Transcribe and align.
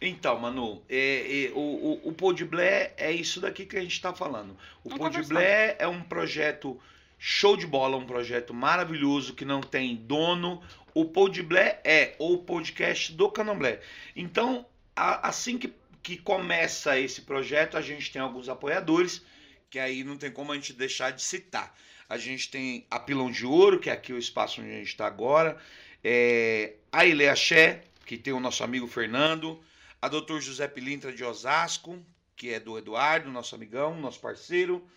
Então, 0.00 0.38
Manu, 0.38 0.82
é, 0.88 1.46
é, 1.46 1.50
o, 1.54 1.58
o, 2.04 2.08
o 2.08 2.12
Podblé 2.12 2.92
é 2.96 3.10
isso 3.10 3.40
daqui 3.40 3.66
que 3.66 3.76
a 3.76 3.80
gente 3.80 3.92
está 3.94 4.14
falando. 4.14 4.56
O 4.84 4.90
Podblé 5.26 5.76
é 5.78 5.88
um 5.88 6.02
projeto 6.02 6.80
show 7.18 7.56
de 7.56 7.66
bola, 7.66 7.96
um 7.96 8.06
projeto 8.06 8.54
maravilhoso 8.54 9.34
que 9.34 9.44
não 9.44 9.60
tem 9.60 9.96
dono. 9.96 10.62
O 10.94 11.04
Podblé 11.04 11.80
é 11.84 12.14
o 12.18 12.38
podcast 12.38 13.12
do 13.12 13.28
Candomblé. 13.28 13.80
Então, 14.14 14.64
a- 14.94 15.28
assim 15.28 15.58
que, 15.58 15.72
que 16.00 16.16
começa 16.16 16.98
esse 16.98 17.22
projeto, 17.22 17.76
a 17.76 17.82
gente 17.82 18.12
tem 18.12 18.22
alguns 18.22 18.48
apoiadores, 18.48 19.20
que 19.68 19.80
aí 19.80 20.04
não 20.04 20.16
tem 20.16 20.30
como 20.30 20.52
a 20.52 20.54
gente 20.54 20.72
deixar 20.72 21.10
de 21.10 21.22
citar. 21.22 21.74
A 22.08 22.16
gente 22.16 22.48
tem 22.50 22.86
a 22.88 23.00
Pilão 23.00 23.30
de 23.32 23.44
Ouro, 23.44 23.80
que 23.80 23.90
é 23.90 23.92
aqui 23.92 24.12
o 24.12 24.18
espaço 24.18 24.60
onde 24.60 24.70
a 24.70 24.74
gente 24.78 24.86
está 24.88 25.06
agora. 25.08 25.58
É, 26.04 26.74
a 26.92 27.04
Ile 27.04 27.28
Axé, 27.28 27.82
que 28.06 28.16
tem 28.16 28.32
o 28.32 28.40
nosso 28.40 28.62
amigo 28.62 28.86
Fernando. 28.86 29.60
A 30.00 30.08
Dr. 30.08 30.38
José 30.40 30.68
Pilintra 30.68 31.12
de 31.12 31.24
Osasco, 31.24 32.04
que 32.36 32.50
é 32.50 32.60
do 32.60 32.78
Eduardo, 32.78 33.30
nosso 33.30 33.54
amigão, 33.54 34.00
nosso 34.00 34.20
parceiro. 34.20 34.88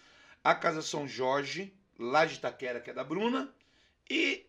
A 0.44 0.54
Casa 0.54 0.82
São 0.82 1.08
Jorge, 1.08 1.74
lá 1.98 2.26
de 2.26 2.36
Itaquera, 2.36 2.80
que 2.80 2.90
é 2.90 2.94
da 2.94 3.04
Bruna. 3.04 3.54
E 4.10 4.46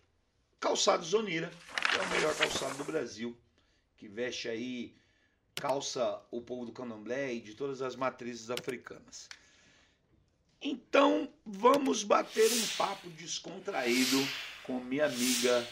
Calçado 0.62 1.04
Zonira, 1.04 1.50
que 1.90 1.96
é 1.96 2.02
o 2.02 2.08
melhor 2.10 2.36
calçado 2.36 2.76
do 2.76 2.84
Brasil, 2.84 3.36
que 3.96 4.06
veste 4.06 4.48
aí, 4.48 4.94
calça 5.56 6.22
o 6.30 6.40
povo 6.40 6.66
do 6.66 6.72
candomblé 6.72 7.34
e 7.34 7.40
de 7.40 7.54
todas 7.54 7.82
as 7.82 7.96
matrizes 7.96 8.48
africanas. 8.48 9.28
Então, 10.60 11.28
vamos 11.44 12.04
bater 12.04 12.48
um 12.52 12.66
papo 12.76 13.10
descontraído 13.10 14.24
com 14.62 14.78
minha 14.78 15.06
amiga 15.06 15.66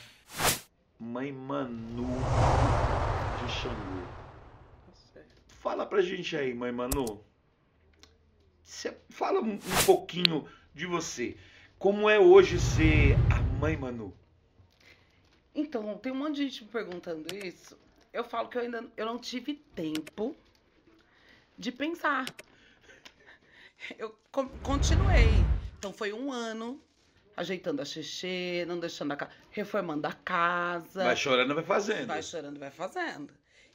Mãe 0.98 1.30
Manu 1.30 2.08
de 3.38 3.52
Xangô. 3.52 4.19
Fala 5.60 5.86
pra 5.86 6.00
gente 6.02 6.36
aí, 6.36 6.52
Mãe 6.54 6.72
Manu. 6.72 7.22
Cê- 8.64 8.96
fala 9.10 9.40
um, 9.40 9.52
um 9.54 9.84
pouquinho 9.86 10.48
de 10.74 10.86
você. 10.86 11.36
Como 11.78 12.08
é 12.08 12.18
hoje 12.18 12.58
ser 12.58 13.14
a 13.32 13.40
Mãe 13.58 13.76
Manu? 13.76 14.16
Então, 15.54 15.96
tem 15.98 16.12
um 16.12 16.16
monte 16.16 16.36
de 16.36 16.42
gente 16.48 16.64
me 16.64 16.70
perguntando 16.70 17.34
isso. 17.34 17.78
Eu 18.12 18.24
falo 18.24 18.48
que 18.48 18.56
eu 18.58 18.62
ainda 18.62 18.84
eu 18.96 19.06
não 19.06 19.18
tive 19.18 19.54
tempo 19.74 20.34
de 21.58 21.70
pensar. 21.70 22.26
Eu 23.98 24.18
con- 24.32 24.48
continuei. 24.62 25.28
Então, 25.78 25.92
foi 25.92 26.12
um 26.12 26.32
ano 26.32 26.80
ajeitando 27.36 27.80
a 27.80 27.84
xixi, 27.84 28.64
não 28.66 28.78
deixando 28.78 29.12
a 29.12 29.16
casa, 29.16 29.32
reformando 29.50 30.06
a 30.06 30.12
casa. 30.12 31.04
Vai 31.04 31.16
chorando, 31.16 31.54
vai 31.54 31.64
fazendo. 31.64 32.06
Vai 32.06 32.22
chorando, 32.22 32.58
vai 32.58 32.70
fazendo. 32.70 33.32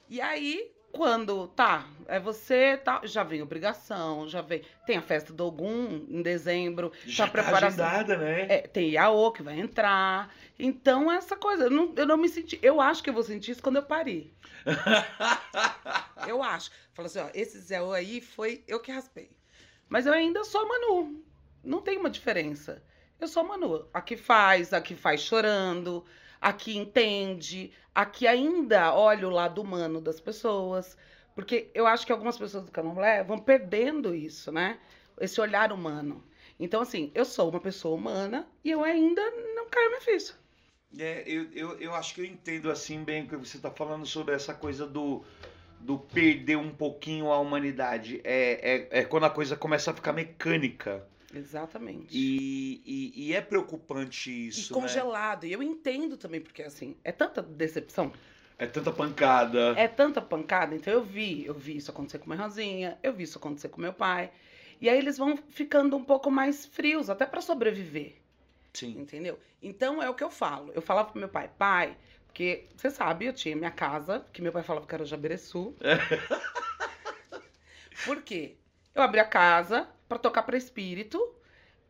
E 0.08 0.22
aí, 0.22 0.72
quando 0.95 1.47
tá, 1.49 1.85
é 2.07 2.19
você, 2.21 2.77
tá, 2.77 3.01
já 3.03 3.21
vem 3.21 3.41
obrigação, 3.41 4.27
já 4.29 4.41
vem. 4.41 4.61
Tem 4.85 4.95
a 4.97 5.01
festa 5.01 5.33
do 5.33 5.45
Ogum 5.45 6.05
em 6.09 6.21
dezembro, 6.21 6.91
Já 7.05 7.25
tá 7.25 7.31
tá 7.33 7.43
preparação. 7.43 7.85
agendada, 7.85 8.17
né? 8.17 8.45
É, 8.49 8.57
tem 8.61 8.91
Iaô 8.91 9.29
que 9.33 9.43
vai 9.43 9.59
entrar. 9.59 10.33
Então, 10.57 11.11
essa 11.11 11.35
coisa, 11.35 11.66
eu 11.66 11.69
não, 11.69 11.93
eu 11.97 12.07
não 12.07 12.16
me 12.16 12.29
senti. 12.29 12.57
Eu 12.61 12.79
acho 12.79 13.03
que 13.03 13.09
eu 13.09 13.13
vou 13.13 13.23
sentir 13.23 13.51
isso 13.51 13.61
quando 13.61 13.75
eu 13.75 13.83
parir. 13.83 14.33
Eu 16.27 16.41
acho. 16.41 16.71
Fala 16.93 17.07
assim, 17.07 17.19
ó, 17.19 17.29
esse 17.33 17.59
Zéu 17.59 17.91
aí 17.93 18.19
foi 18.21 18.63
eu 18.67 18.79
que 18.79 18.91
raspei. 18.91 19.29
Mas 19.88 20.05
eu 20.07 20.13
ainda 20.13 20.43
sou 20.43 20.61
a 20.61 20.66
Manu. 20.67 21.23
Não 21.63 21.81
tem 21.81 21.97
uma 21.97 22.09
diferença. 22.09 22.81
Eu 23.19 23.27
sou 23.27 23.43
a 23.43 23.45
Manu. 23.45 23.88
A 23.93 24.01
que 24.01 24.17
faz, 24.17 24.73
a 24.73 24.81
que 24.81 24.95
faz 24.95 25.21
chorando, 25.21 26.03
a 26.45 26.53
que 26.53 26.77
entende, 26.77 27.71
a 27.95 28.05
que 28.05 28.27
ainda 28.27 28.93
olha 28.93 29.27
o 29.27 29.31
lado 29.31 29.59
humano 29.59 29.99
das 29.99 30.19
pessoas. 30.19 30.95
Porque 31.33 31.71
eu 31.73 31.88
acho 31.88 32.05
que 32.05 32.11
algumas 32.11 32.38
pessoas 32.38 32.65
do 32.65 32.71
candomblé 32.71 33.23
vão 33.23 33.39
perdendo 33.39 34.13
isso, 34.13 34.51
né? 34.51 34.77
Esse 35.19 35.41
olhar 35.41 35.73
humano. 35.73 36.23
Então, 36.59 36.83
assim, 36.83 37.11
eu 37.16 37.25
sou 37.25 37.49
uma 37.49 37.59
pessoa 37.59 37.95
humana 37.95 38.47
e 38.63 38.69
eu 38.69 38.84
ainda 38.84 39.23
não 39.55 39.67
caio 39.67 39.89
minha 39.89 40.01
ficha. 40.01 40.35
É, 41.00 41.23
eu, 41.25 41.51
eu, 41.51 41.79
eu 41.79 41.95
acho 41.95 42.13
que 42.13 42.22
eu 42.22 42.25
entendo 42.25 42.69
assim 42.69 43.03
bem 43.03 43.23
o 43.23 43.28
que 43.28 43.35
você 43.35 43.57
está 43.57 43.72
falando 43.72 44.05
sobre 44.05 44.35
essa 44.35 44.53
coisa 44.53 44.85
do, 44.85 45.25
do 45.79 45.97
perder 45.97 46.57
um 46.57 46.69
pouquinho 46.69 47.31
a 47.31 47.39
humanidade. 47.39 48.22
É, 48.23 48.89
é, 48.91 49.00
é 49.00 49.03
quando 49.03 49.23
a 49.23 49.31
coisa 49.31 49.57
começa 49.57 49.89
a 49.89 49.95
ficar 49.95 50.13
mecânica. 50.13 51.07
Exatamente. 51.35 52.18
E, 52.18 52.81
e, 52.85 53.28
e 53.29 53.34
é 53.34 53.41
preocupante 53.41 54.47
isso, 54.47 54.73
e 54.73 54.75
né? 54.75 54.81
congelado. 54.81 55.46
E 55.46 55.51
eu 55.51 55.62
entendo 55.62 56.18
também, 56.18 56.41
porque 56.41 56.63
assim, 56.63 56.96
é 57.03 57.12
tanta 57.12 57.41
decepção, 57.41 58.12
É 58.57 58.66
tanta 58.66 58.91
pancada. 58.91 59.73
é 59.78 59.88
tanta 59.88 60.22
pancada. 60.22 60.75
Então 60.75 60.94
eu 60.94 61.03
vi, 61.03 61.46
eu 61.46 61.53
vi 61.53 61.78
isso 61.78 61.91
acontecer 61.91 62.19
com 62.19 62.29
minha 62.29 62.41
Rosinha, 62.41 62.97
eu 63.03 63.13
vi 63.13 63.23
isso 63.23 63.38
acontecer 63.38 63.69
com 63.69 63.81
meu 63.81 63.94
pai. 63.94 64.31
E 64.79 64.90
aí 64.90 64.97
eles 64.97 65.18
vão 65.18 65.38
ficando 65.38 65.96
um 65.96 66.03
pouco 66.03 66.29
mais 66.29 66.66
frios, 66.66 67.09
até 67.09 67.25
pra 67.25 67.41
sobreviver, 67.41 68.16
Sim. 68.73 69.00
entendeu? 69.00 69.40
Então 69.62 70.03
é 70.03 70.09
o 70.09 70.13
que 70.13 70.23
eu 70.23 70.29
falo. 70.29 70.72
Eu 70.73 70.81
falava 70.81 71.09
pro 71.09 71.19
meu 71.19 71.29
pai, 71.29 71.50
pai, 71.57 71.97
porque 72.28 72.66
você 72.75 72.90
sabe, 72.91 73.25
eu 73.25 73.34
tinha 73.34 73.56
minha 73.56 73.72
casa, 73.72 74.25
que 74.34 74.41
meu 74.41 74.52
pai 74.52 74.63
falava 74.63 74.85
que 74.85 74.94
era 74.94 75.03
o 75.03 75.07
Jabereçu. 75.07 75.73
Por 78.06 78.22
quê? 78.22 78.56
Eu 78.94 79.02
abri 79.02 79.19
a 79.19 79.25
casa 79.25 79.88
pra 80.07 80.17
tocar 80.17 80.43
pra 80.43 80.57
espírito, 80.57 81.33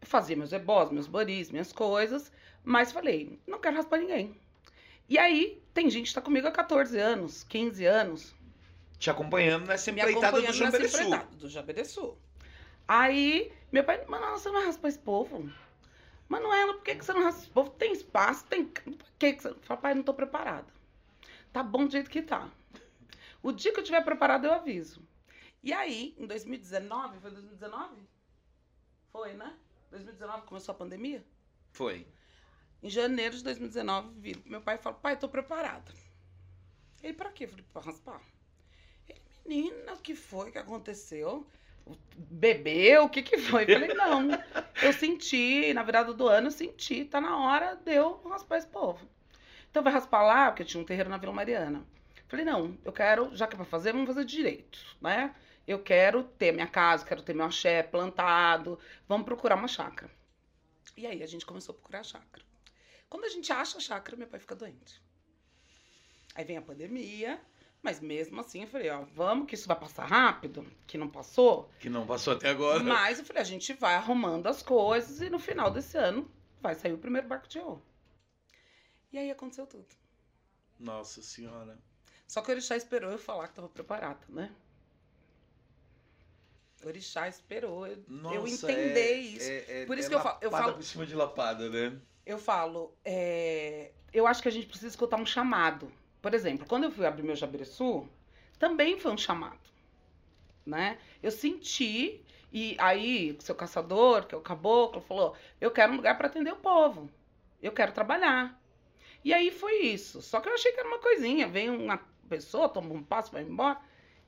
fazia 0.01 0.35
meus 0.35 0.53
ebós, 0.53 0.91
meus 0.91 1.07
boris, 1.07 1.49
minhas 1.49 1.71
coisas, 1.71 2.31
mas 2.63 2.91
falei, 2.91 3.39
não 3.45 3.59
quero 3.59 3.75
raspar 3.75 3.97
ninguém. 3.97 4.35
E 5.07 5.17
aí, 5.17 5.61
tem 5.73 5.89
gente 5.89 6.07
que 6.09 6.13
tá 6.15 6.21
comigo 6.21 6.47
há 6.47 6.51
14 6.51 6.97
anos, 6.97 7.43
15 7.43 7.85
anos, 7.85 8.35
Te 8.97 9.09
acompanhando 9.09 9.67
nessa 9.67 9.91
empreitada 9.91 10.41
do 10.41 10.53
Jambereçu. 10.53 11.17
do 11.37 11.49
Jabereçu. 11.49 12.17
Aí, 12.87 13.51
meu 13.71 13.83
pai, 13.83 14.03
Manuela, 14.07 14.37
você 14.37 14.47
não 14.47 14.55
vai 14.55 14.65
raspar 14.65 14.87
esse 14.87 14.99
povo? 14.99 15.49
Manuela, 16.27 16.73
por 16.73 16.83
que, 16.83 16.95
que 16.95 17.05
você 17.05 17.13
não 17.13 17.23
raspa 17.23 17.41
esse 17.41 17.49
povo? 17.49 17.69
Tem 17.71 17.93
espaço, 17.93 18.45
tem... 18.45 18.65
Por 18.65 18.95
que, 19.19 19.33
que 19.33 19.43
você... 19.43 19.53
Falei, 19.61 19.81
pai, 19.81 19.93
não 19.93 20.03
tô 20.03 20.13
preparada. 20.13 20.67
Tá 21.51 21.61
bom 21.61 21.85
do 21.85 21.91
jeito 21.91 22.09
que 22.09 22.21
tá. 22.21 22.49
O 23.43 23.51
dia 23.51 23.71
que 23.71 23.79
eu 23.79 23.83
tiver 23.83 24.01
preparada, 24.03 24.47
eu 24.47 24.53
aviso. 24.53 25.01
E 25.65 25.73
aí, 25.73 26.15
em 26.19 26.27
2019, 26.27 27.19
foi 27.19 27.31
2019? 27.31 27.95
Foi, 29.11 29.33
né? 29.33 29.51
2019 29.89 30.45
começou 30.45 30.73
a 30.73 30.77
pandemia? 30.77 31.25
Foi. 31.71 32.05
Em 32.83 32.89
janeiro 32.89 33.35
de 33.35 33.43
2019, 33.43 34.13
viro 34.19 34.41
pro 34.41 34.51
meu 34.51 34.61
pai 34.61 34.75
e 34.75 34.77
falo, 34.77 34.95
pai, 34.97 35.17
tô 35.17 35.27
preparada. 35.27 35.91
Ele, 37.01 37.13
pra 37.13 37.31
quê? 37.31 37.45
Eu 37.45 37.49
falei, 37.49 37.65
pra 37.73 37.81
raspar. 37.81 38.21
Ele, 39.09 39.19
menina, 39.43 39.93
o 39.93 39.97
que 39.97 40.13
foi 40.13 40.51
que 40.51 40.59
aconteceu? 40.59 41.47
Bebeu? 42.15 43.05
O 43.05 43.09
que 43.09 43.23
que 43.23 43.39
foi? 43.39 43.63
Eu 43.63 43.79
falei, 43.79 43.95
não. 43.95 44.29
Eu 44.83 44.93
senti, 44.93 45.73
na 45.73 45.81
virada 45.81 46.13
do 46.13 46.27
ano, 46.27 46.45
eu 46.45 46.51
senti, 46.51 47.05
tá 47.05 47.19
na 47.19 47.39
hora 47.39 47.75
de 47.75 47.91
eu 47.91 48.21
raspar 48.29 48.57
esse 48.57 48.67
povo. 48.67 49.09
Então 49.71 49.81
vai 49.81 49.91
raspar 49.91 50.21
lá, 50.21 50.51
porque 50.51 50.63
tinha 50.63 50.79
um 50.79 50.85
terreiro 50.85 51.09
na 51.09 51.17
Vila 51.17 51.33
Mariana. 51.33 51.83
Falei, 52.27 52.45
não, 52.45 52.77
eu 52.85 52.93
quero, 52.93 53.35
já 53.35 53.47
que 53.47 53.55
é 53.55 53.57
pra 53.57 53.65
fazer, 53.65 53.93
vamos 53.93 54.07
fazer 54.07 54.25
direito, 54.25 54.79
né? 55.01 55.33
Eu 55.67 55.81
quero 55.81 56.23
ter 56.23 56.51
minha 56.51 56.67
casa, 56.67 57.05
quero 57.05 57.23
ter 57.23 57.33
meu 57.33 57.45
axé 57.45 57.81
plantado, 57.81 58.79
vamos 59.07 59.25
procurar 59.25 59.55
uma 59.55 59.67
chácara. 59.67 60.11
E 60.95 61.07
aí 61.07 61.23
a 61.23 61.27
gente 61.27 61.45
começou 61.45 61.73
a 61.73 61.75
procurar 61.75 61.99
a 62.01 62.03
chácara. 62.03 62.45
Quando 63.09 63.25
a 63.25 63.29
gente 63.29 63.51
acha 63.51 63.77
a 63.77 63.81
chácara, 63.81 64.17
meu 64.17 64.27
pai 64.27 64.39
fica 64.39 64.55
doente. 64.55 65.01
Aí 66.35 66.43
vem 66.43 66.57
a 66.57 66.61
pandemia, 66.61 67.41
mas 67.81 67.99
mesmo 67.99 68.39
assim 68.41 68.61
eu 68.61 68.67
falei, 68.67 68.89
ó, 68.89 69.05
vamos 69.13 69.47
que 69.47 69.55
isso 69.55 69.67
vai 69.67 69.79
passar 69.79 70.05
rápido, 70.05 70.65
que 70.85 70.97
não 70.97 71.09
passou. 71.09 71.71
Que 71.79 71.89
não 71.89 72.05
passou 72.05 72.33
até 72.33 72.49
agora. 72.49 72.83
Mas 72.83 73.19
eu 73.19 73.25
falei, 73.25 73.41
a 73.41 73.45
gente 73.45 73.73
vai 73.73 73.95
arrumando 73.95 74.47
as 74.47 74.61
coisas 74.61 75.21
e 75.21 75.29
no 75.29 75.39
final 75.39 75.71
desse 75.71 75.97
ano 75.97 76.29
vai 76.61 76.75
sair 76.75 76.93
o 76.93 76.97
primeiro 76.97 77.27
barco 77.27 77.47
de 77.47 77.59
ouro. 77.59 77.83
E 79.11 79.17
aí 79.17 79.31
aconteceu 79.31 79.65
tudo. 79.65 79.87
Nossa 80.79 81.21
senhora. 81.21 81.79
Só 82.27 82.41
que 82.41 82.49
o 82.49 82.51
Orixá 82.51 82.75
esperou 82.75 83.11
eu 83.11 83.17
falar 83.17 83.47
que 83.47 83.53
tava 83.53 83.69
preparada, 83.69 84.25
né? 84.27 84.53
Orixá 86.87 87.27
esperou 87.27 87.85
eu, 87.87 87.97
Nossa, 88.07 88.35
eu 88.35 88.47
entender 88.47 88.99
é- 88.99 89.17
isso. 89.17 89.49
é- 89.49 89.81
é- 89.81 89.85
Por 89.85 89.97
isso 89.97 90.09
que 90.09 90.15
eu 90.15 90.19
falo- 90.19 90.37
eu 90.41 90.51
falo- 90.51 90.73
por 90.73 90.83
cima 90.83 91.05
de 91.05 91.15
lapada, 91.15 91.69
né? 91.69 91.97
Eu 92.25 92.37
falo, 92.39 92.93
é, 93.03 93.91
eu 94.13 94.25
acho 94.25 94.41
que 94.41 94.47
a 94.47 94.51
gente 94.51 94.67
precisa 94.67 94.87
escutar 94.87 95.17
um 95.17 95.25
chamado. 95.25 95.91
Por 96.21 96.33
exemplo, 96.33 96.65
quando 96.67 96.85
eu 96.85 96.91
fui 96.91 97.05
abrir 97.05 97.23
meu 97.23 97.35
Jabereçu, 97.35 98.07
também 98.57 98.99
foi 98.99 99.11
um 99.11 99.17
chamado, 99.17 99.59
né? 100.65 100.97
Eu 101.21 101.31
senti, 101.31 102.23
e 102.51 102.75
aí, 102.79 103.37
seu 103.39 103.53
caçador, 103.53 104.25
que 104.25 104.33
é 104.33 104.37
o 104.37 104.41
caboclo, 104.41 105.01
falou, 105.01 105.35
eu 105.61 105.69
quero 105.71 105.93
um 105.93 105.97
lugar 105.97 106.17
para 106.17 106.27
atender 106.27 106.51
o 106.51 106.57
povo. 106.57 107.09
Eu 107.61 107.71
quero 107.71 107.91
trabalhar. 107.91 108.59
E 109.23 109.33
aí 109.33 109.51
foi 109.51 109.81
isso. 109.81 110.21
Só 110.21 110.39
que 110.39 110.47
eu 110.49 110.53
achei 110.53 110.71
que 110.71 110.79
era 110.79 110.87
uma 110.87 110.99
coisinha. 110.99 111.47
Vem 111.47 111.69
uma 111.69 111.97
pessoa, 112.29 112.69
toma 112.69 112.93
um 112.93 113.03
passo, 113.03 113.31
vai 113.31 113.43
embora. 113.43 113.79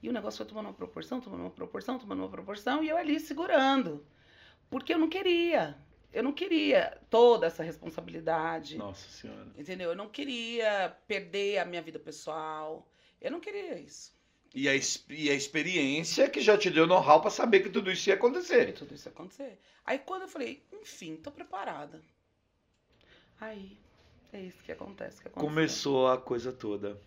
E 0.01 0.09
o 0.09 0.13
negócio 0.13 0.37
foi 0.37 0.45
tomando 0.45 0.67
uma 0.67 0.73
proporção, 0.73 1.19
tomando 1.19 1.41
uma 1.41 1.49
proporção, 1.49 1.97
tomando 1.97 2.19
uma 2.19 2.29
proporção, 2.29 2.83
e 2.83 2.89
eu 2.89 2.97
ali 2.97 3.19
segurando. 3.19 4.05
Porque 4.69 4.93
eu 4.93 4.97
não 4.97 5.09
queria. 5.09 5.77
Eu 6.13 6.23
não 6.23 6.33
queria 6.33 6.97
toda 7.09 7.47
essa 7.47 7.63
responsabilidade. 7.63 8.77
Nossa 8.77 9.09
senhora. 9.09 9.51
Entendeu? 9.57 9.89
Eu 9.89 9.95
não 9.95 10.09
queria 10.09 10.95
perder 11.07 11.59
a 11.59 11.65
minha 11.65 11.81
vida 11.81 11.99
pessoal. 11.99 12.87
Eu 13.19 13.31
não 13.31 13.39
queria 13.39 13.79
isso. 13.79 14.15
E 14.53 14.67
a, 14.69 14.73
e 15.09 15.29
a 15.29 15.33
experiência 15.33 16.29
que 16.29 16.39
já 16.39 16.57
te 16.57 16.69
deu 16.69 16.87
know-how 16.87 17.21
pra 17.21 17.29
saber 17.29 17.59
que 17.59 17.69
tudo 17.69 17.91
isso 17.91 18.09
ia 18.09 18.15
acontecer. 18.15 18.73
tudo 18.73 18.93
isso 18.95 19.07
ia 19.07 19.11
acontecer. 19.11 19.59
Aí 19.85 19.99
quando 19.99 20.23
eu 20.23 20.27
falei, 20.27 20.63
enfim, 20.73 21.15
tô 21.17 21.31
preparada. 21.31 22.01
Aí, 23.39 23.77
é 24.33 24.41
isso 24.41 24.63
que 24.63 24.71
acontece. 24.71 25.21
Que 25.21 25.27
aconteceu. 25.27 25.49
Começou 25.49 26.07
a 26.07 26.17
coisa 26.17 26.51
toda. 26.51 26.99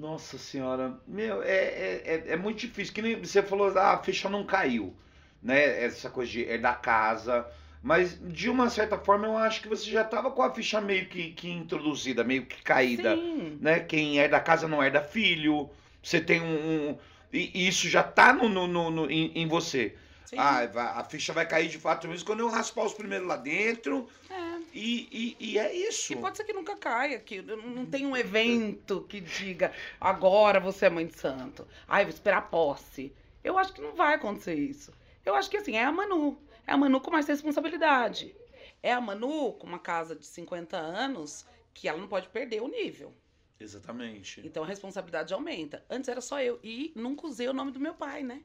Nossa 0.00 0.38
senhora, 0.38 0.98
meu, 1.06 1.42
é, 1.42 1.48
é, 1.48 2.02
é, 2.06 2.32
é 2.32 2.36
muito 2.36 2.58
difícil. 2.60 2.94
Que 2.94 3.02
nem 3.02 3.20
você 3.20 3.42
falou, 3.42 3.68
ah, 3.78 3.92
a 3.92 3.98
ficha 4.02 4.30
não 4.30 4.44
caiu, 4.46 4.94
né? 5.42 5.84
Essa 5.84 6.08
coisa 6.08 6.30
de 6.32 6.46
é 6.48 6.56
da 6.56 6.72
casa. 6.72 7.46
Mas 7.82 8.18
de 8.20 8.48
uma 8.48 8.68
certa 8.70 8.96
forma 8.98 9.26
eu 9.26 9.36
acho 9.36 9.60
que 9.62 9.68
você 9.68 9.90
já 9.90 10.02
tava 10.04 10.30
com 10.30 10.42
a 10.42 10.52
ficha 10.54 10.80
meio 10.80 11.06
que, 11.06 11.32
que 11.32 11.50
introduzida, 11.50 12.24
meio 12.24 12.46
que 12.46 12.62
caída. 12.62 13.14
Sim. 13.14 13.58
né? 13.60 13.80
Quem 13.80 14.18
é 14.20 14.26
da 14.26 14.40
casa 14.40 14.66
não 14.66 14.82
é 14.82 14.90
da 14.90 15.02
filho. 15.02 15.68
Você 16.02 16.18
tem 16.20 16.40
um. 16.40 16.90
um- 16.90 16.98
e 17.32 17.68
isso 17.68 17.88
já 17.88 18.02
tá 18.02 18.32
no, 18.32 18.48
no, 18.48 18.66
no- 18.66 18.90
no- 18.90 19.10
em, 19.10 19.30
em 19.34 19.46
você. 19.46 19.94
sim. 20.24 20.36
Ah, 20.38 20.62
a 20.96 21.04
ficha 21.04 21.32
vai 21.32 21.46
cair 21.46 21.68
de 21.68 21.78
fato 21.78 22.08
mesmo 22.08 22.26
quando 22.26 22.40
eu 22.40 22.48
raspar 22.48 22.84
os 22.84 22.94
primeiros 22.94 23.28
lá 23.28 23.36
dentro. 23.36 24.08
É. 24.30 24.49
E, 24.72 25.36
e, 25.40 25.52
e 25.52 25.58
é 25.58 25.74
isso. 25.74 26.12
E 26.12 26.16
pode 26.16 26.36
ser 26.36 26.44
que 26.44 26.52
nunca 26.52 26.76
caia, 26.76 27.18
que 27.18 27.42
não 27.42 27.56
não 27.56 27.86
tem 27.86 28.06
um 28.06 28.16
evento 28.16 29.02
que 29.08 29.20
diga 29.20 29.72
agora 30.00 30.60
você 30.60 30.86
é 30.86 30.90
mãe 30.90 31.06
de 31.06 31.18
santo. 31.18 31.66
Ai, 31.88 32.04
vou 32.04 32.14
esperar 32.14 32.38
a 32.38 32.42
posse. 32.42 33.12
Eu 33.42 33.58
acho 33.58 33.72
que 33.72 33.80
não 33.80 33.94
vai 33.94 34.14
acontecer 34.14 34.54
isso. 34.54 34.92
Eu 35.24 35.34
acho 35.34 35.50
que 35.50 35.56
assim, 35.56 35.76
é 35.76 35.84
a 35.84 35.92
Manu. 35.92 36.38
É 36.66 36.72
a 36.72 36.76
Manu 36.76 37.00
com 37.00 37.10
mais 37.10 37.26
responsabilidade. 37.26 38.34
É 38.82 38.92
a 38.92 39.00
Manu 39.00 39.52
com 39.54 39.66
uma 39.66 39.78
casa 39.78 40.14
de 40.14 40.26
50 40.26 40.76
anos 40.76 41.46
que 41.74 41.88
ela 41.88 41.98
não 41.98 42.08
pode 42.08 42.28
perder 42.28 42.62
o 42.62 42.68
nível. 42.68 43.12
Exatamente. 43.58 44.40
Então 44.44 44.62
a 44.62 44.66
responsabilidade 44.66 45.34
aumenta. 45.34 45.84
Antes 45.90 46.08
era 46.08 46.20
só 46.20 46.40
eu. 46.40 46.58
E 46.62 46.92
nunca 46.94 47.26
usei 47.26 47.48
o 47.48 47.52
nome 47.52 47.70
do 47.70 47.80
meu 47.80 47.94
pai, 47.94 48.22
né? 48.22 48.42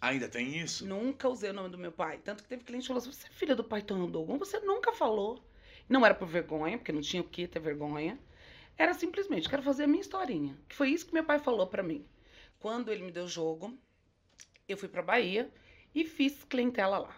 Ainda 0.00 0.28
tem 0.28 0.56
isso? 0.56 0.86
Nunca 0.86 1.28
usei 1.28 1.50
o 1.50 1.52
nome 1.52 1.68
do 1.68 1.76
meu 1.76 1.92
pai. 1.92 2.18
Tanto 2.24 2.42
que 2.42 2.48
teve 2.48 2.64
cliente 2.64 2.82
que 2.82 2.88
falou 2.88 3.02
assim: 3.02 3.12
você 3.12 3.26
é 3.26 3.30
filha 3.30 3.54
do 3.54 3.62
pai 3.62 3.82
Dogon? 3.82 4.38
Você 4.38 4.58
nunca 4.60 4.92
falou. 4.92 5.44
Não 5.88 6.06
era 6.06 6.14
por 6.14 6.26
vergonha, 6.26 6.78
porque 6.78 6.92
não 6.92 7.00
tinha 7.00 7.20
o 7.20 7.28
que 7.28 7.46
ter 7.46 7.58
vergonha. 7.58 8.18
Era 8.78 8.94
simplesmente, 8.94 9.48
quero 9.48 9.62
fazer 9.62 9.84
a 9.84 9.86
minha 9.86 10.00
historinha. 10.00 10.56
Que 10.68 10.74
foi 10.74 10.88
isso 10.88 11.06
que 11.06 11.12
meu 11.12 11.24
pai 11.24 11.38
falou 11.38 11.66
pra 11.66 11.82
mim. 11.82 12.06
Quando 12.58 12.90
ele 12.90 13.02
me 13.02 13.12
deu 13.12 13.28
jogo, 13.28 13.76
eu 14.66 14.76
fui 14.76 14.88
pra 14.88 15.02
Bahia 15.02 15.50
e 15.94 16.04
fiz 16.04 16.44
clientela 16.44 16.98
lá. 16.98 17.14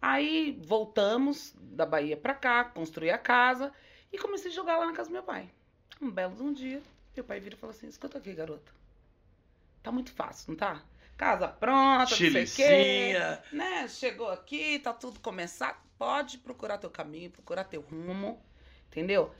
Aí 0.00 0.58
voltamos 0.64 1.54
da 1.58 1.84
Bahia 1.84 2.16
pra 2.16 2.34
cá, 2.34 2.64
construí 2.64 3.10
a 3.10 3.18
casa 3.18 3.72
e 4.12 4.18
comecei 4.18 4.50
a 4.50 4.54
jogar 4.54 4.78
lá 4.78 4.86
na 4.86 4.92
casa 4.92 5.10
do 5.10 5.12
meu 5.12 5.22
pai. 5.22 5.50
Um 6.00 6.10
belo 6.10 6.34
de 6.34 6.42
um 6.42 6.52
dia, 6.52 6.82
meu 7.14 7.24
pai 7.24 7.40
vira 7.40 7.56
e 7.56 7.58
fala 7.58 7.72
assim: 7.72 7.88
escuta 7.88 8.16
aqui, 8.18 8.32
garota. 8.32 8.72
Tá 9.82 9.92
muito 9.92 10.12
fácil, 10.12 10.50
não 10.50 10.56
tá? 10.56 10.82
Casa 11.16 11.48
pronta, 11.48 11.96
não 11.96 12.04
o 12.04 12.06
Chilicinha. 12.06 13.42
né? 13.52 13.88
Chegou 13.88 14.28
aqui, 14.28 14.78
tá 14.78 14.92
tudo 14.92 15.18
começado. 15.20 15.76
Pode 15.98 16.38
procurar 16.38 16.76
teu 16.78 16.90
caminho, 16.90 17.30
procurar 17.30 17.64
teu 17.64 17.80
rumo. 17.80 18.38
Entendeu? 18.90 19.30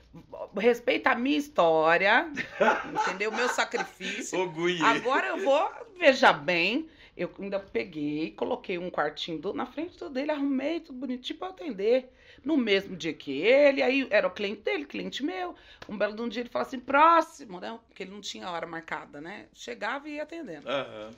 Respeita 0.57 1.11
a 1.11 1.15
minha 1.15 1.37
história. 1.37 2.31
entendeu? 3.05 3.31
Meu 3.31 3.47
sacrifício. 3.49 4.37
Agora 4.83 5.27
eu 5.27 5.43
vou, 5.43 5.71
veja 5.97 6.33
bem, 6.33 6.89
eu 7.15 7.31
ainda 7.39 7.59
peguei, 7.59 8.31
coloquei 8.31 8.77
um 8.77 8.89
quartinho 8.89 9.39
do- 9.39 9.53
na 9.53 9.65
frente 9.65 9.97
do 9.97 10.09
dele, 10.09 10.31
arrumei 10.31 10.79
tudo 10.79 10.99
bonitinho 10.99 11.39
pra 11.39 11.49
atender. 11.49 12.11
No 12.43 12.55
mesmo 12.55 12.95
dia 12.95 13.13
que 13.13 13.31
ele, 13.41 13.81
aí 13.81 14.07
era 14.11 14.27
o 14.27 14.31
cliente 14.31 14.61
dele, 14.61 14.85
cliente 14.85 15.23
meu. 15.23 15.55
Um 15.89 15.97
belo 15.97 16.15
de 16.15 16.21
um 16.21 16.29
dia 16.29 16.41
ele 16.41 16.49
falou 16.49 16.67
assim, 16.67 16.79
próximo, 16.79 17.59
né? 17.59 17.79
Porque 17.87 18.03
ele 18.03 18.11
não 18.11 18.21
tinha 18.21 18.49
hora 18.49 18.67
marcada, 18.67 19.19
né? 19.19 19.47
Chegava 19.53 20.07
e 20.07 20.15
ia 20.15 20.23
atendendo. 20.23 20.67
Aham. 20.69 21.11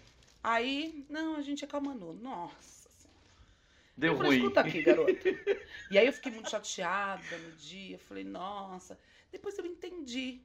Aí, 0.43 1.05
não, 1.09 1.35
a 1.35 1.41
gente 1.41 1.67
com 1.67 1.77
a 1.77 1.81
Manu. 1.81 2.13
Nossa 2.13 2.89
Senhora. 2.89 3.19
Deu 3.97 4.13
eu 4.13 4.17
falei, 4.17 4.31
ruim. 4.31 4.41
escuta 4.41 4.61
aqui, 4.61 4.81
garota. 4.81 5.11
e 5.91 5.97
aí 5.97 6.05
eu 6.07 6.13
fiquei 6.13 6.31
muito 6.31 6.49
chateada 6.49 7.37
no 7.37 7.51
dia. 7.57 7.95
Eu 7.95 7.99
falei, 7.99 8.23
nossa. 8.23 8.97
Depois 9.31 9.57
eu 9.57 9.65
entendi. 9.65 10.41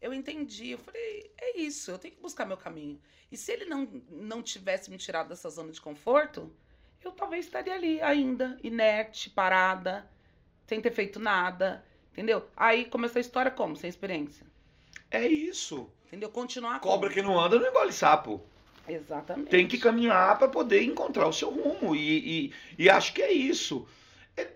Eu 0.00 0.12
entendi. 0.12 0.70
Eu 0.70 0.78
falei, 0.78 1.32
é 1.40 1.58
isso, 1.58 1.90
eu 1.90 1.98
tenho 1.98 2.14
que 2.14 2.20
buscar 2.20 2.44
meu 2.44 2.56
caminho. 2.56 3.00
E 3.30 3.36
se 3.36 3.52
ele 3.52 3.64
não, 3.64 3.88
não 4.10 4.42
tivesse 4.42 4.90
me 4.90 4.98
tirado 4.98 5.28
dessa 5.28 5.48
zona 5.48 5.72
de 5.72 5.80
conforto, 5.80 6.52
eu 7.02 7.12
talvez 7.12 7.46
estaria 7.46 7.72
ali 7.74 8.00
ainda, 8.02 8.58
inerte, 8.62 9.30
parada, 9.30 10.06
sem 10.66 10.80
ter 10.80 10.90
feito 10.92 11.18
nada. 11.18 11.84
Entendeu? 12.12 12.46
Aí 12.54 12.84
começou 12.84 13.18
a 13.18 13.22
história 13.22 13.50
como? 13.50 13.74
Sem 13.74 13.88
experiência. 13.88 14.46
É 15.10 15.26
isso. 15.26 15.90
Entendeu? 16.06 16.28
Continuar 16.28 16.80
Cobra 16.80 17.08
como? 17.08 17.14
que 17.14 17.22
não 17.22 17.40
anda 17.40 17.58
não 17.58 17.68
engole 17.68 17.92
sapo. 17.92 18.44
Exatamente. 18.88 19.48
Tem 19.50 19.66
que 19.66 19.78
caminhar 19.78 20.38
para 20.38 20.48
poder 20.48 20.82
encontrar 20.82 21.26
o 21.28 21.32
seu 21.32 21.50
rumo. 21.50 21.94
E, 21.94 22.46
e, 22.78 22.84
e 22.84 22.90
acho 22.90 23.12
que 23.14 23.22
é 23.22 23.32
isso. 23.32 23.86
É- 24.36 24.48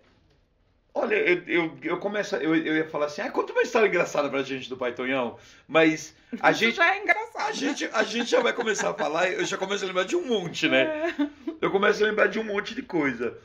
olha, 0.94 1.14
eu, 1.14 1.42
eu, 1.46 1.78
eu 1.82 1.98
começo. 1.98 2.36
Eu, 2.36 2.54
eu 2.56 2.76
ia 2.76 2.88
falar 2.88 3.06
assim, 3.06 3.22
ah, 3.22 3.30
conta 3.30 3.52
uma 3.52 3.62
história 3.62 3.86
engraçada 3.88 4.28
pra 4.28 4.42
gente 4.42 4.68
do 4.68 4.76
Pai 4.76 4.92
Tonhão. 4.92 5.38
Mas 5.68 6.14
a 6.40 6.50
Isso 6.50 6.60
gente. 6.60 6.76
já 6.76 6.94
é 6.94 7.02
engraçado. 7.02 7.48
A 7.48 7.52
gente, 7.52 7.84
a 7.92 8.02
gente 8.02 8.30
já 8.30 8.40
vai 8.40 8.52
começar 8.52 8.90
a 8.90 8.94
falar, 8.94 9.30
eu 9.30 9.44
já 9.44 9.56
começo 9.56 9.84
a 9.84 9.86
lembrar 9.86 10.04
de 10.04 10.16
um 10.16 10.26
monte, 10.26 10.68
né? 10.68 10.82
É. 11.18 11.28
Eu 11.60 11.70
começo 11.70 12.02
a 12.02 12.06
lembrar 12.06 12.26
de 12.26 12.38
um 12.38 12.44
monte 12.44 12.74
de 12.74 12.82
coisa. 12.82 13.36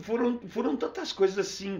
Foram, 0.00 0.38
foram 0.48 0.76
tantas 0.76 1.12
coisas 1.12 1.38
assim. 1.38 1.78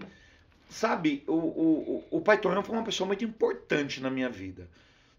Sabe, 0.71 1.25
o, 1.27 1.33
o, 1.33 2.05
o- 2.11 2.19
o 2.19 2.21
Pai 2.21 2.37
Tonhão 2.39 2.63
foi 2.63 2.75
uma 2.77 2.85
pessoa 2.85 3.07
muito 3.07 3.25
importante 3.25 4.01
na 4.03 4.11
minha 4.11 4.29
vida. 4.29 4.69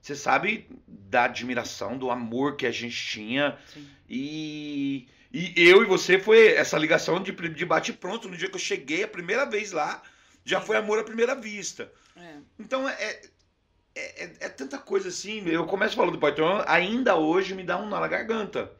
Você 0.01 0.15
sabe 0.15 0.67
da 0.87 1.25
admiração, 1.25 1.97
do 1.97 2.09
amor 2.09 2.55
que 2.55 2.65
a 2.65 2.71
gente 2.71 2.95
tinha. 2.95 3.57
Sim. 3.73 3.87
E, 4.09 5.07
e 5.31 5.53
eu 5.55 5.83
e 5.83 5.85
você 5.85 6.17
foi 6.17 6.53
essa 6.53 6.77
ligação 6.77 7.21
de, 7.21 7.31
de 7.31 7.65
bate-pronto. 7.65 8.27
No 8.27 8.37
dia 8.37 8.49
que 8.49 8.55
eu 8.55 8.59
cheguei 8.59 9.03
a 9.03 9.07
primeira 9.07 9.45
vez 9.45 9.71
lá, 9.71 10.01
já 10.45 10.59
Sim. 10.59 10.67
foi 10.67 10.77
amor 10.77 10.99
à 10.99 11.03
primeira 11.03 11.35
vista. 11.35 11.91
É. 12.15 12.37
Então 12.57 12.87
é, 12.87 13.21
é, 13.95 14.23
é, 14.23 14.33
é 14.41 14.49
tanta 14.49 14.77
coisa 14.77 15.09
assim. 15.09 15.43
Eu 15.47 15.65
começo 15.65 15.95
falando 15.95 16.13
do 16.13 16.19
Pai 16.19 16.33
Tonhão, 16.33 16.63
ainda 16.67 17.15
hoje 17.15 17.53
me 17.53 17.63
dá 17.63 17.77
um 17.77 17.87
nó 17.87 17.99
na 17.99 18.07
garganta. 18.07 18.71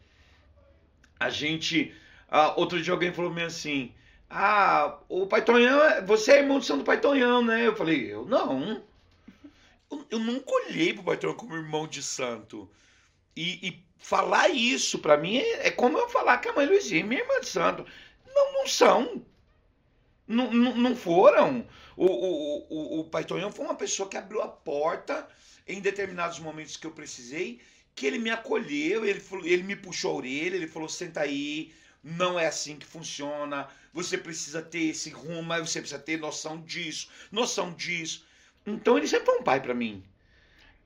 A 1.19 1.30
gente. 1.30 1.94
ah, 2.30 2.54
outro 2.56 2.81
dia 2.81 2.94
alguém 2.94 3.13
falou 3.13 3.31
meio 3.31 3.48
assim: 3.48 3.94
Ah, 4.30 5.00
o 5.10 5.27
Pai 5.27 5.44
Tonhão, 5.44 5.83
é- 5.83 6.01
você 6.01 6.31
é 6.31 6.39
irmão 6.39 6.60
do 6.60 6.66
Santo 6.66 6.83
Pai 6.86 7.00
Tonhão, 7.00 7.44
né? 7.44 7.68
Eu 7.68 7.75
falei: 7.75 8.12
Eu 8.12 8.25
não. 8.25 8.81
Eu, 10.09 10.19
nunca 10.19 10.51
olhei 10.51 10.94
pro 10.94 11.03
Pai 11.03 11.18
Tonhão 11.18 11.36
como 11.36 11.56
irmão 11.56 11.88
de 11.88 12.03
santo. 12.03 12.69
E, 13.36 13.68
e 13.68 13.85
falar 13.97 14.49
isso 14.49 14.99
pra 14.99 15.18
mim 15.18 15.37
é, 15.37 15.68
é 15.68 15.71
como 15.71 15.97
eu 15.97 16.09
falar 16.09 16.37
que 16.37 16.47
a 16.47 16.54
mãe 16.54 16.66
Luizinha 16.66 17.02
é 17.02 17.04
minha 17.04 17.21
irmã 17.21 17.40
de 17.40 17.47
santo. 17.47 17.85
Não, 18.28 18.54
não 18.54 18.68
são. 18.68 19.25
Não, 20.28 20.52
não, 20.52 20.75
não 20.75 20.95
foram. 20.95 21.68
O, 21.97 22.06
o, 22.06 22.68
o, 22.69 22.99
o 22.99 23.04
Pai 23.06 23.23
Tonhão 23.23 23.52
foi 23.52 23.66
uma 23.66 23.75
pessoa 23.75 24.07
que 24.07 24.18
abriu 24.18 24.42
a 24.42 24.47
porta 24.47 25.28
em 25.68 25.81
determinados 25.81 26.40
momentos 26.40 26.78
que 26.78 26.87
eu 26.87 26.92
precisei, 26.92 27.59
que 27.95 28.06
ele 28.06 28.18
me 28.18 28.30
acolheu, 28.30 29.06
ele, 29.06 29.21
ele 29.44 29.64
me 29.64 29.75
puxou 29.75 30.11
a 30.11 30.16
orelha, 30.16 30.56
ele 30.56 30.68
falou: 30.68 30.87
senta 30.87 31.21
aí, 31.21 31.73
não 32.04 32.40
é 32.40 32.47
assim 32.47 32.78
que 32.78 32.85
funciona, 32.85 33.68
você 33.94 34.18
precisa 34.18 34.61
ter 34.61 34.85
esse 34.90 35.09
rumo, 35.09 35.54
você 35.59 35.80
precisa 35.80 35.99
ter 35.99 36.18
noção 36.18 36.61
disso, 36.61 37.09
noção 37.31 37.73
disso. 37.73 38.25
Então 38.73 38.97
ele 38.97 39.07
sempre 39.07 39.26
foi 39.26 39.40
um 39.40 39.44
pai 39.44 39.59
pra 39.61 39.73
mim. 39.73 40.04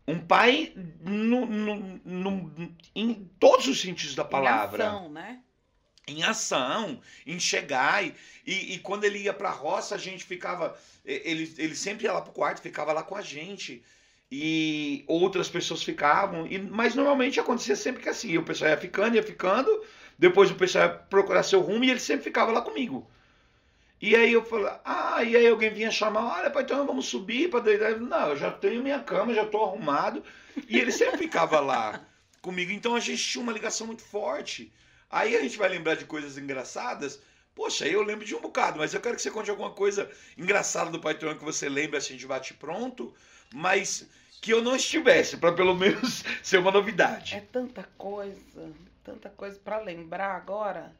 Um 0.07 0.19
pai 0.19 0.73
no, 1.01 1.45
no- 1.45 1.99
no- 2.03 2.75
em 2.93 3.13
todos 3.39 3.67
os 3.67 3.79
sentidos 3.79 4.15
da 4.15 4.25
palavra 4.25 4.83
Em 4.83 4.87
ação, 4.87 5.09
né? 5.09 5.39
em 6.05 6.23
ação, 6.23 7.01
em 7.25 7.39
chegar. 7.39 8.03
E, 8.03 8.13
e, 8.45 8.73
e 8.73 8.79
quando 8.79 9.05
ele 9.05 9.19
ia 9.19 9.33
pra 9.33 9.49
roça, 9.49 9.95
a 9.95 9.97
gente 9.97 10.25
ficava. 10.25 10.77
Ele, 11.05 11.53
ele 11.57 11.75
sempre 11.75 12.03
ia 12.05 12.11
lá 12.13 12.21
pro 12.21 12.33
quarto, 12.33 12.61
ficava 12.61 12.91
lá 12.91 13.01
com 13.03 13.15
a 13.15 13.21
gente. 13.21 13.81
E 14.29 15.03
outras 15.07 15.47
pessoas 15.47 15.81
ficavam. 15.83 16.45
E, 16.47 16.57
mas 16.59 16.95
normalmente 16.95 17.39
acontecia 17.39 17.75
sempre 17.75 18.03
que 18.03 18.09
assim: 18.09 18.37
o 18.37 18.43
pessoal 18.43 18.71
ia 18.71 18.77
ficando, 18.77 19.15
ia 19.15 19.23
ficando. 19.23 19.69
Depois 20.19 20.51
o 20.51 20.55
pessoal 20.55 20.85
ia 20.85 20.89
procurar 20.93 21.43
seu 21.43 21.61
rumo 21.61 21.85
e 21.85 21.89
ele 21.91 21.99
sempre 21.99 22.25
ficava 22.25 22.51
lá 22.51 22.61
comigo. 22.61 23.09
E 24.05 24.17
aí 24.17 24.33
eu 24.33 24.43
falei, 24.43 24.69
ah, 24.83 25.23
e 25.23 25.33
aí 25.33 25.47
alguém 25.47 25.73
vinha 25.73 25.89
chamar, 25.89 26.37
olha, 26.37 26.51
pai, 26.51 26.63
então 26.63 26.85
vamos 26.85 27.05
subir 27.05 27.49
para 27.49 27.61
deitar. 27.61 27.97
Não, 27.97 28.31
eu 28.31 28.35
já 28.35 28.51
tenho 28.51 28.83
minha 28.83 28.99
cama, 28.99 29.33
já 29.33 29.45
tô 29.45 29.63
arrumado. 29.63 30.21
E 30.67 30.77
ele 30.77 30.91
sempre 30.91 31.19
ficava 31.19 31.61
lá 31.61 32.05
comigo. 32.41 32.73
Então 32.73 32.95
a 32.95 32.99
gente 32.99 33.23
tinha 33.23 33.41
uma 33.41 33.53
ligação 33.53 33.87
muito 33.87 34.01
forte. 34.03 34.69
Aí 35.09 35.37
a 35.37 35.41
gente 35.41 35.57
vai 35.57 35.69
lembrar 35.69 35.95
de 35.95 36.03
coisas 36.03 36.37
engraçadas. 36.37 37.21
Poxa, 37.55 37.87
eu 37.87 38.01
lembro 38.01 38.25
de 38.25 38.35
um 38.35 38.41
bocado, 38.41 38.77
mas 38.77 38.93
eu 38.93 38.99
quero 38.99 39.15
que 39.15 39.21
você 39.21 39.31
conte 39.31 39.49
alguma 39.49 39.71
coisa 39.71 40.11
engraçada 40.37 40.91
do 40.91 40.99
Pai 40.99 41.15
que 41.15 41.25
você 41.35 41.69
lembra 41.69 41.99
assim 41.99 42.17
de 42.17 42.27
bate 42.27 42.53
pronto, 42.55 43.13
mas 43.53 44.05
que 44.41 44.51
eu 44.51 44.61
não 44.61 44.75
estivesse, 44.75 45.37
para 45.37 45.53
pelo 45.53 45.75
menos 45.75 46.25
ser 46.43 46.57
uma 46.57 46.71
novidade. 46.71 47.35
É 47.35 47.39
tanta 47.39 47.87
coisa, 47.97 48.69
tanta 49.01 49.29
coisa 49.29 49.57
pra 49.63 49.79
lembrar 49.79 50.35
agora. 50.35 50.93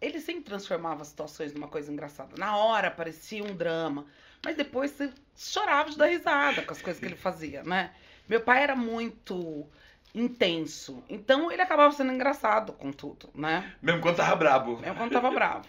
Ele 0.00 0.20
sempre 0.20 0.44
transformava 0.44 1.02
as 1.02 1.08
situações 1.08 1.52
numa 1.52 1.68
coisa 1.68 1.92
engraçada. 1.92 2.36
Na 2.36 2.56
hora 2.56 2.90
parecia 2.90 3.42
um 3.42 3.54
drama. 3.54 4.06
Mas 4.44 4.56
depois 4.56 4.92
você 4.92 5.12
chorava 5.36 5.90
de 5.90 5.98
dar 5.98 6.06
risada 6.06 6.62
com 6.62 6.72
as 6.72 6.80
coisas 6.80 7.00
que 7.00 7.06
ele 7.06 7.16
fazia, 7.16 7.62
né? 7.64 7.92
Meu 8.28 8.40
pai 8.40 8.62
era 8.62 8.76
muito 8.76 9.66
intenso. 10.14 11.02
Então 11.08 11.50
ele 11.50 11.62
acabava 11.62 11.92
sendo 11.92 12.12
engraçado 12.12 12.72
com 12.72 12.92
tudo, 12.92 13.28
né? 13.34 13.74
Mesmo 13.82 14.00
quando 14.00 14.16
tava 14.16 14.36
brabo. 14.36 14.78
Mesmo 14.78 14.96
quando 14.96 15.12
tava 15.12 15.30
bravo. 15.30 15.66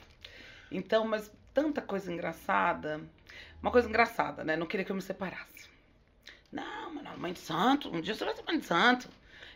Então, 0.71 1.07
mas 1.07 1.31
tanta 1.53 1.81
coisa 1.81 2.11
engraçada. 2.11 3.01
Uma 3.61 3.71
coisa 3.71 3.89
engraçada, 3.89 4.43
né? 4.43 4.55
Não 4.55 4.67
queria 4.67 4.85
que 4.85 4.91
eu 4.91 4.95
me 4.95 5.01
separasse. 5.01 5.67
Não, 6.51 6.95
mano, 6.95 7.17
mãe 7.17 7.33
de 7.33 7.39
santo, 7.39 7.93
um 7.93 8.01
dia 8.01 8.15
você 8.15 8.25
vai 8.25 8.35
ser 8.35 8.43
mãe 8.43 8.59
de 8.59 8.65
santo. 8.65 9.09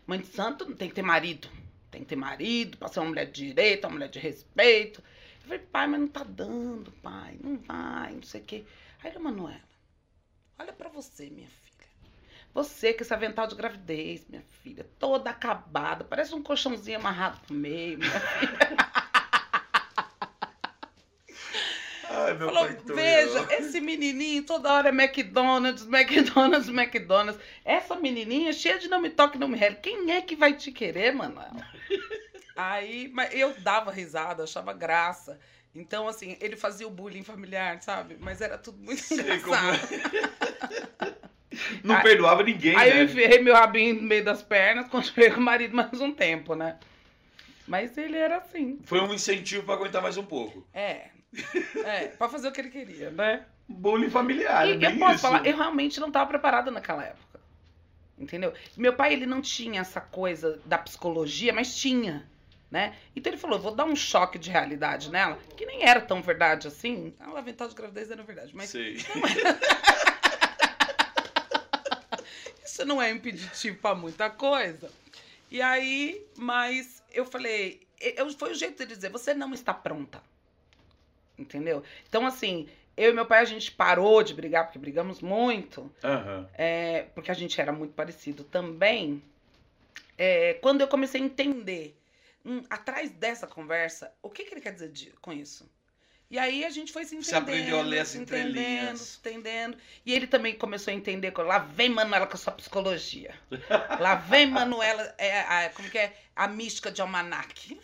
Mãe 0.06 0.20
de 0.20 0.28
santo 0.28 0.66
não 0.68 0.76
tem 0.76 0.90
que 0.90 0.96
ter 0.96 1.02
marido. 1.02 1.48
Tem 1.94 2.02
que 2.02 2.08
ter 2.08 2.16
marido 2.16 2.76
pra 2.76 2.88
ser 2.88 3.02
uma 3.02 3.10
mulher 3.10 3.28
de 3.28 3.46
direito, 3.46 3.86
uma 3.86 3.94
mulher 3.94 4.10
de 4.10 4.18
respeito. 4.18 5.00
Eu 5.00 5.42
falei, 5.44 5.60
pai, 5.60 5.86
mas 5.88 6.00
não 6.00 6.08
tá 6.08 6.24
dando, 6.24 6.92
pai. 7.04 7.38
Não 7.40 7.56
vai, 7.58 8.14
não 8.14 8.24
sei 8.24 8.42
o 8.42 8.44
quê. 8.44 8.66
Aí 9.04 9.12
ele, 9.12 9.20
Manuela, 9.20 9.62
olha 10.58 10.74
pra 10.74 10.90
você, 10.90 11.30
minha 11.30 11.48
filha. 11.48 11.88
Você 12.52 12.96
com 12.96 13.04
esse 13.04 13.14
avental 13.14 13.46
de 13.46 13.54
gravidez, 13.54 14.26
minha 14.28 14.42
filha, 14.64 14.90
toda 14.98 15.30
acabada, 15.30 16.04
parece 16.04 16.34
um 16.34 16.42
colchãozinho 16.42 16.98
amarrado 16.98 17.40
pro 17.46 17.54
meio, 17.54 18.00
minha 18.00 18.10
filha. 18.10 18.94
Ai, 22.16 22.34
meu 22.36 22.48
Falou, 22.48 22.66
pai 22.66 22.78
veja, 22.96 23.48
esse 23.58 23.82
menininho 23.82 24.44
toda 24.44 24.72
hora 24.72 24.90
é 24.90 24.92
McDonald's, 24.92 25.88
McDonald's, 25.88 26.70
McDonald's. 26.70 27.42
Essa 27.66 27.96
menininha 27.96 28.54
cheia 28.54 28.78
de 28.78 28.88
não 28.88 29.02
me 29.02 29.10
toque, 29.10 29.38
não 29.38 29.48
me 29.48 29.58
rele. 29.58 29.78
Quem 29.82 30.12
é 30.12 30.22
que 30.22 30.36
vai 30.36 30.54
te 30.54 30.72
querer, 30.72 31.14
Manuel? 31.14 31.52
Aí, 32.56 33.10
mas 33.14 33.34
eu 33.34 33.54
dava 33.62 33.92
risada, 33.92 34.44
achava 34.44 34.74
graça. 34.74 35.40
Então, 35.76 36.08
assim, 36.08 36.38
ele 36.40 36.56
fazia 36.56 36.88
o 36.88 36.92
bullying 36.92 37.24
familiar, 37.24 37.82
sabe? 37.82 38.16
Mas 38.20 38.42
era 38.42 38.60
tudo 38.60 38.78
muito 38.78 39.02
Sei 39.02 39.20
engraçado. 39.20 39.44
como 39.44 39.56
é. 41.10 41.14
Não 41.84 41.96
Aí- 41.96 42.04
perdoava 42.04 42.44
ninguém, 42.44 42.76
Aí 42.76 42.90
eu 42.92 42.96
né? 42.98 43.04
enfiei 43.04 43.40
meu 43.42 43.54
rabinho 43.56 43.96
no 43.96 44.02
meio 44.04 44.24
das 44.24 44.42
pernas, 44.44 44.88
continuei 44.90 45.30
com 45.32 45.40
o 45.40 45.44
marido 45.44 45.76
mais 45.76 46.00
um 46.00 46.12
tempo, 46.12 46.56
né? 46.56 46.78
Mas 47.68 47.98
ele 47.98 48.18
era 48.18 48.38
assim. 48.38 48.80
Foi 48.84 49.00
um 49.00 49.14
incentivo 49.14 49.64
pra 49.64 49.76
aguentar 49.76 50.02
mais 50.02 50.18
um 50.18 50.24
pouco. 50.26 50.66
É. 50.74 51.08
É, 51.84 52.08
pra 52.10 52.30
fazer 52.30 52.48
o 52.48 52.52
que 52.52 52.62
ele 52.62 52.70
queria, 52.70 53.10
né? 53.12 53.46
Bullying 53.68 54.10
familiar, 54.10 54.68
é 54.68 54.72
E 54.72 54.78
bem 54.78 54.94
eu 54.94 55.00
posso 55.00 55.14
isso. 55.14 55.22
falar, 55.22 55.46
eu 55.46 55.56
realmente 55.58 56.00
não 56.00 56.08
estava 56.08 56.28
preparada 56.28 56.72
naquela 56.72 57.04
época. 57.04 57.40
Entendeu? 58.18 58.54
Meu 58.78 58.94
pai, 58.94 59.14
ele 59.14 59.26
não 59.26 59.42
tinha 59.42 59.82
essa 59.82 60.00
coisa 60.00 60.60
da 60.66 60.78
psicologia, 60.78 61.52
mas 61.52 61.76
tinha, 61.76 62.26
né? 62.70 62.96
Então 63.16 63.32
ele 63.32 63.40
falou, 63.40 63.60
vou 63.60 63.74
dar 63.76 63.86
um 63.86 63.96
choque 63.96 64.38
de 64.38 64.52
realidade 64.52 65.10
nela, 65.10 65.38
que 65.58 65.66
nem 65.66 65.84
era 65.84 66.00
tão 66.00 66.22
verdade 66.22 66.68
assim. 66.68 67.14
Ah, 67.20 67.32
o 67.32 67.38
avental 67.38 67.68
de 67.68 67.76
gravidez 67.76 68.12
era 68.12 68.22
verdade, 68.24 68.56
mas 68.56 68.72
isso 72.66 72.86
não 72.86 73.02
é 73.02 73.10
impeditivo 73.12 73.78
pra 73.78 73.96
muita 73.96 74.30
coisa. 74.30 74.90
E 75.50 75.62
aí, 75.62 76.26
mas 76.38 77.04
eu 77.12 77.26
falei, 77.26 77.82
eu, 78.00 78.30
foi 78.38 78.52
o 78.52 78.56
jeito 78.56 78.86
de 78.86 78.96
dizer, 78.96 79.10
você 79.10 79.34
não 79.34 79.54
está 79.54 79.74
pronta. 79.74 80.22
Entendeu? 81.44 81.84
Então, 82.08 82.26
assim, 82.26 82.68
eu 82.96 83.12
e 83.12 83.14
meu 83.14 83.26
pai, 83.26 83.40
a 83.42 83.46
gente 83.46 83.72
parou 83.72 84.24
de 84.24 84.34
brigar, 84.34 84.66
porque 84.66 84.80
brigamos 84.80 85.22
muito. 85.22 85.92
Aham. 86.04 86.50
É, 86.54 87.04
porque 87.14 87.30
a 87.30 87.34
gente 87.34 87.60
era 87.60 87.72
muito 87.72 87.94
parecido 87.94 88.44
também. 88.44 89.22
É, 90.18 90.56
quando 90.56 90.82
eu 90.82 90.88
comecei 90.88 91.22
a 91.22 91.24
entender, 91.26 92.00
hum, 92.46 92.62
atrás 92.70 93.12
dessa 93.12 93.46
conversa, 93.48 94.14
o 94.22 94.30
que, 94.30 94.44
que 94.46 94.54
ele 94.54 94.62
quer 94.62 94.74
dizer 94.74 94.90
de- 94.90 95.12
com 95.22 95.34
isso? 95.34 95.70
E 96.34 96.40
aí 96.40 96.66
a 96.66 96.70
gente 96.72 96.92
foi 96.92 97.06
se 97.06 97.16
entendendo. 97.16 97.30
Você 97.30 97.36
aprendeu 97.36 97.80
a 97.80 97.84
ler 97.84 98.00
as 98.00 98.08
se 98.08 98.18
entendendo, 98.18 98.50
entrelinhas. 98.58 99.20
entendendo. 99.20 99.78
E 100.04 100.12
ele 100.16 100.26
também 100.26 100.56
começou 100.56 100.92
a 100.92 100.96
entender. 100.96 101.32
Lá 101.38 101.60
vem 101.60 101.90
Manuela 101.90 102.26
com 102.26 102.34
a 102.34 102.40
sua 102.40 102.52
psicologia. 102.54 103.36
Lá 104.00 104.16
vem 104.16 104.48
Manuela, 104.48 105.14
é, 105.20 105.42
a- 105.42 105.70
como 105.70 105.88
que 105.92 105.98
é? 106.00 106.12
A 106.36 106.48
mística 106.48 106.92
de 106.92 107.02
almanac. 107.02 107.80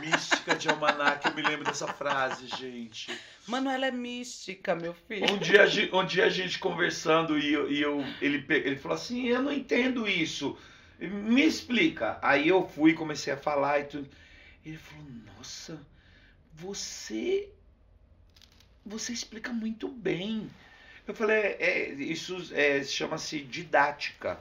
Mística 0.00 0.54
de 0.54 0.68
almanac, 0.68 1.26
eu 1.26 1.34
me 1.34 1.42
lembro 1.42 1.64
dessa 1.64 1.88
frase, 1.88 2.46
gente. 2.56 3.10
Manuela 3.48 3.86
é 3.86 3.90
mística, 3.90 4.76
meu 4.76 4.94
filho. 4.94 5.26
Um 5.32 5.38
dia, 5.38 5.64
um 5.92 6.06
dia 6.06 6.26
a 6.26 6.30
gente 6.30 6.60
conversando 6.60 7.36
e, 7.36 7.52
eu, 7.52 7.68
e 7.68 7.82
eu- 7.82 8.04
ele, 8.20 8.46
ele 8.48 8.76
falou 8.76 8.94
assim, 8.96 9.26
eu 9.26 9.42
não 9.42 9.52
entendo 9.52 10.06
isso. 10.08 10.56
Me 11.00 11.42
explica. 11.44 12.16
Aí 12.22 12.46
eu 12.46 12.64
fui, 12.64 12.94
comecei 12.94 13.32
a 13.32 13.36
falar 13.36 13.80
e 13.80 13.84
tudo. 13.86 14.08
Ele 14.64 14.76
falou, 14.76 15.04
nossa, 15.36 15.80
você. 16.54 17.48
Você 18.84 19.12
explica 19.12 19.52
muito 19.52 19.88
bem. 19.88 20.50
Eu 21.06 21.14
falei, 21.14 21.36
é, 21.36 21.56
é, 21.60 21.88
isso 21.94 22.50
é, 22.52 22.82
chama-se 22.84 23.40
didática. 23.40 24.38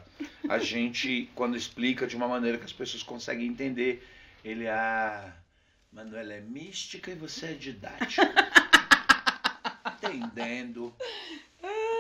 A 0.48 0.58
gente, 0.60 1.30
quando 1.36 1.56
explica 1.58 2.06
de 2.08 2.16
uma 2.16 2.28
maneira 2.28 2.58
que 2.58 2.66
as 2.66 2.74
pessoas 2.74 3.04
conseguem 3.04 3.48
entender, 3.48 4.08
ele, 4.44 4.68
ah, 4.68 5.34
Manuela 5.92 6.34
é 6.34 6.40
mística 6.42 7.12
e 7.12 7.16
você 7.16 7.48
é 7.48 7.54
didática. 7.54 8.22
Entendendo. 10.04 10.94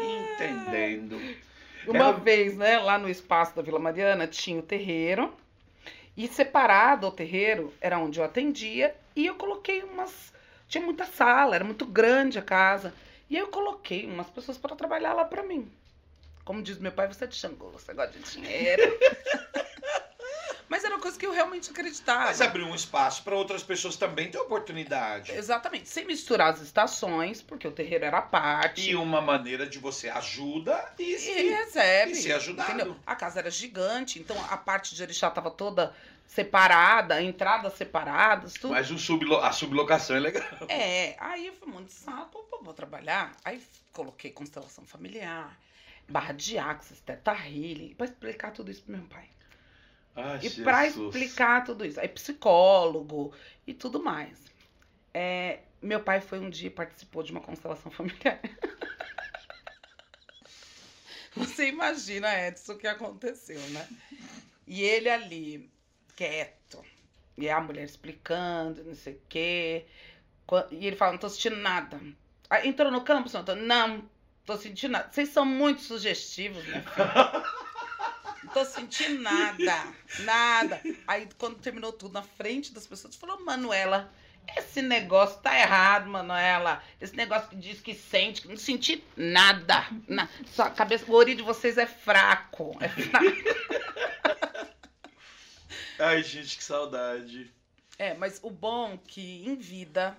Entendendo. 0.01 1.19
Uma 1.87 1.97
Ela- 1.97 2.11
vez, 2.13 2.55
né, 2.57 2.77
lá 2.79 2.97
no 2.97 3.09
espaço 3.09 3.55
da 3.55 3.61
Vila 3.61 3.79
Mariana, 3.79 4.27
tinha 4.27 4.59
o 4.59 4.63
terreiro. 4.63 5.33
E 6.15 6.27
separado 6.27 7.07
o 7.07 7.11
terreiro 7.11 7.73
era 7.79 7.97
onde 7.97 8.19
eu 8.19 8.23
atendia. 8.23 8.95
E 9.15 9.25
eu 9.25 9.35
coloquei 9.35 9.81
umas. 9.83 10.31
Tinha 10.71 10.85
muita 10.85 11.05
sala, 11.05 11.53
era 11.53 11.65
muito 11.65 11.85
grande 11.85 12.39
a 12.39 12.41
casa. 12.41 12.93
E 13.29 13.35
aí 13.35 13.41
eu 13.41 13.49
coloquei 13.49 14.05
umas 14.05 14.29
pessoas 14.29 14.57
para 14.57 14.73
trabalhar 14.73 15.11
lá 15.11 15.25
para 15.25 15.43
mim. 15.43 15.69
Como 16.45 16.61
diz 16.61 16.77
meu 16.77 16.93
pai, 16.93 17.09
você 17.09 17.25
é 17.25 17.27
de 17.27 17.35
Xangô, 17.35 17.69
você 17.71 17.93
gosta 17.93 18.17
de 18.17 18.23
dinheiro. 18.31 18.81
Mas 20.69 20.85
era 20.85 20.95
uma 20.95 21.01
coisa 21.01 21.19
que 21.19 21.25
eu 21.25 21.33
realmente 21.33 21.69
acreditava. 21.69 22.27
Mas 22.27 22.39
abrir 22.39 22.63
um 22.63 22.73
espaço 22.73 23.21
para 23.23 23.35
outras 23.35 23.61
pessoas 23.61 23.97
também 23.97 24.31
ter 24.31 24.37
oportunidade. 24.37 25.33
Exatamente, 25.33 25.89
sem 25.89 26.05
misturar 26.05 26.53
as 26.53 26.61
estações, 26.61 27.41
porque 27.41 27.67
o 27.67 27.71
terreiro 27.71 28.05
era 28.05 28.19
a 28.19 28.21
parte. 28.21 28.89
E 28.91 28.95
uma 28.95 29.19
maneira 29.19 29.67
de 29.67 29.77
você 29.77 30.07
ajuda 30.07 30.93
e, 30.97 31.03
E 31.03 31.29
ele 31.31 31.49
recebe. 31.53 32.13
e 32.13 32.15
ser 32.15 32.31
ajudado. 32.31 32.71
Entendeu? 32.71 32.95
A 33.05 33.13
casa 33.13 33.39
era 33.39 33.51
gigante, 33.51 34.17
então 34.19 34.37
a 34.49 34.55
parte 34.55 34.95
de 34.95 35.03
orixá 35.03 35.29
tava 35.29 35.51
toda 35.51 35.93
separada, 36.31 37.21
entradas 37.21 37.73
separadas, 37.73 38.53
tudo. 38.53 38.71
Mas 38.71 38.89
o 38.89 38.97
sublo- 38.97 39.41
a 39.41 39.51
sublocação 39.51 40.15
é 40.15 40.19
legal. 40.19 40.43
É, 40.69 41.17
aí 41.19 41.47
eu 41.47 41.53
fui 41.53 41.67
um 41.67 41.73
monte 41.73 41.87
de 41.87 41.93
saco, 41.93 42.41
pô, 42.49 42.63
vou 42.63 42.73
trabalhar. 42.73 43.35
Aí 43.43 43.61
coloquei 43.91 44.31
constelação 44.31 44.85
familiar, 44.85 45.59
barra 46.07 46.31
de 46.33 46.57
axis, 46.57 47.01
teta 47.01 47.33
healing, 47.33 47.93
pra 47.95 48.05
explicar 48.05 48.51
tudo 48.53 48.71
isso 48.71 48.81
pro 48.83 48.93
meu 48.95 49.05
pai. 49.07 49.27
Ai, 50.15 50.39
E 50.41 50.49
pra 50.49 50.85
Jesus. 50.85 51.13
explicar 51.13 51.65
tudo 51.65 51.85
isso, 51.85 51.99
aí 51.99 52.07
psicólogo 52.07 53.33
e 53.67 53.73
tudo 53.73 54.01
mais. 54.01 54.37
É, 55.13 55.59
meu 55.81 55.99
pai 55.99 56.21
foi 56.21 56.39
um 56.39 56.49
dia 56.49 56.67
e 56.67 56.71
participou 56.71 57.23
de 57.23 57.33
uma 57.33 57.41
constelação 57.41 57.91
familiar. 57.91 58.39
Você 61.35 61.67
imagina, 61.67 62.33
Edson, 62.47 62.73
o 62.73 62.77
que 62.77 62.87
aconteceu, 62.87 63.59
né? 63.71 63.85
E 64.65 64.81
ele 64.81 65.09
ali, 65.09 65.69
quieto. 66.21 66.85
E 67.35 67.49
a 67.49 67.59
mulher 67.59 67.83
explicando, 67.83 68.83
não 68.83 68.93
sei 68.93 69.13
o 69.13 69.21
quê. 69.27 69.85
E 70.69 70.85
ele 70.85 70.95
fala, 70.95 71.13
não 71.13 71.19
tô 71.19 71.29
sentindo 71.29 71.55
nada. 71.55 71.99
Aí 72.47 72.67
entrou 72.67 72.91
no 72.91 73.01
campo, 73.01 73.27
senhor? 73.27 73.55
Não, 73.55 74.07
tô 74.45 74.55
sentindo 74.55 74.91
nada. 74.91 75.09
Vocês 75.11 75.29
são 75.29 75.43
muito 75.43 75.81
sugestivos, 75.81 76.63
minha 76.67 76.83
filha. 76.83 77.43
Não 78.43 78.53
tô 78.53 78.65
sentindo 78.65 79.21
nada, 79.21 79.93
nada. 80.19 80.81
Aí, 81.07 81.27
quando 81.37 81.57
terminou 81.59 81.93
tudo 81.93 82.13
na 82.13 82.21
frente 82.21 82.73
das 82.73 82.85
pessoas, 82.85 83.15
falou, 83.15 83.43
Manuela, 83.43 84.11
esse 84.57 84.81
negócio 84.81 85.39
tá 85.41 85.57
errado, 85.57 86.09
Manuela. 86.09 86.83
Esse 86.99 87.15
negócio 87.15 87.49
que 87.49 87.55
diz 87.55 87.79
que 87.79 87.95
sente, 87.95 88.41
que 88.41 88.47
não 88.47 88.57
senti 88.57 89.03
nada. 89.15 89.87
Na, 90.07 90.27
sua 90.53 90.69
cabeça, 90.69 91.05
o 91.07 91.23
de 91.23 91.41
vocês 91.41 91.77
é 91.77 91.87
fraco. 91.87 92.77
É 92.79 92.89
fraco. 92.89 93.25
Ai, 96.01 96.23
gente, 96.23 96.57
que 96.57 96.63
saudade. 96.63 97.53
É, 97.95 98.15
mas 98.15 98.39
o 98.41 98.49
bom 98.49 98.97
que 98.97 99.47
em 99.47 99.55
vida, 99.55 100.17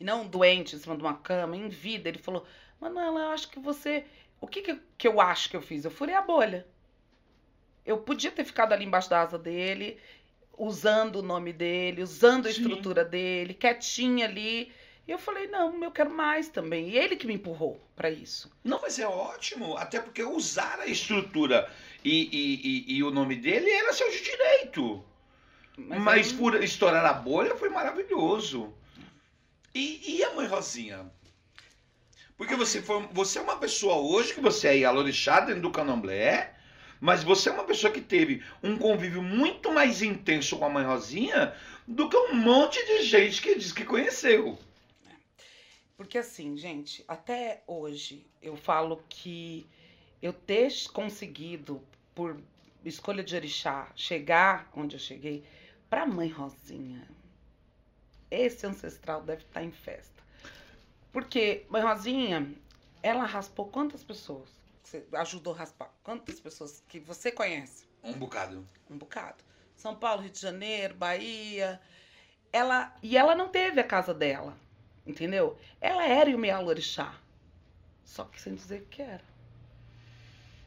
e 0.00 0.02
não 0.02 0.26
doente 0.26 0.74
em 0.74 0.78
cima 0.80 0.96
de 0.96 1.02
uma 1.02 1.14
cama, 1.14 1.56
em 1.56 1.68
vida, 1.68 2.08
ele 2.08 2.18
falou, 2.18 2.44
Manuela, 2.80 3.20
eu 3.20 3.28
acho 3.28 3.48
que 3.48 3.60
você. 3.60 4.04
O 4.40 4.48
que, 4.48 4.60
que, 4.60 4.80
que 4.98 5.06
eu 5.06 5.20
acho 5.20 5.48
que 5.48 5.56
eu 5.56 5.62
fiz? 5.62 5.84
Eu 5.84 5.90
furei 5.92 6.16
a 6.16 6.20
bolha. 6.20 6.66
Eu 7.86 7.98
podia 7.98 8.32
ter 8.32 8.44
ficado 8.44 8.72
ali 8.72 8.84
embaixo 8.84 9.08
da 9.08 9.20
asa 9.20 9.38
dele, 9.38 10.00
usando 10.58 11.16
o 11.16 11.22
nome 11.22 11.52
dele, 11.52 12.02
usando 12.02 12.46
a 12.46 12.52
Sim. 12.52 12.62
estrutura 12.62 13.04
dele, 13.04 13.54
quietinha 13.54 14.26
ali. 14.26 14.72
E 15.06 15.12
eu 15.12 15.18
falei, 15.18 15.46
não, 15.46 15.82
eu 15.84 15.92
quero 15.92 16.10
mais 16.10 16.48
também. 16.48 16.88
E 16.88 16.98
ele 16.98 17.14
que 17.14 17.26
me 17.26 17.34
empurrou 17.34 17.80
pra 17.94 18.10
isso. 18.10 18.50
Não, 18.64 18.80
mas 18.82 18.98
é 18.98 19.06
ótimo. 19.06 19.76
Até 19.76 20.00
porque 20.00 20.24
usar 20.24 20.80
a 20.80 20.86
estrutura 20.86 21.70
e, 22.04 22.28
e, 22.32 22.94
e, 22.94 22.96
e 22.96 23.02
o 23.04 23.12
nome 23.12 23.36
dele 23.36 23.70
era 23.70 23.92
seu 23.92 24.10
direito. 24.10 25.04
Mas, 25.86 26.30
aí- 26.30 26.36
por 26.36 26.62
estourar 26.62 27.04
a 27.04 27.12
bolha 27.12 27.56
foi 27.56 27.68
maravilhoso. 27.68 28.74
E, 29.74 30.16
e 30.16 30.24
a 30.24 30.34
mãe 30.34 30.46
Rosinha? 30.46 31.10
Porque 32.36 32.56
você, 32.56 32.80
foi, 32.80 33.06
você 33.12 33.38
é 33.38 33.42
uma 33.42 33.58
pessoa 33.58 33.96
hoje 33.96 34.34
que 34.34 34.40
você 34.40 34.68
é 34.68 34.76
Yalorixá 34.78 35.40
dentro 35.40 35.62
do 35.62 35.70
candomblé, 35.70 36.54
mas 37.00 37.22
você 37.22 37.50
é 37.50 37.52
uma 37.52 37.64
pessoa 37.64 37.92
que 37.92 38.00
teve 38.00 38.42
um 38.62 38.76
convívio 38.78 39.22
muito 39.22 39.72
mais 39.72 40.00
intenso 40.02 40.58
com 40.58 40.64
a 40.64 40.70
mãe 40.70 40.84
Rosinha 40.84 41.54
do 41.86 42.08
que 42.08 42.16
um 42.16 42.34
monte 42.34 42.84
de 42.86 43.02
gente 43.02 43.42
que 43.42 43.54
diz 43.56 43.72
que 43.72 43.84
conheceu. 43.84 44.58
Porque 45.96 46.16
assim, 46.16 46.56
gente, 46.56 47.04
até 47.06 47.62
hoje 47.66 48.26
eu 48.40 48.56
falo 48.56 49.02
que 49.08 49.66
eu 50.22 50.32
ter 50.32 50.72
conseguido, 50.94 51.82
por 52.14 52.40
escolha 52.84 53.22
de 53.22 53.36
orixá, 53.36 53.92
chegar 53.94 54.70
onde 54.74 54.96
eu 54.96 55.00
cheguei, 55.00 55.44
pra 55.90 56.06
mãe 56.06 56.28
Rosinha, 56.28 57.06
esse 58.30 58.64
ancestral 58.64 59.22
deve 59.22 59.42
estar 59.42 59.62
em 59.62 59.72
festa. 59.72 60.22
Porque 61.12 61.66
mãe 61.68 61.82
Rosinha, 61.82 62.54
ela 63.02 63.24
raspou 63.24 63.66
quantas 63.66 64.04
pessoas? 64.04 64.48
Você 64.84 65.04
ajudou 65.12 65.52
a 65.52 65.58
raspar? 65.58 65.92
Quantas 66.02 66.40
pessoas 66.40 66.82
que 66.88 67.00
você 67.00 67.32
conhece? 67.32 67.84
Um 68.02 68.12
bocado. 68.12 68.64
Um 68.88 68.96
bocado. 68.96 69.42
São 69.76 69.96
Paulo, 69.96 70.22
Rio 70.22 70.30
de 70.30 70.40
Janeiro, 70.40 70.94
Bahia. 70.94 71.80
Ela, 72.52 72.94
e 73.02 73.16
ela 73.16 73.34
não 73.34 73.48
teve 73.48 73.80
a 73.80 73.84
casa 73.84 74.14
dela, 74.14 74.56
entendeu? 75.06 75.58
Ela 75.80 76.04
era 76.04 76.30
o 76.34 76.38
Meal 76.38 76.64
Orixá. 76.66 77.14
Só 78.04 78.24
que 78.24 78.40
sem 78.40 78.54
dizer 78.54 78.86
que 78.90 79.02
era. 79.02 79.24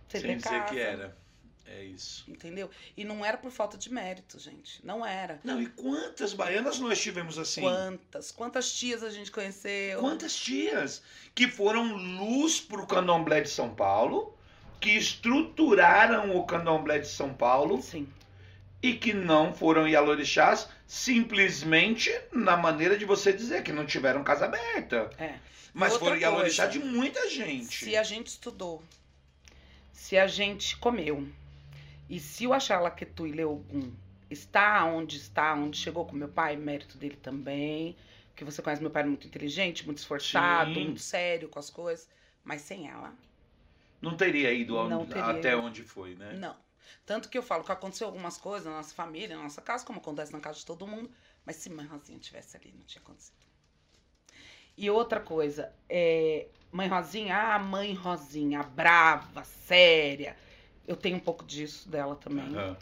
Sem, 0.08 0.22
sem 0.22 0.38
dizer 0.38 0.50
casa. 0.50 0.74
que 0.74 0.80
era. 0.80 1.23
É 1.66 1.84
isso. 1.84 2.26
Entendeu? 2.30 2.70
E 2.96 3.04
não 3.04 3.24
era 3.24 3.38
por 3.38 3.52
falta 3.52 3.78
de 3.78 3.92
mérito, 3.92 4.38
gente. 4.38 4.86
Não 4.86 5.06
era. 5.06 5.40
Não, 5.44 5.62
e 5.62 5.68
quantas 5.68 6.34
baianas 6.34 6.80
nós 6.80 7.02
tivemos 7.02 7.38
assim? 7.38 7.62
Quantas? 7.62 8.32
Quantas 8.32 8.74
tias 8.74 9.04
a 9.04 9.10
gente 9.10 9.32
conheceu? 9.32 10.00
Quantas 10.00 10.36
tias 10.36 11.02
que 11.34 11.48
foram 11.48 11.96
luz 11.96 12.60
pro 12.60 12.86
candomblé 12.86 13.42
de 13.42 13.50
São 13.50 13.74
Paulo, 13.74 14.38
que 14.80 14.92
estruturaram 14.92 16.36
o 16.36 16.46
candomblé 16.46 17.00
de 17.00 17.08
São 17.08 17.34
Paulo. 17.34 17.82
Sim. 17.82 18.08
E 18.82 18.94
que 18.96 19.14
não 19.14 19.54
foram 19.54 19.88
Yalorixás 19.88 20.68
simplesmente 20.86 22.12
na 22.34 22.58
maneira 22.58 22.98
de 22.98 23.06
você 23.06 23.32
dizer 23.32 23.64
que 23.64 23.72
não 23.72 23.86
tiveram 23.86 24.26
casa 24.26 24.46
aberta. 24.46 25.10
É. 25.18 25.36
Mas 25.74 25.96
foram 25.96 26.18
Yalorixá 26.18 26.68
de 26.68 26.80
muita 26.80 27.30
gente. 27.30 27.86
Se 27.86 27.96
a 27.96 28.04
gente 28.04 28.28
estudou, 28.28 28.84
se 29.94 30.18
a 30.18 30.28
gente 30.28 30.76
comeu, 30.78 31.26
e 32.10 32.20
se 32.20 32.46
o 32.46 32.54
Axalaquetu 32.54 33.26
e 33.26 33.32
Leogum 33.32 33.92
está 34.30 34.86
onde 34.86 35.18
está, 35.18 35.54
onde 35.54 35.78
chegou 35.78 36.06
com 36.06 36.16
meu 36.16 36.28
pai, 36.28 36.56
mérito 36.56 36.98
dele 36.98 37.16
também. 37.16 37.96
Que 38.36 38.44
você 38.44 38.62
conhece 38.62 38.82
meu 38.82 38.92
pai 38.92 39.04
muito 39.04 39.28
inteligente, 39.28 39.86
muito 39.86 40.00
esforçado, 40.00 40.74
Sim. 40.74 40.86
muito 40.86 41.02
sério 41.02 41.48
com 41.48 41.60
as 41.60 41.70
coisas. 41.70 42.10
Mas 42.44 42.62
sem 42.62 42.90
ela. 42.90 43.14
Não 44.02 44.18
teria 44.18 44.52
ido 44.52 44.74
não 44.90 45.06
teria 45.06 45.26
até 45.26 45.54
ido. 45.54 45.62
onde 45.62 45.84
foi, 45.84 46.16
né? 46.16 46.34
Não. 46.34 46.56
Tanto 47.06 47.30
que 47.30 47.38
eu 47.38 47.44
falo 47.44 47.64
que 47.64 47.72
aconteceu 47.72 48.08
algumas 48.08 48.38
coisas 48.38 48.66
na 48.66 48.78
nossa 48.78 48.94
família, 48.94 49.36
na 49.36 49.44
nossa 49.44 49.62
casa, 49.62 49.86
como 49.86 50.00
acontece 50.00 50.34
na 50.34 50.40
casa 50.40 50.60
de 50.60 50.66
todo 50.66 50.88
mundo. 50.88 51.10
Mas 51.46 51.58
se 51.58 51.70
mãe 51.70 51.86
Rosinha 51.86 52.20
tivesse 52.20 52.58
ali, 52.58 52.74
não 52.78 52.86
tinha 52.86 53.02
acontecido. 53.02 53.38
E 54.76 54.90
outra 54.90 55.20
coisa, 55.20 55.72
é, 55.88 56.48
mãe 56.72 56.88
Rosinha, 56.88 57.38
ah, 57.38 57.60
mãe 57.60 57.94
Rosinha, 57.94 58.64
brava, 58.64 59.44
séria 59.44 60.36
eu 60.88 60.96
tenho 60.96 61.18
um 61.18 61.20
pouco 61.20 61.44
disso 61.46 61.88
dela 61.90 62.16
também. 62.16 62.46
Uhum. 62.56 62.76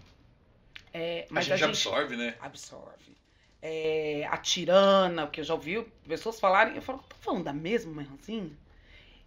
É, 0.94 1.26
mas 1.30 1.46
a 1.46 1.56
gente, 1.56 1.64
a 1.64 1.68
gente 1.68 1.88
absorve, 1.88 2.16
né? 2.18 2.36
Absorve. 2.42 3.16
É, 3.62 4.28
a 4.30 4.38
tirana, 4.38 5.28
que 5.28 5.40
eu 5.40 5.46
já 5.46 5.54
ouvi 5.54 5.82
pessoas 6.08 6.40
falarem, 6.40 6.76
eu 6.76 6.82
falo, 6.82 7.04
tô 7.08 7.16
falando 7.22 7.44
da 7.44 7.54
mesma 7.54 7.94
mãezinha? 7.94 8.52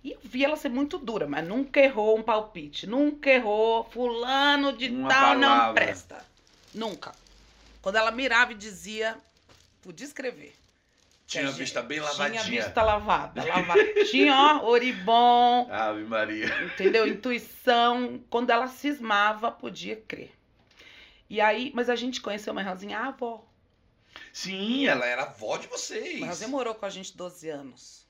E 0.02 0.12
eu 0.12 0.18
vi 0.22 0.44
ela 0.44 0.56
ser 0.56 0.68
muito 0.68 0.98
dura, 0.98 1.26
mas 1.26 1.46
nunca 1.46 1.80
errou 1.80 2.18
um 2.18 2.22
palpite. 2.22 2.86
Nunca 2.86 3.30
errou, 3.30 3.84
fulano 3.84 4.76
de 4.76 4.88
Uma 4.90 5.08
tal 5.08 5.34
palavra. 5.34 5.66
não 5.66 5.74
presta. 5.74 6.24
Nunca. 6.74 7.14
Quando 7.80 7.96
ela 7.96 8.10
mirava 8.10 8.52
e 8.52 8.54
dizia, 8.54 9.16
podia 9.82 10.06
escrever. 10.06 10.54
Tinha 11.26 11.50
vista 11.50 11.82
bem 11.82 12.00
lavadinha. 12.00 12.42
Tinha 12.42 12.62
vista 12.64 12.82
lavada, 12.82 13.42
lavada. 13.46 14.04
tinha, 14.04 14.34
ó, 14.36 14.68
oribom. 14.68 15.68
Ave 15.70 16.04
Maria. 16.04 16.46
Entendeu? 16.64 17.06
Intuição. 17.06 18.22
Quando 18.28 18.50
ela 18.50 18.68
cismava, 18.68 19.50
podia 19.50 19.96
crer. 19.96 20.32
E 21.28 21.40
aí, 21.40 21.72
mas 21.74 21.88
a 21.88 21.96
gente 21.96 22.20
conheceu 22.20 22.52
uma 22.52 22.62
Rosinha, 22.62 22.98
a 22.98 23.06
avó. 23.08 23.44
Sim, 24.32 24.86
ela 24.86 25.06
era 25.06 25.22
avó 25.22 25.56
de 25.56 25.66
vocês. 25.66 26.20
Mas 26.20 26.40
demorou 26.40 26.74
com 26.74 26.86
a 26.86 26.90
gente 26.90 27.16
12 27.16 27.48
anos. 27.48 28.06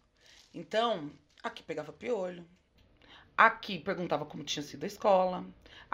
Então, 0.52 1.10
aqui 1.42 1.62
pegava 1.62 1.92
piolho. 1.92 2.46
Aqui 3.36 3.78
perguntava 3.78 4.24
como 4.24 4.44
tinha 4.44 4.62
sido 4.62 4.84
a 4.84 4.86
escola. 4.86 5.44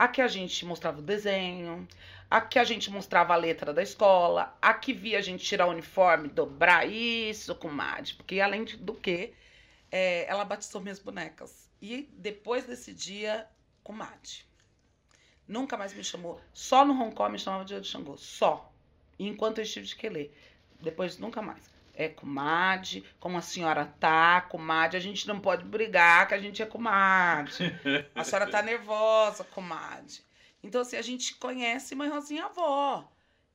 Aqui 0.00 0.22
a 0.22 0.28
gente 0.28 0.64
mostrava 0.64 0.98
o 0.98 1.02
desenho. 1.02 1.86
Aqui 2.30 2.58
a 2.58 2.64
gente 2.64 2.90
mostrava 2.90 3.34
a 3.34 3.36
letra 3.36 3.70
da 3.70 3.82
escola. 3.82 4.56
Aqui 4.62 4.94
via 4.94 5.18
a 5.18 5.20
gente 5.20 5.44
tirar 5.44 5.66
o 5.66 5.70
uniforme, 5.72 6.26
dobrar 6.26 6.88
isso 6.88 7.54
com 7.54 7.68
Mad. 7.68 8.14
Porque 8.14 8.40
além 8.40 8.64
do 8.64 8.94
que, 8.94 9.34
é, 9.92 10.24
ela 10.26 10.42
batizou 10.42 10.80
minhas 10.80 10.98
bonecas. 10.98 11.70
E 11.82 12.08
depois 12.14 12.64
desse 12.64 12.94
dia, 12.94 13.46
com 13.84 13.92
Mad. 13.92 14.38
Nunca 15.46 15.76
mais 15.76 15.92
me 15.92 16.02
chamou. 16.02 16.40
Só 16.54 16.82
no 16.82 16.94
Hong 16.94 17.14
Kong 17.14 17.32
me 17.32 17.38
chamava 17.38 17.66
de 17.66 17.84
Xangô. 17.84 18.16
Só. 18.16 18.72
Enquanto 19.18 19.58
eu 19.58 19.64
estive 19.64 19.84
de 19.86 19.96
Quelê. 19.96 20.30
Depois, 20.80 21.18
nunca 21.18 21.42
mais. 21.42 21.69
É 21.94 22.08
comadre, 22.08 23.04
como 23.18 23.36
a 23.36 23.42
senhora 23.42 23.86
tá, 23.98 24.40
comadre, 24.42 24.96
a 24.96 25.00
gente 25.00 25.26
não 25.28 25.40
pode 25.40 25.64
brigar 25.64 26.28
que 26.28 26.34
a 26.34 26.38
gente 26.38 26.62
é 26.62 26.66
comadre. 26.66 27.52
A 28.14 28.24
senhora 28.24 28.50
tá 28.50 28.62
nervosa, 28.62 29.44
comadre. 29.44 30.20
Então, 30.62 30.80
assim, 30.80 30.96
a 30.96 31.02
gente 31.02 31.34
conhece 31.36 31.94
mãe 31.94 32.08
Rosinha 32.08 32.46
avó. 32.46 33.08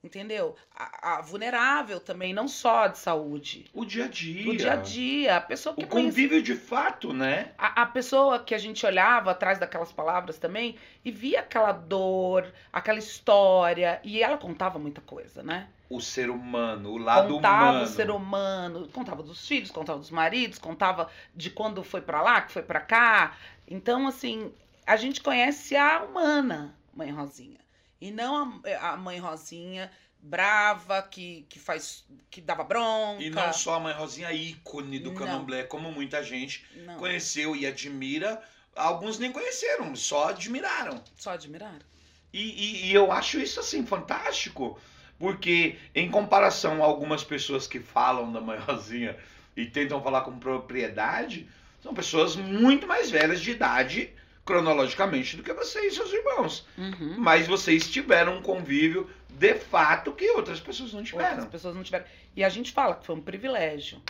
Entendeu? 0.06 0.56
A, 0.72 1.16
a, 1.16 1.22
vulnerável 1.22 2.00
também, 2.00 2.32
não 2.32 2.48
só 2.48 2.86
de 2.86 3.00
saúde. 3.00 3.66
O 3.74 3.84
dia 3.84 4.06
a 4.06 4.08
dia. 4.08 4.52
O 4.52 4.56
dia 4.56 4.74
a 4.74 4.76
dia. 4.76 5.38
A 5.38 5.42
pessoa 5.42 5.74
que 5.74 5.84
o 5.84 5.88
convívio 5.88 6.44
de 6.44 6.54
fato, 6.54 7.12
né? 7.12 7.54
A, 7.58 7.82
a 7.82 7.86
pessoa 7.88 8.38
que 8.38 8.54
a 8.54 8.58
gente 8.60 8.86
olhava 8.86 9.32
atrás 9.32 9.58
daquelas 9.58 9.92
palavras 9.92 10.38
também 10.38 10.76
e 11.04 11.10
via 11.10 11.40
aquela 11.40 11.72
dor, 11.72 12.54
aquela 12.72 13.00
história. 13.00 14.00
E 14.04 14.22
ela 14.22 14.38
contava 14.38 14.78
muita 14.78 15.02
coisa, 15.02 15.42
né? 15.42 15.70
O 15.90 16.02
ser 16.02 16.30
humano, 16.30 16.92
o 16.92 16.98
lado 16.98 17.36
contava 17.36 17.56
humano. 17.56 17.80
Contava 17.80 17.84
o 17.84 17.88
ser 17.88 18.12
humano, 18.12 18.88
contava 18.88 19.24
dos 19.24 19.48
filhos, 19.48 19.70
contava 19.70 20.00
dos 20.00 20.10
maridos, 20.10 20.58
contava 20.58 21.10
de 21.36 21.50
quando 21.50 21.84
foi 21.84 22.02
para 22.02 22.22
lá, 22.22 22.42
que 22.42 22.52
foi 22.52 22.64
para 22.64 22.82
cá. 22.82 23.38
Então, 23.68 24.08
assim, 24.08 24.52
a 24.86 24.96
gente 24.96 25.22
conhece 25.22 25.76
a 25.76 26.04
humana 26.04 26.76
Mãe 26.94 27.12
Rosinha. 27.12 27.60
E 28.00 28.12
não 28.12 28.62
a, 28.66 28.90
a 28.90 28.98
Mãe 28.98 29.20
Rosinha 29.20 29.92
brava, 30.20 31.02
que, 31.04 31.46
que 31.50 31.60
faz. 31.60 32.04
que 32.30 32.42
dava 32.42 32.64
bronca. 32.64 33.22
E 33.22 33.30
não 33.30 33.54
só 33.54 33.76
a 33.76 33.80
Mãe 33.80 33.94
Rosinha 33.94 34.32
ícone 34.34 35.00
do 35.00 35.14
candomblé, 35.14 35.64
como 35.64 35.92
muita 35.92 36.24
gente 36.24 36.66
não. 36.86 36.98
conheceu 36.98 37.56
e 37.56 37.66
admira. 37.66 38.42
Alguns 38.76 39.18
nem 39.20 39.32
conheceram, 39.32 39.96
só 39.96 40.30
admiraram. 40.30 41.02
Só 41.16 41.32
admiraram. 41.32 41.86
E, 42.34 42.42
e, 42.42 42.86
e 42.88 42.94
eu 42.94 43.12
acho 43.12 43.40
isso 43.40 43.60
assim 43.62 43.86
fantástico, 43.86 44.78
porque 45.20 45.78
em 45.94 46.10
comparação 46.10 46.84
a 46.84 46.86
algumas 46.86 47.24
pessoas 47.24 47.68
que 47.68 47.80
falam 47.80 48.32
da 48.32 48.42
Mãe 48.42 48.60
Rosinha 48.60 49.16
e 49.56 49.66
tentam 49.66 50.02
falar 50.02 50.22
com 50.22 50.38
propriedade, 50.38 51.48
são 51.82 51.94
pessoas 51.94 52.36
muito 52.36 52.88
mais 52.88 53.10
velhas 53.10 53.42
de 53.42 53.52
idade 53.52 54.10
cronologicamente 54.44 55.36
do 55.36 55.44
que 55.44 55.54
você 55.54 55.88
e 55.88 55.92
seus 55.92 56.14
irmãos. 56.14 56.68
Uhum. 56.78 57.16
Mas 57.18 57.48
vocês 57.48 57.90
tiveram 57.90 58.38
um 58.38 58.42
convívio 58.42 59.10
de 59.30 59.56
fato 59.56 60.12
que 60.12 60.30
outras 60.32 60.60
pessoas 60.60 60.94
não 60.94 61.04
tiveram. 61.04 61.30
Outras 61.32 61.50
pessoas 61.50 61.76
não 61.76 61.84
tiveram. 61.84 62.06
E 62.36 62.44
a 62.44 62.50
gente 62.50 62.72
fala 62.72 62.96
que 62.96 63.06
foi 63.06 63.16
um 63.16 63.22
privilégio. 63.22 64.02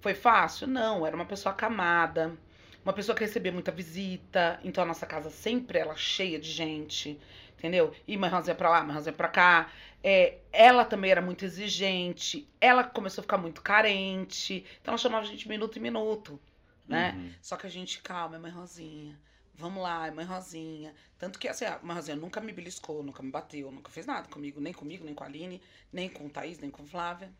Foi 0.00 0.14
fácil? 0.14 0.66
Não, 0.66 1.06
era 1.06 1.14
uma 1.14 1.24
pessoa 1.24 1.52
acamada, 1.52 2.32
uma 2.84 2.92
pessoa 2.92 3.16
que 3.16 3.24
recebia 3.24 3.50
muita 3.50 3.72
visita, 3.72 4.60
então 4.62 4.84
a 4.84 4.86
nossa 4.86 5.06
casa 5.06 5.30
sempre 5.30 5.78
ela 5.78 5.96
cheia 5.96 6.38
de 6.38 6.50
gente, 6.50 7.18
entendeu? 7.64 7.94
E 8.06 8.16
mãe 8.18 8.28
Rosinha 8.28 8.54
pra 8.54 8.68
lá, 8.68 8.84
mãe 8.84 8.94
Rosinha 8.94 9.12
pra 9.14 9.28
cá. 9.28 9.72
É, 10.02 10.36
ela 10.52 10.84
também 10.84 11.10
era 11.10 11.22
muito 11.22 11.46
exigente, 11.46 12.46
ela 12.60 12.84
começou 12.84 13.22
a 13.22 13.24
ficar 13.24 13.38
muito 13.38 13.62
carente, 13.62 14.66
então 14.82 14.92
ela 14.92 14.98
chamava 14.98 15.24
a 15.24 15.26
gente 15.26 15.48
minuto 15.48 15.78
em 15.78 15.82
minuto, 15.82 16.38
né? 16.86 17.14
Uhum. 17.16 17.32
Só 17.40 17.56
que 17.56 17.66
a 17.66 17.70
gente, 17.70 18.02
calma, 18.02 18.38
mãe 18.38 18.50
Rosinha 18.50 19.18
Vamos 19.56 19.82
lá, 19.82 20.10
mãe 20.10 20.26
Rosinha. 20.26 20.92
Tanto 21.16 21.38
que 21.38 21.46
assim, 21.48 21.64
a 21.64 21.78
mãe 21.82 21.96
Rosinha 21.96 22.16
nunca 22.16 22.40
me 22.40 22.52
beliscou, 22.52 23.02
nunca 23.02 23.22
me 23.22 23.30
bateu, 23.30 23.70
nunca 23.70 23.90
fez 23.90 24.04
nada 24.04 24.28
comigo, 24.28 24.60
nem 24.60 24.72
comigo, 24.72 25.04
nem 25.04 25.14
com 25.14 25.22
a 25.22 25.26
Aline, 25.28 25.62
nem 25.92 26.08
com 26.08 26.26
o 26.26 26.30
Thaís, 26.30 26.58
nem 26.58 26.70
com 26.70 26.82
a 26.82 26.86
Flávia. 26.86 27.32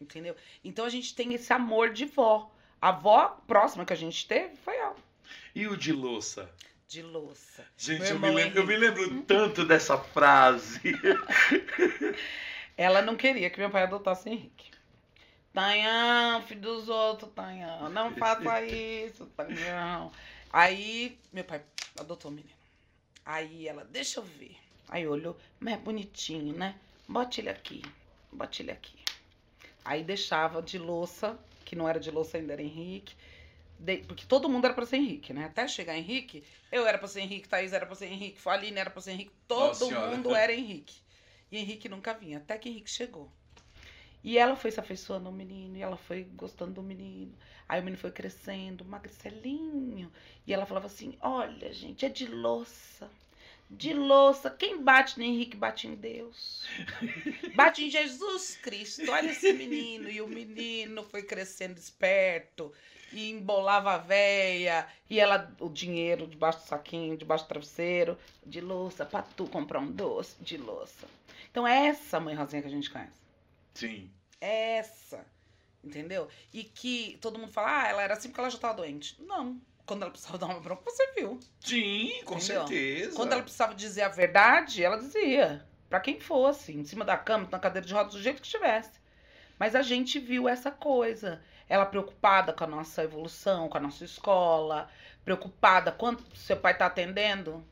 Entendeu? 0.00 0.34
Então 0.64 0.84
a 0.84 0.88
gente 0.88 1.14
tem 1.14 1.34
esse 1.34 1.52
amor 1.52 1.92
de 1.92 2.06
vó. 2.06 2.50
A 2.80 2.88
avó 2.88 3.40
próxima 3.46 3.84
que 3.84 3.92
a 3.92 3.96
gente 3.96 4.26
teve 4.26 4.56
foi 4.56 4.74
ela. 4.74 4.96
E 5.54 5.66
o 5.68 5.76
de 5.76 5.92
louça? 5.92 6.50
De 6.88 7.02
louça. 7.02 7.66
Gente, 7.76 8.08
eu 8.08 8.18
me, 8.18 8.30
lembro, 8.30 8.60
eu 8.60 8.66
me 8.66 8.74
lembro 8.74 9.22
tanto 9.24 9.62
dessa 9.62 9.98
frase. 9.98 10.80
ela 12.78 13.02
não 13.02 13.14
queria 13.14 13.50
que 13.50 13.60
meu 13.60 13.68
pai 13.68 13.82
adotasse 13.82 14.30
Henrique. 14.30 14.70
Tanhão, 15.52 16.42
filho 16.44 16.62
dos 16.62 16.88
outros, 16.88 17.30
Tanhão. 17.34 17.90
Não 17.90 18.14
faça 18.16 18.62
isso, 18.62 19.26
Tanhão. 19.36 20.10
Aí, 20.50 21.18
meu 21.30 21.44
pai 21.44 21.60
adotou 22.00 22.30
o 22.30 22.34
menino. 22.34 22.56
Aí 23.22 23.68
ela, 23.68 23.84
deixa 23.84 24.20
eu 24.20 24.24
ver. 24.24 24.56
Aí 24.88 25.06
olhou, 25.06 25.36
mas 25.60 25.74
é 25.74 25.76
bonitinho, 25.76 26.56
né? 26.56 26.74
Bote 27.06 27.42
ele 27.42 27.50
aqui, 27.50 27.82
bote 28.32 28.62
ele 28.62 28.70
aqui. 28.70 28.96
Aí 29.84 30.02
deixava 30.02 30.62
de 30.62 30.78
louça, 30.78 31.38
que 31.66 31.76
não 31.76 31.86
era 31.86 32.00
de 32.00 32.10
louça 32.10 32.38
ainda, 32.38 32.54
era 32.54 32.62
Henrique. 32.62 33.14
De- 33.78 33.98
porque 33.98 34.26
todo 34.26 34.48
mundo 34.48 34.64
era 34.66 34.74
pra 34.74 34.84
ser 34.86 34.96
Henrique, 34.96 35.32
né? 35.32 35.44
Até 35.44 35.66
chegar 35.68 35.96
Henrique, 35.96 36.44
eu 36.72 36.86
era 36.86 36.98
pra 36.98 37.08
ser 37.08 37.20
Henrique, 37.20 37.48
Thaís 37.48 37.72
era 37.72 37.86
pra 37.86 37.94
ser 37.94 38.06
Henrique, 38.06 38.38
Faline 38.40 38.78
era 38.78 38.90
pra 38.90 39.00
ser 39.00 39.12
Henrique, 39.12 39.32
todo 39.46 39.86
Nossa 39.88 39.94
mundo 40.00 40.34
era 40.34 40.52
Henrique. 40.52 41.00
E 41.50 41.58
Henrique 41.58 41.88
nunca 41.88 42.12
vinha, 42.14 42.38
até 42.38 42.58
que 42.58 42.68
Henrique 42.68 42.90
chegou. 42.90 43.30
E 44.22 44.38
ela 44.38 44.54
foi 44.56 44.70
se 44.70 44.80
afeiçoando 44.80 45.26
ao 45.28 45.32
menino, 45.34 45.76
e 45.76 45.82
ela 45.82 45.96
foi 45.96 46.24
gostando 46.24 46.74
do 46.74 46.82
menino. 46.82 47.36
Aí 47.68 47.80
o 47.80 47.84
menino 47.84 48.00
foi 48.00 48.10
crescendo, 48.12 48.84
magricelinho. 48.84 50.12
E 50.46 50.52
ela 50.54 50.66
falava 50.66 50.86
assim: 50.86 51.16
Olha, 51.20 51.72
gente, 51.72 52.04
é 52.04 52.08
de 52.08 52.26
louça. 52.26 53.10
De 53.70 53.92
louça. 53.92 54.50
Quem 54.50 54.82
bate 54.82 55.18
no 55.18 55.24
Henrique 55.24 55.56
bate 55.56 55.86
em 55.86 55.94
Deus. 55.94 56.66
Bate 57.54 57.84
em 57.84 57.90
Jesus 57.90 58.58
Cristo. 58.62 59.10
Olha 59.10 59.30
esse 59.30 59.52
menino. 59.52 60.08
E 60.08 60.22
o 60.22 60.26
menino 60.28 61.02
foi 61.04 61.22
crescendo 61.22 61.78
esperto. 61.78 62.72
E 63.12 63.30
embolava 63.30 63.92
a 63.92 63.98
véia. 63.98 64.86
E 65.08 65.20
ela, 65.20 65.54
o 65.60 65.68
dinheiro 65.68 66.26
debaixo 66.26 66.60
do 66.60 66.66
saquinho, 66.66 67.16
debaixo 67.16 67.44
do 67.44 67.48
travesseiro. 67.48 68.18
De 68.44 68.60
louça, 68.60 69.04
pra 69.04 69.22
tu 69.22 69.46
comprar 69.46 69.80
um 69.80 69.92
doce. 69.92 70.36
De 70.40 70.56
louça. 70.56 71.06
Então 71.50 71.66
é 71.66 71.88
essa 71.88 72.18
mãe 72.18 72.34
Rosinha 72.34 72.62
que 72.62 72.68
a 72.68 72.70
gente 72.70 72.90
conhece. 72.90 73.20
Sim. 73.74 74.10
Essa. 74.40 75.26
Entendeu? 75.84 76.28
E 76.52 76.64
que 76.64 77.18
todo 77.20 77.38
mundo 77.38 77.52
fala, 77.52 77.82
ah, 77.82 77.88
ela 77.88 78.02
era 78.02 78.14
assim 78.14 78.28
porque 78.28 78.40
ela 78.40 78.50
já 78.50 78.58
tava 78.58 78.74
doente. 78.74 79.16
Não. 79.22 79.60
Quando 79.88 80.02
ela 80.02 80.10
precisava 80.10 80.36
dar 80.38 80.46
uma 80.46 80.60
bronca, 80.60 80.82
você 80.84 81.12
viu. 81.14 81.40
Sim, 81.60 82.22
com 82.26 82.36
Entendeu? 82.36 82.66
certeza. 82.68 83.16
Quando 83.16 83.32
ela 83.32 83.42
precisava 83.42 83.74
dizer 83.74 84.02
a 84.02 84.08
verdade, 84.08 84.84
ela 84.84 84.98
dizia. 84.98 85.66
Pra 85.88 85.98
quem 85.98 86.20
fosse, 86.20 86.72
em 86.72 86.84
cima 86.84 87.02
da 87.02 87.16
cama, 87.16 87.48
na 87.50 87.58
cadeira 87.58 87.86
de 87.86 87.94
rodas, 87.94 88.12
do 88.12 88.20
jeito 88.20 88.42
que 88.42 88.46
estivesse. 88.46 89.00
Mas 89.58 89.74
a 89.74 89.80
gente 89.80 90.18
viu 90.18 90.46
essa 90.46 90.70
coisa. 90.70 91.42
Ela 91.66 91.86
preocupada 91.86 92.52
com 92.52 92.64
a 92.64 92.66
nossa 92.66 93.02
evolução, 93.02 93.68
com 93.68 93.78
a 93.78 93.80
nossa 93.80 94.04
escola, 94.04 94.90
preocupada 95.24 95.90
quanto 95.90 96.36
seu 96.36 96.58
pai 96.58 96.76
tá 96.76 96.86
atendendo. 96.86 97.66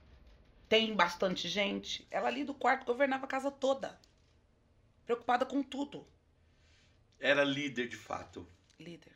Tem 0.69 0.95
bastante 0.97 1.49
gente. 1.49 2.07
Ela 2.11 2.29
ali 2.29 2.45
do 2.45 2.55
quarto 2.55 2.87
governava 2.87 3.27
a 3.27 3.29
casa 3.29 3.51
toda. 3.51 4.01
Preocupada 5.05 5.45
com 5.45 5.63
tudo. 5.63 6.07
Era 7.21 7.45
líder 7.45 7.89
de 7.89 7.97
fato. 7.97 8.47
Líder. 8.81 9.13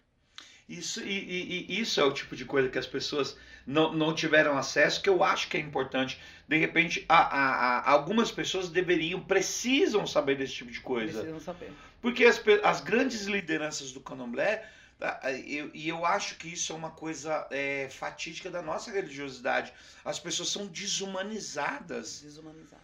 Isso, 0.70 1.02
e, 1.02 1.10
e- 1.12 1.66
e 1.68 1.80
isso 1.80 2.00
é 2.00 2.04
o 2.04 2.12
tipo 2.12 2.36
de 2.36 2.44
coisa 2.44 2.68
que 2.68 2.78
as 2.78 2.86
pessoas 2.86 3.36
não, 3.66 3.92
não 3.92 4.14
tiveram 4.14 4.56
acesso, 4.56 5.02
que 5.02 5.08
eu 5.08 5.24
acho 5.24 5.48
que 5.48 5.56
é 5.56 5.60
importante. 5.60 6.20
De 6.48 6.56
repente, 6.56 7.04
a, 7.08 7.18
a- 7.18 7.78
a- 7.80 7.90
algumas 7.90 8.30
pessoas 8.30 8.68
deveriam, 8.68 9.20
precisam 9.20 10.06
saber 10.06 10.36
desse 10.36 10.54
tipo 10.54 10.70
de 10.70 10.78
coisa. 10.80 11.12
Precisam 11.18 11.40
saber. 11.40 11.72
Porque 12.00 12.24
as, 12.24 12.40
as 12.62 12.80
grandes 12.80 13.26
lideranças 13.26 13.90
do 13.90 14.00
candomblé, 14.00 14.64
tá, 14.98 15.20
eu- 15.44 15.70
e 15.74 15.88
eu, 15.88 16.06
acho 16.06 16.36
que 16.36 16.48
isso 16.52 16.72
é 16.72 16.76
uma 16.76 16.90
coisa 16.90 17.46
é, 17.50 17.88
fatídica 17.90 18.48
da 18.48 18.62
nossa 18.62 18.92
religiosidade. 18.92 19.72
As 20.04 20.20
pessoas 20.20 20.50
são 20.50 20.66
desumanizadas. 20.68 22.20
Desumanizadas. 22.22 22.80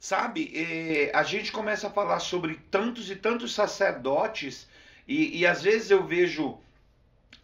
Sabe, 0.00 0.50
eh, 0.54 1.10
a 1.12 1.22
gente 1.24 1.50
começa 1.50 1.88
a 1.88 1.90
falar 1.90 2.20
sobre 2.20 2.54
tantos 2.70 3.10
e 3.10 3.16
tantos 3.16 3.52
sacerdotes, 3.52 4.66
e, 5.08 5.38
e 5.38 5.46
às 5.46 5.62
vezes 5.62 5.90
eu 5.90 6.06
vejo, 6.06 6.56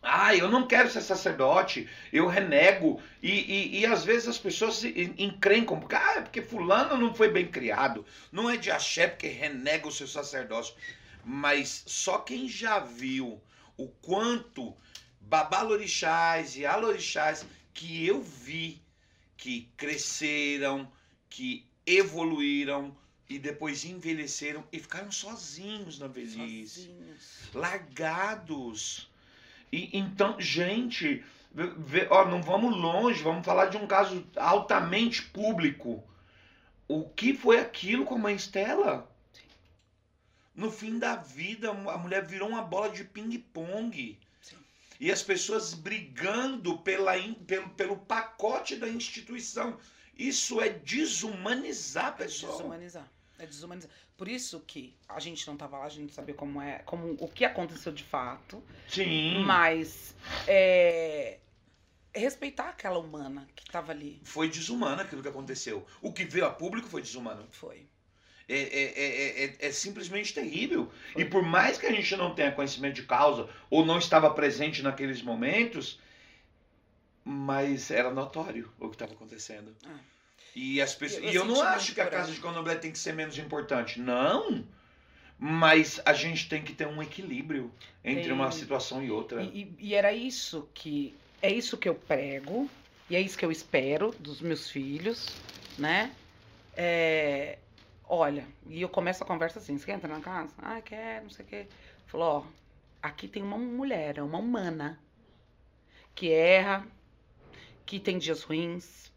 ah, 0.03 0.35
eu 0.37 0.51
não 0.51 0.67
quero 0.67 0.91
ser 0.91 1.01
sacerdote, 1.01 1.89
eu 2.13 2.27
renego, 2.27 3.01
e, 3.23 3.31
e, 3.31 3.81
e 3.81 3.87
às 3.87 4.05
vezes 4.05 4.29
as 4.29 4.39
pessoas 4.39 4.77
se 4.77 4.89
en- 4.89 5.15
encrencam, 5.17 5.81
porque, 5.81 5.95
ah, 5.97 6.15
é 6.17 6.21
porque 6.21 6.43
fulano 6.43 6.97
não 6.99 7.15
foi 7.15 7.31
bem 7.31 7.47
criado, 7.51 8.05
não 8.31 8.51
é 8.51 8.57
de 8.57 8.71
axé 8.71 9.07
porque 9.09 9.29
renega 9.29 9.89
o 9.89 9.93
seu 9.93 10.07
sacerdócio, 10.07 10.75
mas 11.25 11.85
só 11.87 12.19
quem 12.19 12.47
já 12.49 12.79
viu 12.81 13.41
o 13.79 13.89
quanto 13.89 14.77
babalorixás 15.21 16.57
e 16.57 16.67
alorixás 16.67 17.47
que 17.73 18.07
eu 18.07 18.23
vi, 18.23 18.81
que 19.37 19.69
cresceram, 19.77 20.91
que 21.31 21.67
evoluíram 21.87 22.95
e 23.29 23.39
depois 23.39 23.85
envelheceram 23.85 24.63
e 24.71 24.79
ficaram 24.79 25.11
sozinhos 25.11 25.99
na 25.99 26.07
velhice, 26.07 26.83
Sozinhos. 26.83 27.51
largados. 27.55 29.11
E 29.75 29.91
então, 29.93 30.41
gente, 30.41 31.25
ó, 32.09 32.25
não 32.27 32.41
vamos 32.41 32.77
longe, 32.77 33.21
vamos 33.25 33.45
falar 33.45 33.67
de 33.67 33.77
um 33.77 33.89
caso 33.89 34.25
altamente 34.37 35.21
público. 35.23 36.01
O 36.87 37.09
que 37.09 37.35
foi 37.35 37.59
aquilo 37.59 38.05
com 38.05 38.15
a 38.15 38.19
mãe 38.19 38.37
Estela? 38.37 39.11
No 40.55 40.71
fim 40.71 40.97
da 40.97 41.17
vida, 41.17 41.71
a 41.71 41.99
mulher 41.99 42.25
virou 42.25 42.49
uma 42.49 42.63
bola 42.63 42.89
de 42.91 43.03
ping-pong. 43.03 44.17
E 45.01 45.11
as 45.11 45.23
pessoas 45.25 45.75
brigando 45.75 46.79
pela, 46.79 47.15
pelo, 47.45 47.69
pelo 47.71 47.97
pacote 47.97 48.77
da 48.77 48.89
instituição. 48.89 49.77
Isso 50.17 50.61
é 50.61 50.69
desumanizar 50.69 52.05
a 52.07 52.09
É 52.11 52.13
pessoa. 52.13 52.53
desumanizar. 52.53 53.09
É 53.39 53.47
desumanizar. 53.47 53.91
Por 54.17 54.29
isso 54.29 54.61
que 54.61 54.95
a 55.09 55.19
gente 55.19 55.47
não 55.47 55.57
tava 55.57 55.79
lá, 55.79 55.87
a 55.87 55.89
gente 55.89 56.03
não 56.03 56.09
sabia 56.09 56.35
como 56.35 56.61
é, 56.63 56.79
como 56.81 57.17
o 57.19 57.29
que 57.29 57.45
aconteceu 57.45 57.93
de 57.93 58.05
fato. 58.05 58.63
Sim. 58.89 59.43
Mas 59.45 60.15
é, 60.47 61.39
respeitar 62.15 62.69
aquela 62.69 62.99
humana 62.99 63.47
que 63.55 63.65
tava 63.71 63.93
ali. 63.93 64.21
Foi 64.25 64.49
desumano 64.49 65.03
aquilo 65.03 65.23
que 65.23 65.29
aconteceu. 65.29 65.85
O 66.01 66.13
que 66.13 66.25
veio 66.25 66.47
a 66.47 66.51
público 66.51 66.89
foi 66.89 67.03
desumano. 67.03 67.47
Foi. 67.51 67.87
É, 68.49 68.57
é, 68.57 68.83
é, 68.83 69.45
é, 69.45 69.57
é 69.69 69.73
simplesmente 69.73 70.33
terrível. 70.33 70.93
E 71.17 71.25
por 71.25 71.43
mais 71.43 71.79
que 71.79 71.87
a 71.87 71.93
gente 71.93 72.17
não 72.17 72.35
tenha 72.35 72.53
conhecimento 72.53 72.95
de 72.95 73.05
causa 73.05 73.49
ou 73.71 73.85
não 73.85 73.99
estava 73.99 74.31
presente 74.31 74.83
naqueles 74.83 75.23
momentos, 75.23 75.99
mas 77.25 77.91
era 77.91 78.11
notório 78.11 78.71
o 78.79 78.89
que 78.89 78.95
estava 78.95 79.15
acontecendo. 79.15 79.75
Ah. 79.85 79.99
E, 80.55 80.81
as 80.81 80.95
pessoas, 80.95 81.25
Eu- 81.25 81.31
e 81.31 81.35
eu 81.35 81.45
não 81.45 81.61
acho 81.63 81.95
que 81.95 82.01
a 82.01 82.07
casa 82.07 82.33
de 82.33 82.41
candomblé 82.41 82.77
tem 82.77 82.93
que 82.93 82.99
ser 82.99 83.13
menos 83.13 83.37
importante. 83.39 84.01
Não! 84.01 84.65
Mas 85.39 86.01
a 86.05 86.13
gente 86.13 86.49
tem 86.49 86.63
que 86.63 86.73
ter 86.73 86.87
um 86.87 87.03
equilíbrio 87.03 87.73
entre 88.05 88.25
Tem. 88.25 88.33
uma 88.33 88.51
situação 88.53 89.03
e 89.03 89.11
outra. 89.11 89.43
E, 89.43 89.63
e- 89.63 89.77
e 89.89 89.95
era 89.95 90.13
isso 90.13 90.69
que. 90.73 91.19
É 91.43 91.53
isso 91.53 91.77
que 91.77 91.89
eu 91.89 91.95
prego, 91.95 92.71
e 93.11 93.17
é 93.17 93.21
isso 93.21 93.37
que 93.37 93.45
eu 93.45 93.51
espero 93.53 94.13
dos 94.19 94.41
meus 94.41 94.71
filhos, 94.71 95.37
né? 95.77 96.15
É, 96.77 97.59
olha, 98.09 98.47
e 98.67 98.81
eu 98.81 98.89
começo 98.89 99.23
a 99.23 99.27
conversa 99.27 99.59
assim: 99.59 99.77
você 99.77 99.87
quer 99.87 99.95
entrar 99.97 100.09
na 100.09 100.21
casa? 100.21 100.55
Ah, 100.59 100.81
quer, 100.81 101.21
não 101.23 101.31
sei 101.31 101.45
o 101.45 101.49
quê. 101.49 101.67
Falou: 102.07 102.27
ó, 102.29 102.45
aqui 103.03 103.29
tem 103.29 103.43
uma 103.43 103.59
mulher, 103.59 104.19
é 104.19 104.23
uma 104.23 104.39
humana, 104.39 104.99
que 106.15 106.31
erra, 106.31 106.87
que 107.85 107.99
tem 108.01 108.19
dias 108.19 108.43
ruins. 108.43 109.13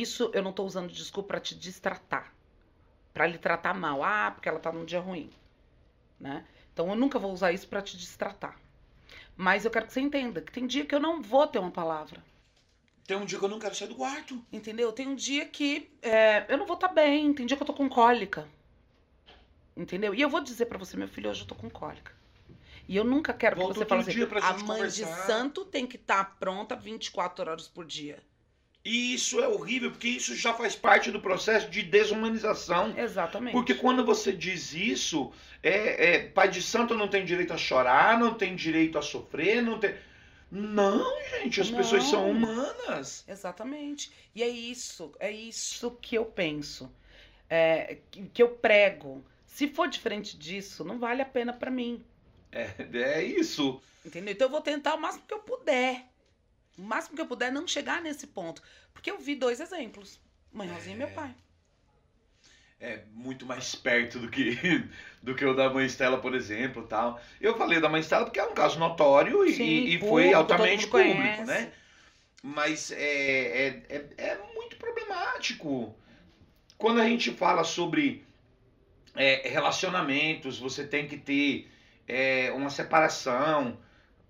Isso 0.00 0.30
eu 0.34 0.42
não 0.42 0.52
tô 0.52 0.62
usando 0.62 0.92
desculpa 0.92 1.28
pra 1.28 1.40
te 1.40 1.54
distratar, 1.54 2.30
pra 3.14 3.26
lhe 3.26 3.38
tratar 3.38 3.72
mal. 3.72 4.04
Ah, 4.04 4.30
porque 4.30 4.46
ela 4.46 4.60
tá 4.60 4.70
num 4.70 4.84
dia 4.84 5.00
ruim, 5.00 5.30
né? 6.20 6.44
Então 6.72 6.88
eu 6.90 6.94
nunca 6.94 7.18
vou 7.18 7.32
usar 7.32 7.52
isso 7.52 7.66
pra 7.66 7.80
te 7.80 7.96
distratar. 7.96 8.60
Mas 9.34 9.64
eu 9.64 9.70
quero 9.70 9.86
que 9.86 9.94
você 9.94 10.00
entenda 10.00 10.42
que 10.42 10.52
tem 10.52 10.66
dia 10.66 10.84
que 10.84 10.94
eu 10.94 11.00
não 11.00 11.22
vou 11.22 11.46
ter 11.46 11.58
uma 11.58 11.70
palavra. 11.70 12.22
Tem 13.06 13.16
um 13.16 13.24
dia 13.24 13.38
que 13.38 13.44
eu 13.44 13.48
não 13.48 13.58
quero 13.58 13.74
sair 13.74 13.88
do 13.88 13.94
quarto. 13.94 14.44
Entendeu? 14.52 14.92
Tem 14.92 15.08
um 15.08 15.14
dia 15.14 15.46
que 15.46 15.90
é, 16.02 16.44
eu 16.48 16.58
não 16.58 16.66
vou 16.66 16.74
estar 16.74 16.88
bem. 16.88 17.32
Tem 17.32 17.46
dia 17.46 17.56
que 17.56 17.62
eu 17.62 17.66
tô 17.66 17.72
com 17.72 17.88
cólica. 17.88 18.46
Entendeu? 19.74 20.14
E 20.14 20.20
eu 20.20 20.28
vou 20.28 20.42
dizer 20.42 20.66
pra 20.66 20.78
você, 20.78 20.96
meu 20.96 21.08
filho, 21.08 21.30
hoje 21.30 21.42
eu 21.42 21.46
tô 21.46 21.54
com 21.54 21.70
cólica. 21.70 22.12
E 22.86 22.96
eu 22.96 23.04
nunca 23.04 23.32
quero 23.32 23.56
Volta 23.56 23.72
que 23.72 23.78
você 23.78 23.86
fale 23.86 24.02
assim, 24.02 24.22
a 24.42 24.52
mãe 24.64 24.76
conversar." 24.78 25.04
de 25.04 25.26
santo 25.26 25.64
tem 25.64 25.86
que 25.86 25.96
estar 25.96 26.36
pronta 26.38 26.76
24 26.76 27.50
horas 27.50 27.66
por 27.66 27.86
dia. 27.86 28.22
E 28.86 29.14
isso 29.14 29.40
é 29.40 29.48
horrível, 29.48 29.90
porque 29.90 30.06
isso 30.06 30.36
já 30.36 30.54
faz 30.54 30.76
parte 30.76 31.10
do 31.10 31.20
processo 31.20 31.68
de 31.68 31.82
desumanização. 31.82 32.96
Exatamente. 32.96 33.52
Porque 33.52 33.74
quando 33.74 34.04
você 34.04 34.32
diz 34.32 34.72
isso, 34.72 35.32
é, 35.60 36.14
é, 36.14 36.28
pai 36.28 36.48
de 36.48 36.62
santo 36.62 36.94
não 36.94 37.08
tem 37.08 37.24
direito 37.24 37.52
a 37.52 37.56
chorar, 37.56 38.16
não 38.16 38.34
tem 38.34 38.54
direito 38.54 38.96
a 38.96 39.02
sofrer, 39.02 39.60
não 39.60 39.80
tem. 39.80 39.92
Não, 40.52 41.20
gente, 41.30 41.60
as 41.60 41.68
Não. 41.68 41.78
pessoas 41.78 42.04
são 42.04 42.30
humanas. 42.30 43.24
Exatamente. 43.26 44.12
E 44.32 44.40
é 44.44 44.48
isso, 44.48 45.12
é 45.18 45.32
isso 45.32 45.98
que 46.00 46.14
eu 46.14 46.24
penso, 46.24 46.88
é, 47.50 47.98
que, 48.32 48.40
eu 48.40 48.50
prego. 48.50 49.24
Se 49.48 49.66
for 49.66 49.88
diferente 49.88 50.38
disso, 50.38 50.84
não 50.84 51.00
vale 51.00 51.22
a 51.22 51.26
pena 51.26 51.52
pra 51.52 51.72
mim. 51.72 52.04
É, 52.52 52.70
é 52.94 53.24
isso. 53.24 53.82
Entendeu? 54.04 54.32
Então 54.32 54.46
eu 54.46 54.52
vou 54.52 54.60
tentar 54.60 54.94
o 54.94 55.00
máximo 55.00 55.24
que 55.26 55.34
eu 55.34 55.40
puder. 55.40 56.06
O 56.78 56.82
máximo 56.82 57.16
que 57.16 57.22
eu 57.22 57.26
puder 57.26 57.50
não 57.52 57.66
chegar 57.66 58.00
nesse 58.02 58.26
ponto. 58.26 58.62
Porque 58.92 59.10
eu 59.10 59.18
vi 59.18 59.34
dois 59.34 59.60
exemplos. 59.60 60.20
Mãe 60.52 60.68
Rosinha 60.68 60.94
e 60.94 60.98
meu 60.98 61.08
pai. 61.08 61.34
é 62.80 63.02
muito 63.12 63.46
mais 63.46 63.74
perto 63.74 64.18
do 64.18 64.28
que, 64.30 64.58
do 65.22 65.34
que 65.34 65.44
o 65.44 65.54
da 65.54 65.70
mãe 65.70 65.86
Estela, 65.86 66.18
por 66.18 66.34
exemplo, 66.34 66.86
tal. 66.86 67.20
Eu 67.40 67.56
falei 67.56 67.80
da 67.80 67.88
mãe 67.88 68.00
Estela 68.00 68.24
porque 68.24 68.38
é 68.40 68.44
um 68.44 68.54
caso 68.54 68.78
notório 68.78 69.44
e, 69.44 69.54
Sim, 69.54 69.64
e- 69.64 69.98
público, 69.98 70.06
foi 70.08 70.32
altamente 70.32 70.86
público, 70.86 71.42
conhece. 71.42 71.44
né? 71.44 71.72
Mas 72.42 72.90
é, 72.92 72.98
é, 72.98 73.86
é, 73.88 74.08
é 74.18 74.38
muito 74.54 74.76
problemático. 74.76 75.94
Quando 76.78 77.00
a 77.00 77.04
gente 77.08 77.32
fala 77.32 77.64
sobre 77.64 78.24
é, 79.14 79.48
relacionamentos, 79.48 80.58
você 80.58 80.86
tem 80.86 81.08
que 81.08 81.16
ter 81.16 81.70
é, 82.06 82.52
uma 82.52 82.70
separação. 82.70 83.78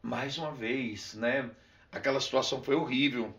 Mais 0.02 0.38
uma 0.38 0.52
vez, 0.52 1.14
né? 1.14 1.50
Aquela 1.96 2.20
situação 2.20 2.62
foi 2.62 2.74
horrível. 2.74 3.35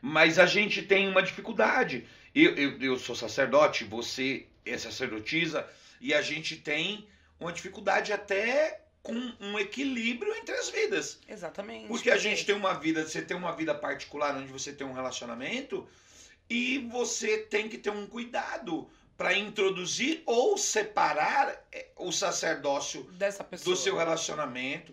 Mas 0.00 0.38
a 0.38 0.46
gente 0.46 0.82
tem 0.82 1.08
uma 1.08 1.22
dificuldade. 1.22 2.06
Eu, 2.34 2.54
eu, 2.54 2.80
eu 2.80 2.98
sou 2.98 3.14
sacerdote, 3.14 3.84
você 3.84 4.46
é 4.64 4.76
sacerdotisa, 4.76 5.66
e 6.00 6.12
a 6.12 6.20
gente 6.20 6.56
tem 6.56 7.06
uma 7.38 7.52
dificuldade 7.52 8.12
até 8.12 8.80
com 9.02 9.14
um 9.40 9.58
equilíbrio 9.58 10.34
entre 10.34 10.54
as 10.54 10.68
vidas. 10.68 11.20
Exatamente. 11.28 11.86
Porque 11.86 12.10
a 12.10 12.16
gente 12.16 12.44
tem 12.44 12.54
uma 12.54 12.74
vida, 12.74 13.06
você 13.06 13.22
tem 13.22 13.36
uma 13.36 13.52
vida 13.52 13.74
particular 13.74 14.36
onde 14.36 14.52
você 14.52 14.72
tem 14.72 14.86
um 14.86 14.92
relacionamento 14.92 15.86
e 16.50 16.78
você 16.90 17.38
tem 17.38 17.68
que 17.68 17.78
ter 17.78 17.90
um 17.90 18.06
cuidado 18.06 18.88
para 19.16 19.32
introduzir 19.32 20.22
ou 20.26 20.58
separar 20.58 21.64
eh, 21.72 21.86
o 21.96 22.12
sacerdócio 22.12 23.08
do 23.64 23.76
seu 23.76 23.96
relacionamento. 23.96 24.92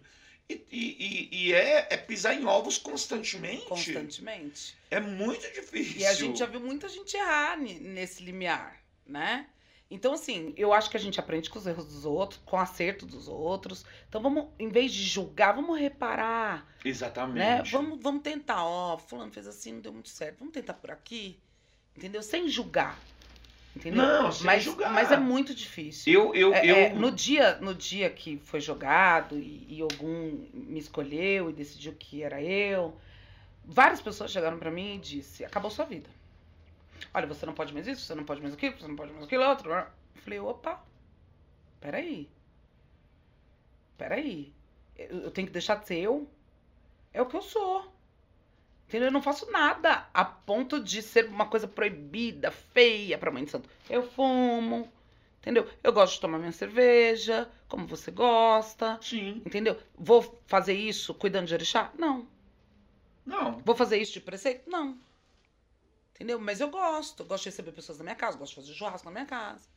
E, 0.72 1.30
e- 1.32 1.48
e- 1.50 1.54
é, 1.54 1.88
é 1.92 1.98
pisar 1.98 2.34
em 2.34 2.46
ovos 2.46 2.78
constantemente. 2.78 3.66
constantemente. 3.66 4.76
É 4.92 5.00
muito 5.00 5.42
difícil. 5.54 6.00
E 6.02 6.06
a 6.06 6.14
gente 6.14 6.40
já 6.40 6.46
viu 6.46 6.60
muita 6.60 6.88
gente 6.90 7.16
errar 7.18 7.58
nesse 7.58 8.24
limiar, 8.24 8.78
né? 9.06 9.48
Então, 9.92 10.14
assim, 10.14 10.54
eu 10.58 10.74
acho 10.74 10.90
que 10.90 10.98
a 10.98 11.00
gente 11.00 11.20
aprende 11.20 11.50
com 11.52 11.60
os 11.60 11.68
erros 11.68 11.86
dos 11.86 12.04
outros, 12.04 12.42
com 12.46 12.56
o 12.58 12.60
acerto 12.60 13.06
dos 13.06 13.28
outros. 13.28 13.86
Então, 14.10 14.22
vamos, 14.22 14.48
em 14.58 14.68
vez 14.68 14.92
de 14.92 15.04
julgar, 15.04 15.54
vamos 15.54 15.80
reparar, 15.80 16.68
Exatamente. 16.84 17.38
né? 17.38 17.62
Vamos, 17.70 18.00
vamos 18.02 18.24
tentar, 18.24 18.64
ó, 18.66 18.98
fulano 18.98 19.32
fez 19.32 19.46
assim, 19.46 19.74
não 19.74 19.82
deu 19.82 19.94
muito 19.94 20.10
certo. 20.10 20.40
Vamos 20.40 20.54
tentar 20.54 20.74
por 20.74 20.90
aqui, 20.90 21.40
entendeu? 21.96 22.24
Sem 22.24 22.48
julgar, 22.50 23.00
entendeu? 23.76 24.04
Não, 24.04 24.32
sem 24.32 24.46
mas, 24.46 24.64
julgar. 24.64 24.92
mas 24.92 25.12
é 25.12 25.18
muito 25.18 25.54
difícil. 25.54 26.14
Eu, 26.14 26.36
eu, 26.36 26.54
É, 26.54 26.66
eu... 26.66 26.76
é, 26.76 26.90
no, 26.94 27.12
dia, 27.12 27.58
no 27.58 27.74
dia 27.74 28.10
que 28.10 28.38
foi 28.38 28.60
jogado 28.60 29.38
e, 29.38 29.66
e 29.70 29.82
algum 29.82 30.48
me 30.54 30.80
escolheu 30.80 31.50
e 31.50 31.54
decidiu 31.54 31.94
que 31.94 32.24
era 32.24 32.42
eu, 32.42 32.96
várias 33.66 34.02
pessoas 34.02 34.32
chegaram 34.32 34.58
pra 34.58 34.72
mim 34.72 34.96
e 34.96 35.00
disse: 35.00 35.44
acabou 35.44 35.72
sua 35.72 35.86
vida. 35.86 36.10
Olha, 37.14 37.28
você 37.28 37.46
não 37.46 37.54
pode 37.54 37.74
mais 37.74 37.88
isso, 37.88 38.02
você 38.02 38.16
não 38.16 38.24
pode 38.24 38.42
mais 38.42 38.54
aquilo, 38.54 38.78
você 38.80 38.88
não 38.88 38.96
pode 38.96 39.12
mais 39.12 39.26
aquilo 39.26 39.44
outro. 39.44 39.72
Eu 39.72 39.86
falei: 40.22 40.40
opa, 40.40 40.84
peraí. 41.80 42.30
Peraí. 43.98 44.54
Eu, 44.98 45.24
eu 45.24 45.32
tenho 45.32 45.48
que 45.48 45.54
deixar 45.54 45.76
de 45.76 45.88
ser 45.88 45.98
eu? 46.00 46.28
É 47.14 47.22
o 47.22 47.26
que 47.26 47.36
eu 47.36 47.42
sou. 47.42 47.93
Entendeu? 48.94 49.08
Eu 49.08 49.12
não 49.12 49.24
faço 49.24 49.50
nada 49.50 50.08
a 50.14 50.24
ponto 50.24 50.80
de 50.80 51.02
ser 51.02 51.26
uma 51.26 51.48
coisa 51.48 51.68
proibida, 51.68 52.52
feia 52.52 53.18
pra 53.18 53.32
mãe 53.32 53.44
de 53.44 53.50
santo. 53.50 53.68
Eu 53.90 54.08
fumo, 54.08 54.88
Entendeu? 55.40 55.68
Eu 55.84 55.92
gosto 55.92 56.14
de 56.14 56.22
tomar 56.22 56.38
minha 56.38 56.52
cerveja, 56.52 57.50
como 57.68 57.88
você 57.88 58.12
gosta. 58.12 59.00
Sim. 59.02 59.42
Entendeu? 59.44 59.78
Vou 59.98 60.40
fazer 60.46 60.74
isso 60.74 61.12
cuidando 61.16 61.48
de 61.48 61.56
orixá? 61.56 61.92
Não. 61.98 62.28
Não. 63.26 63.58
Vou 63.66 63.76
fazer 63.76 63.98
isso 63.98 64.14
de 64.14 64.22
preceito? 64.22 64.70
Não. 64.70 64.96
Entendeu? 66.14 66.40
Mas 66.40 66.62
eu 66.62 66.70
gosto. 66.70 67.26
Gosto 67.26 67.46
de 67.46 67.50
receber 67.50 67.72
pessoas 67.72 67.98
na 67.98 68.04
minha 68.04 68.16
casa, 68.16 68.38
gosto 68.38 68.52
de 68.52 68.62
fazer 68.62 68.74
churrasco 68.78 69.06
na 69.06 69.12
minha 69.12 69.26
casa. 69.26 69.68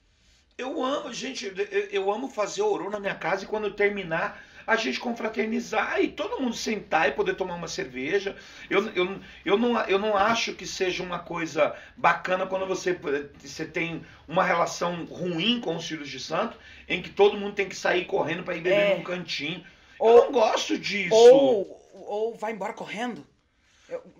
Eu 0.59 0.85
amo, 0.85 1.11
gente, 1.11 1.47
eu, 1.47 1.81
eu 1.91 2.13
amo 2.13 2.29
fazer 2.29 2.61
ouro 2.61 2.91
na 2.91 3.01
minha 3.01 3.15
casa 3.15 3.45
e 3.45 3.49
quando 3.49 3.65
eu 3.65 3.75
terminar, 3.75 4.45
a 4.67 4.75
gente 4.77 4.99
confraternizar 4.99 6.01
e 6.03 6.09
todo 6.09 6.41
mundo 6.41 6.55
sentar 6.57 7.09
e 7.09 7.13
poder 7.13 7.35
tomar 7.37 7.55
uma 7.55 7.69
cerveja. 7.69 8.35
Eu, 8.69 8.89
eu, 8.95 9.21
eu, 9.45 9.57
não, 9.59 9.81
eu 9.83 9.99
não 9.99 10.17
acho 10.17 10.55
que 10.55 10.67
seja 10.67 11.03
uma 11.03 11.19
coisa 11.21 11.77
bacana 11.97 12.47
quando 12.47 12.67
você, 12.67 12.99
você 13.39 13.65
tem 13.65 14.05
uma 14.27 14.43
relação 14.43 15.05
ruim 15.05 15.61
com 15.61 15.77
os 15.77 15.87
filhos 15.87 16.09
de 16.09 16.19
santo, 16.19 16.59
em 16.89 17.01
que 17.01 17.11
todo 17.11 17.37
mundo 17.39 17.55
tem 17.55 17.69
que 17.69 17.77
sair 17.77 18.07
correndo 18.07 18.43
para 18.43 18.57
ir 18.57 18.61
beber 18.61 18.77
É. 18.79 18.97
num 18.97 19.05
cantinho. 19.05 19.65
Ou- 19.99 20.17
eu 20.19 20.25
não 20.25 20.33
gosto 20.33 20.77
disso. 20.79 21.15
Ou, 21.15 21.81
ou 21.95 22.35
vai 22.35 22.53
embora 22.53 22.73
correndo. 22.73 23.25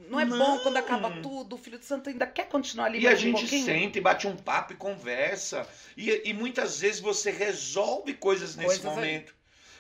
Não 0.09 0.21
é 0.21 0.25
Não. 0.25 0.39
bom 0.39 0.59
quando 0.61 0.77
acaba 0.77 1.11
tudo, 1.21 1.57
o 1.57 1.59
filho 1.59 1.77
de 1.77 1.85
santo 1.85 2.09
ainda 2.09 2.25
quer 2.25 2.47
continuar 2.49 2.87
ali 2.87 3.01
E 3.01 3.09
a 3.09 3.11
um 3.11 3.17
gente 3.17 3.41
pouquinho. 3.41 3.65
senta 3.65 3.99
e 3.99 4.01
bate 4.01 4.29
um 4.29 4.37
papo 4.37 4.73
e 4.75 4.77
conversa. 4.77 5.67
E, 5.97 6.23
e 6.25 6.33
muitas 6.33 6.81
vezes 6.81 7.01
você 7.01 7.33
resolve 7.33 8.15
coisas 8.15 8.55
nesse 8.55 8.81
Coisas 8.81 8.85
momento. 8.85 9.35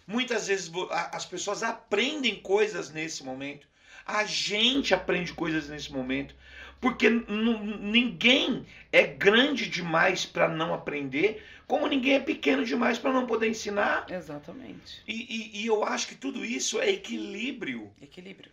Muitas 0.06 0.46
vezes 0.46 0.70
as 1.12 1.24
pessoas 1.26 1.62
aprendem 1.62 2.36
coisas 2.40 2.90
nesse 2.92 3.24
momento. 3.24 3.66
A 4.04 4.24
gente 4.24 4.94
aprende 4.94 5.32
coisas 5.32 5.68
nesse 5.68 5.92
momento. 5.92 6.34
Porque 6.80 7.08
ninguém 7.08 8.66
é 8.92 9.02
grande 9.04 9.68
demais 9.68 10.24
para 10.26 10.48
não 10.48 10.74
aprender, 10.74 11.42
como 11.66 11.86
ninguém 11.86 12.14
é 12.14 12.20
pequeno 12.20 12.64
demais 12.64 12.98
para 12.98 13.12
não 13.12 13.26
poder 13.26 13.48
ensinar. 13.48 14.06
Exatamente. 14.10 15.02
E, 15.08 15.14
e- 15.14 15.62
e 15.62 15.66
eu 15.66 15.82
acho 15.84 16.06
que 16.08 16.14
tudo 16.14 16.44
isso 16.44 16.78
é 16.80 16.90
equilíbrio. 16.90 17.90
Equilíbrio. 18.00 18.50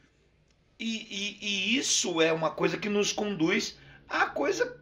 E, 0.79 1.37
e- 1.41 1.77
isso 1.77 2.21
é 2.21 2.31
uma 2.33 2.49
coisa 2.49 2.77
que 2.77 2.89
nos 2.89 3.11
conduz 3.11 3.77
a 4.09 4.25
coisa 4.25 4.81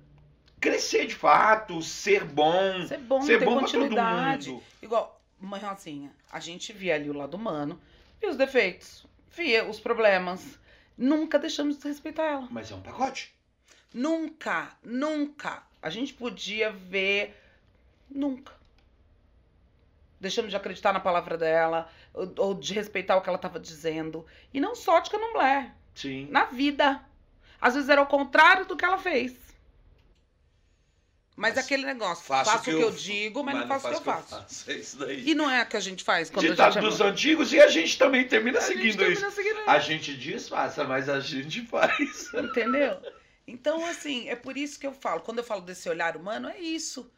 crescer 0.59 1.07
de 1.07 1.15
fato, 1.15 1.81
ser 1.81 2.23
bom, 2.23 2.85
Ser 2.87 2.99
bom, 2.99 3.21
ser 3.23 3.43
bom 3.43 3.57
pra 3.59 3.67
todo 3.67 3.95
mundo. 4.53 4.63
Igual, 4.81 5.20
mãe 5.45 5.61
Rosinha, 5.61 6.11
a 6.31 6.39
gente 6.39 6.71
via 6.73 6.95
ali 6.95 7.09
o 7.09 7.13
lado 7.13 7.35
humano, 7.35 7.79
via 8.19 8.29
os 8.29 8.37
defeitos, 8.37 9.05
via 9.31 9.65
os 9.65 9.79
problemas. 9.79 10.59
Nunca 10.97 11.39
deixamos 11.39 11.77
de 11.77 11.87
respeitar 11.87 12.23
ela. 12.23 12.47
Mas 12.51 12.71
é 12.71 12.75
um 12.75 12.81
pacote. 12.81 13.33
Nunca, 13.93 14.75
nunca. 14.83 15.63
A 15.81 15.89
gente 15.89 16.13
podia 16.13 16.71
ver. 16.71 17.35
Nunca. 18.09 18.53
Deixamos 20.19 20.51
de 20.51 20.57
acreditar 20.57 20.93
na 20.93 20.99
palavra 20.99 21.37
dela, 21.37 21.89
ou, 22.13 22.31
ou 22.37 22.53
de 22.53 22.73
respeitar 22.73 23.17
o 23.17 23.21
que 23.21 23.29
ela 23.29 23.37
estava 23.37 23.59
dizendo. 23.59 24.25
E 24.53 24.59
não 24.59 24.75
só 24.75 24.99
de 24.99 25.09
candomblé, 25.09 25.73
Sim. 25.95 26.27
na 26.29 26.45
vida. 26.45 27.03
Às 27.59 27.73
vezes 27.73 27.89
era 27.89 28.01
o 28.01 28.07
contrário 28.07 28.65
do 28.65 28.77
que 28.77 28.85
ela 28.85 28.97
fez. 28.97 29.35
Mas, 31.35 31.55
Mas 31.55 31.65
aquele 31.65 31.85
negócio, 31.85 32.25
faço 32.25 32.51
faço, 32.51 32.61
o 32.61 32.63
que 32.63 32.83
eu, 32.83 32.91
digo, 32.91 33.43
mas, 33.43 33.55
não 33.55 33.67
faço 33.67 33.87
o 33.87 33.89
que 33.89 33.95
eu 33.95 34.01
faço. 34.01 34.69
É 34.69 34.73
isso 34.75 34.97
daí. 34.97 35.29
E 35.29 35.33
não 35.33 35.49
é 35.49 35.63
o 35.63 35.65
que 35.65 35.77
a 35.77 35.79
gente 35.79 36.03
faz 36.03 36.29
quando 36.29 36.45
a 36.45 36.49
Ditado 36.49 36.73
gente 36.73 36.85
é 36.85 36.89
dos 36.89 37.01
antigos 37.01 37.53
e 37.53 37.59
a 37.59 37.67
gente 37.67 37.97
também 37.97 38.27
termina 38.27 38.59
A 38.59 38.61
seguindo 38.61 38.97
termina 38.97 39.27
isso. 39.27 39.31
seguindo 39.31 39.59
A 39.65 39.79
gente 39.79 40.15
disfarça, 40.15 40.83
mas 40.83 41.07
a 41.07 41.19
gente 41.19 41.65
faz. 41.65 42.31
Entendeu? 42.35 43.01
Então, 43.47 43.85
assim, 43.85 44.29
é 44.29 44.35
por 44.35 44.57
isso 44.57 44.79
que 44.79 44.85
eu 44.85 44.93
falo. 44.93 45.21
Quando 45.21 45.39
eu 45.39 45.43
falo 45.43 45.61
desse 45.61 45.89
olhar 45.89 46.15
humano, 46.17 46.49
é 46.49 46.59
isso. 46.59 47.09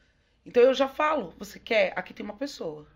Então 0.45 0.62
eu 0.62 0.73
já 0.73 0.88
falo, 0.88 1.34
você 1.38 1.60
quer? 1.60 1.93
Aqui 1.95 2.13
tem 2.13 2.23
uma 2.23 2.36
pessoa. 2.36 2.88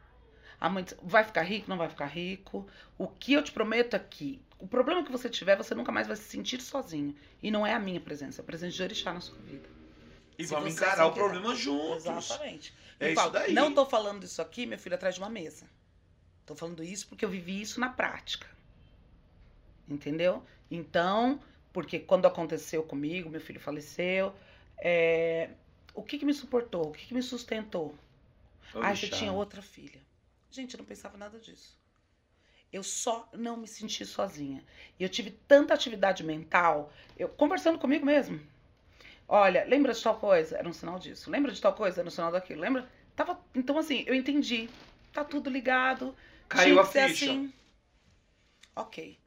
A 0.60 0.70
mãe 0.70 0.84
diz, 0.84 0.96
vai 1.02 1.24
ficar 1.24 1.44
rico? 1.44 1.70
Não 1.70 1.78
vai 1.78 1.90
ficar 1.90 2.08
rico. 2.08 2.68
O 2.98 3.08
que 3.08 3.34
eu 3.34 3.44
te 3.44 3.52
prometo 3.52 3.96
aqui, 3.96 4.42
o 4.58 4.68
problema 4.68 5.04
que 5.04 5.12
você 5.12 5.30
tiver, 5.30 5.56
você 5.56 5.76
nunca 5.76 5.92
mais 5.92 6.08
vai 6.08 6.16
se 6.16 6.24
sentir 6.24 6.62
sozinho. 6.62 7.16
E 7.42 7.52
não 7.52 7.66
é 7.66 7.74
a 7.74 7.80
minha 7.80 8.02
presença, 8.02 8.42
é 8.42 8.44
a 8.44 8.46
presença 8.46 8.76
de 8.76 8.84
orixá 8.84 9.14
na 9.14 9.22
sua 9.22 9.38
vida. 9.40 9.77
E 10.38 10.43
Se 10.43 10.54
vamos 10.54 10.73
encarar 10.73 11.02
assim 11.04 11.12
o 11.12 11.13
problema 11.13 11.56
juntos. 11.56 12.06
Exatamente. 12.06 12.73
É 13.00 13.08
E 13.08 13.13
isso 13.13 13.15
falo, 13.21 13.32
daí. 13.32 13.54
Não 13.54 13.73
tô 13.73 13.86
falando 13.86 14.23
isso 14.23 14.41
aqui, 14.41 14.65
meu 14.65 14.78
filho, 14.78 14.95
atrás 14.95 15.15
de 15.15 15.21
uma 15.21 15.30
mesa. 15.30 15.67
Tô 16.45 16.56
falando 16.56 16.84
isso 16.84 17.08
porque 17.08 17.26
eu 17.26 17.30
vivi 17.30 17.62
isso 17.62 17.80
na 17.80 17.89
prática. 17.89 18.47
Entendeu? 19.88 20.43
Então, 20.69 21.39
porque 21.73 22.00
quando 22.00 22.26
aconteceu 22.26 22.84
comigo, 22.84 23.30
meu 23.30 23.41
filho 23.41 23.60
faleceu, 23.60 24.34
é, 24.78 25.50
o 25.93 26.04
que, 26.04 26.17
que 26.19 26.26
me 26.26 26.34
suportou? 26.34 26.89
O 26.89 26.91
que, 26.91 27.08
que 27.08 27.13
me 27.13 27.23
sustentou? 27.23 27.95
Ah, 28.76 28.95
você 28.95 29.06
Orixá. 29.06 29.17
tinha 29.17 29.32
outra 29.32 29.62
filha. 29.62 30.00
Gente, 30.52 30.73
eu 30.73 30.80
não 30.80 30.86
pensava 30.86 31.17
nada 31.17 31.39
disso. 31.39 31.78
Eu 32.71 32.84
só 32.84 33.30
não 33.34 33.56
me 33.58 33.67
senti 33.67 34.06
sozinha. 34.06 34.63
E 35.00 35.04
eu 35.04 35.10
tive 35.10 35.32
tanta 35.32 35.73
atividade 35.73 36.23
mental, 36.23 36.91
eu 37.17 37.30
conversando 37.30 37.80
comigo 37.80 38.06
mesmo. 38.06 38.39
Olha, 39.28 39.66
lembra 39.66 39.94
de 39.94 40.02
tal 40.02 40.18
coisa? 40.18 40.58
Era 40.58 40.70
um 40.70 40.74
sinal 40.74 40.98
disso. 40.98 41.30
Lembra 41.30 41.52
de 41.52 41.62
tal 41.62 41.74
coisa? 41.74 42.00
Era 42.02 42.08
um 42.08 42.12
sinal 42.12 42.32
daquilo. 42.32 42.62
Lembra? 42.62 42.88
Tava, 43.16 43.40
então, 43.54 43.78
assim, 43.78 44.04
eu 44.08 44.16
entendi. 44.16 44.70
Tá 45.12 45.24
tudo 45.24 45.50
ligado. 45.50 46.16
Caiu 46.48 46.76
tinha 46.76 46.82
a 46.82 46.86
ficha. 47.10 47.26
assim. 47.26 47.54
Ok. 48.76 49.18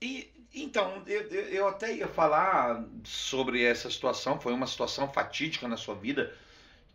E 0.00 0.30
então, 0.54 1.02
eu, 1.06 1.22
eu, 1.28 1.42
eu 1.48 1.68
até 1.68 1.94
ia 1.94 2.08
falar 2.08 2.84
sobre 3.04 3.62
essa 3.64 3.88
situação, 3.88 4.40
foi 4.40 4.52
uma 4.52 4.66
situação 4.66 5.08
fatídica 5.12 5.68
na 5.68 5.76
sua 5.76 5.94
vida. 5.94 6.34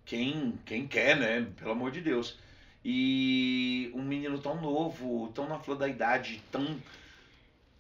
Quem, 0.06 0.60
quem 0.66 0.88
quer, 0.88 1.18
né? 1.18 1.48
Pelo 1.58 1.72
amor 1.72 1.92
de 1.92 2.02
Deus. 2.02 2.38
E 2.84 3.92
um 3.96 4.04
menino 4.04 4.40
tão 4.40 4.62
novo, 4.62 5.32
tão 5.34 5.48
na 5.48 5.58
flor 5.58 5.78
da 5.78 5.88
idade, 5.88 6.42
tão, 6.52 6.80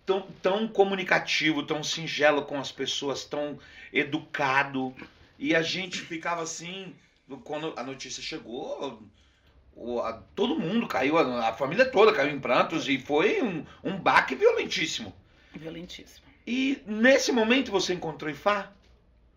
tão, 0.05 0.21
tão 0.41 0.67
comunicativo, 0.67 1.63
tão 1.63 1.83
singelo 1.83 2.43
com 2.43 2.59
as 2.59 2.71
pessoas, 2.71 3.23
tão 3.25 3.59
educado. 3.91 4.95
E 5.37 5.55
a 5.55 5.61
gente 5.61 5.99
ficava 5.99 6.43
assim, 6.43 6.93
quando 7.43 7.73
a 7.75 7.83
notícia 7.83 8.21
chegou, 8.23 9.01
o- 9.75 9.99
a- 9.99 10.21
todo 10.35 10.59
mundo 10.59 10.87
caiu, 10.87 11.17
a, 11.17 11.49
a 11.49 11.53
família 11.53 11.85
toda 11.85 12.13
caiu 12.13 12.33
em 12.33 12.39
prantos 12.39 12.87
e 12.87 12.97
foi 12.99 13.41
um, 13.41 13.65
um 13.83 13.97
baque 13.97 14.35
violentíssimo. 14.35 15.13
Violentíssimo. 15.53 16.25
E 16.47 16.81
nesse 16.85 17.31
momento 17.31 17.71
você 17.71 17.93
encontrou 17.93 18.29
Ifá? 18.29 18.71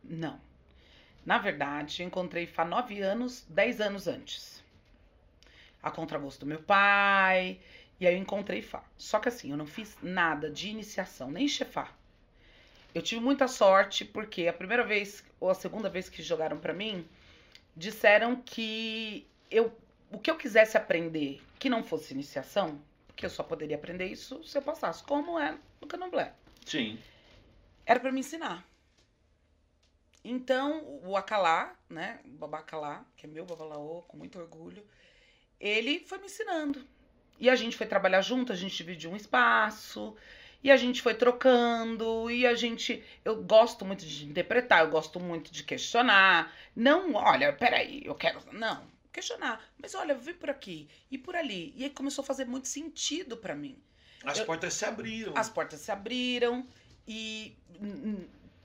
Não. 0.04 0.38
Na 1.24 1.38
verdade, 1.38 2.02
encontrei 2.02 2.46
Fá 2.46 2.64
nove 2.64 3.00
anos, 3.00 3.44
dez 3.48 3.80
anos 3.80 4.06
antes. 4.06 4.62
A 5.82 5.90
contragosto 5.90 6.40
do 6.40 6.46
meu 6.48 6.60
pai. 6.60 7.58
E 8.00 8.06
aí 8.06 8.14
eu 8.14 8.20
encontrei 8.20 8.62
Fá. 8.62 8.84
Só 8.96 9.18
que 9.18 9.28
assim, 9.28 9.50
eu 9.50 9.56
não 9.56 9.66
fiz 9.66 9.96
nada 10.02 10.50
de 10.50 10.68
iniciação, 10.68 11.30
nem 11.30 11.48
chefar. 11.48 11.96
Eu 12.94 13.02
tive 13.02 13.20
muita 13.20 13.46
sorte, 13.46 14.04
porque 14.04 14.46
a 14.46 14.52
primeira 14.52 14.84
vez, 14.84 15.24
ou 15.38 15.50
a 15.50 15.54
segunda 15.54 15.88
vez 15.88 16.08
que 16.08 16.22
jogaram 16.22 16.58
pra 16.58 16.72
mim, 16.72 17.06
disseram 17.76 18.36
que 18.36 19.26
eu, 19.50 19.76
o 20.10 20.18
que 20.18 20.30
eu 20.30 20.36
quisesse 20.36 20.76
aprender 20.76 21.40
que 21.58 21.68
não 21.68 21.82
fosse 21.82 22.14
iniciação, 22.14 22.80
porque 23.06 23.26
eu 23.26 23.30
só 23.30 23.42
poderia 23.42 23.76
aprender 23.76 24.06
isso 24.06 24.42
se 24.44 24.56
eu 24.56 24.62
passasse, 24.62 25.02
como 25.04 25.38
é 25.38 25.58
no 25.80 25.86
candomblé 25.86 26.32
Sim. 26.64 26.98
era 27.84 28.00
pra 28.00 28.12
me 28.12 28.20
ensinar. 28.20 28.66
Então, 30.24 31.00
o 31.04 31.16
Acalá, 31.16 31.76
né, 31.88 32.20
o 32.24 32.30
Babá 32.30 32.58
Acalá, 32.58 33.04
que 33.16 33.26
é 33.26 33.28
meu 33.28 33.46
babalaô, 33.46 34.02
com 34.02 34.16
muito 34.16 34.38
orgulho, 34.38 34.84
ele 35.60 36.00
foi 36.00 36.18
me 36.18 36.26
ensinando. 36.26 36.84
E 37.38 37.48
a 37.48 37.54
gente 37.56 37.76
foi 37.76 37.86
trabalhar 37.86 38.20
junto, 38.22 38.52
a 38.52 38.56
gente 38.56 38.76
dividiu 38.76 39.10
um 39.12 39.16
espaço, 39.16 40.16
e 40.62 40.70
a 40.72 40.76
gente 40.76 41.00
foi 41.00 41.14
trocando, 41.14 42.30
e 42.30 42.46
a 42.46 42.54
gente. 42.54 43.02
Eu 43.24 43.42
gosto 43.42 43.84
muito 43.84 44.04
de 44.04 44.24
interpretar, 44.26 44.80
eu 44.84 44.90
gosto 44.90 45.20
muito 45.20 45.52
de 45.52 45.62
questionar. 45.62 46.52
Não, 46.74 47.14
olha, 47.14 47.52
peraí, 47.52 48.02
eu 48.04 48.14
quero. 48.14 48.40
Não, 48.52 48.82
questionar. 49.12 49.64
Mas 49.80 49.94
olha, 49.94 50.14
vem 50.14 50.34
por 50.34 50.50
aqui 50.50 50.88
e 51.10 51.16
por 51.16 51.36
ali. 51.36 51.72
E 51.76 51.84
aí 51.84 51.90
começou 51.90 52.22
a 52.22 52.26
fazer 52.26 52.44
muito 52.44 52.66
sentido 52.68 53.36
pra 53.36 53.54
mim. 53.54 53.78
As 54.24 54.38
Eu- 54.38 54.46
portas 54.46 54.74
se 54.74 54.84
abriram. 54.84 55.32
As 55.36 55.48
portas 55.48 55.78
se 55.80 55.92
abriram 55.92 56.66
e 57.06 57.54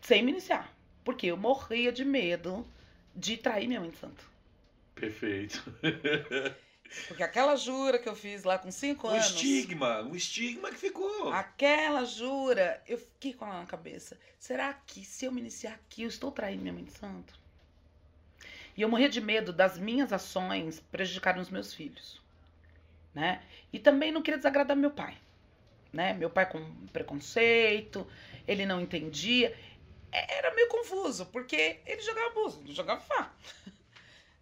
sem 0.02 0.24
me 0.24 0.32
iniciar. 0.32 0.74
Porque 1.04 1.28
eu 1.28 1.38
morria 1.38 1.92
de 1.92 2.04
medo 2.04 2.66
de 3.16 3.38
trair 3.38 3.68
minha 3.68 3.80
mãe 3.80 3.92
de 3.92 3.98
santo. 3.98 4.24
Perfeito. 4.96 5.64
Porque 7.08 7.24
aquela 7.24 7.56
jura 7.56 7.98
que 8.00 8.08
eu 8.08 8.16
fiz 8.16 8.44
lá 8.44 8.58
com 8.58 8.72
cinco 8.72 9.08
O 9.08 9.10
anos. 9.12 9.26
estigma, 9.28 10.02
o 10.02 10.16
estigma 10.16 10.70
que 10.70 10.78
ficou. 10.78 11.32
Aquela 11.34 12.06
jura, 12.06 12.82
eu 12.88 12.98
fiquei 12.98 13.34
com 13.34 13.46
ela 13.46 13.60
na 13.62 13.66
cabeça. 13.66 14.18
Será 14.40 14.74
que 14.74 15.04
se 15.04 15.26
eu 15.26 15.32
me 15.32 15.42
iniciar 15.42 15.74
aqui, 15.74 16.04
eu 16.04 16.08
estou 16.10 16.32
traindo 16.32 16.62
minha 16.62 16.74
mãe 16.74 16.84
de 16.84 16.92
santo? 16.92 17.34
E 18.76 18.82
eu 18.82 18.90
morria 18.90 19.10
de 19.10 19.22
medo 19.22 19.54
das 19.54 19.78
minhas 19.78 20.12
ações 20.12 20.80
prejudicarem 20.92 21.42
os 21.42 21.50
meus 21.50 21.74
filhos. 21.74 22.22
Né? 23.14 23.44
E 23.72 23.78
também 23.80 24.12
não 24.12 24.22
queria 24.22 24.38
desagradar 24.38 24.76
meu 24.76 24.90
pai. 24.92 25.16
Né? 25.92 26.14
Meu 26.14 26.30
pai 26.30 26.50
com 26.50 26.64
preconceito, 26.88 28.08
ele 28.48 28.66
não 28.66 28.82
entendia. 28.82 29.56
É- 30.12 30.38
Era 30.38 30.54
meio 30.56 30.68
confuso, 30.68 31.28
porque 31.28 31.80
ele 31.86 32.02
jogava 32.02 32.28
abuso, 32.32 32.62
ele 32.66 32.74
jogava 32.74 33.00
fá. 33.02 33.32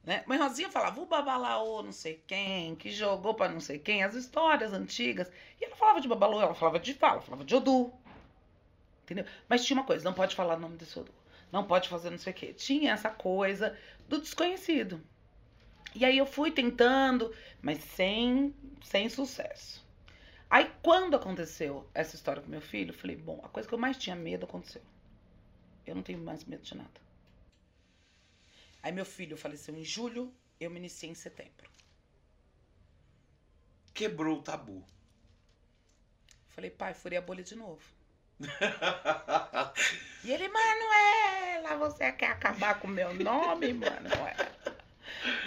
Né? 0.03 0.23
Mãe 0.25 0.37
Rosinha 0.37 0.69
falava, 0.69 0.99
o 0.99 1.05
babalaô 1.05 1.83
não 1.83 1.91
sei 1.91 2.21
quem, 2.25 2.75
que 2.75 2.89
jogou 2.89 3.35
pra 3.35 3.49
não 3.49 3.59
sei 3.59 3.77
quem, 3.77 4.03
as 4.03 4.15
histórias 4.15 4.73
antigas. 4.73 5.31
E 5.59 5.65
ela 5.65 5.75
falava 5.75 6.01
de 6.01 6.07
babalô, 6.07 6.41
ela 6.41 6.55
falava 6.55 6.79
de 6.79 6.93
fala, 6.93 7.21
falava 7.21 7.45
de 7.45 7.55
Odu. 7.55 7.93
Entendeu? 9.03 9.25
Mas 9.47 9.63
tinha 9.63 9.77
uma 9.77 9.85
coisa, 9.85 10.03
não 10.03 10.13
pode 10.13 10.35
falar 10.35 10.57
o 10.57 10.59
nome 10.59 10.77
desse 10.77 10.97
Odu. 10.97 11.13
Não 11.51 11.65
pode 11.65 11.89
fazer 11.89 12.09
não 12.09 12.17
sei 12.17 12.33
o 12.33 12.35
quê. 12.35 12.53
Tinha 12.53 12.93
essa 12.93 13.09
coisa 13.09 13.77
do 14.07 14.19
desconhecido. 14.19 15.01
E 15.93 16.05
aí 16.05 16.17
eu 16.17 16.25
fui 16.25 16.49
tentando, 16.49 17.33
mas 17.61 17.79
sem, 17.83 18.55
sem 18.81 19.09
sucesso. 19.09 19.85
Aí 20.49 20.71
quando 20.81 21.15
aconteceu 21.15 21.87
essa 21.93 22.15
história 22.15 22.41
com 22.41 22.49
meu 22.49 22.61
filho, 22.61 22.91
eu 22.91 22.97
falei, 22.97 23.15
bom, 23.15 23.39
a 23.43 23.49
coisa 23.49 23.67
que 23.67 23.75
eu 23.75 23.79
mais 23.79 23.97
tinha 23.97 24.15
medo 24.15 24.45
aconteceu. 24.45 24.81
Eu 25.85 25.95
não 25.95 26.01
tenho 26.01 26.19
mais 26.19 26.43
medo 26.45 26.63
de 26.63 26.75
nada. 26.75 27.10
Aí 28.83 28.91
meu 28.91 29.05
filho 29.05 29.37
faleceu 29.37 29.75
em 29.75 29.83
julho, 29.83 30.33
eu 30.59 30.69
me 30.69 30.77
iniciei 30.79 31.09
em 31.11 31.15
setembro. 31.15 31.69
Quebrou 33.93 34.39
o 34.39 34.41
tabu. 34.41 34.83
Falei, 36.49 36.69
pai, 36.69 36.93
furei 36.93 37.17
a 37.17 37.21
bolha 37.21 37.43
de 37.43 37.55
novo. 37.55 37.81
E 40.23 40.31
ele, 40.31 40.47
Manuela, 40.49 41.77
você 41.77 42.11
quer 42.11 42.27
acabar 42.27 42.79
com 42.79 42.87
o 42.87 42.91
meu 42.91 43.11
nome, 43.11 43.73
Manuela? 43.73 44.51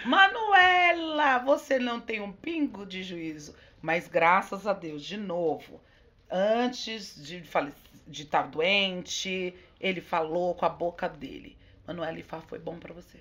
Manuela, 0.04 1.38
você 1.38 1.78
não 1.78 2.00
tem 2.00 2.20
um 2.20 2.32
pingo 2.32 2.84
de 2.84 3.04
juízo. 3.04 3.54
Mas 3.80 4.08
graças 4.08 4.66
a 4.66 4.72
Deus, 4.72 5.04
de 5.04 5.16
novo, 5.16 5.80
antes 6.28 7.14
de 7.24 7.42
fale- 7.44 7.72
de 8.06 8.22
estar 8.24 8.48
doente, 8.48 9.54
ele 9.78 10.00
falou 10.00 10.54
com 10.56 10.66
a 10.66 10.68
boca 10.68 11.08
dele. 11.08 11.56
Manuela 11.86 12.18
Ifá 12.18 12.40
foi 12.40 12.58
bom 12.58 12.78
pra 12.78 12.94
você. 12.94 13.18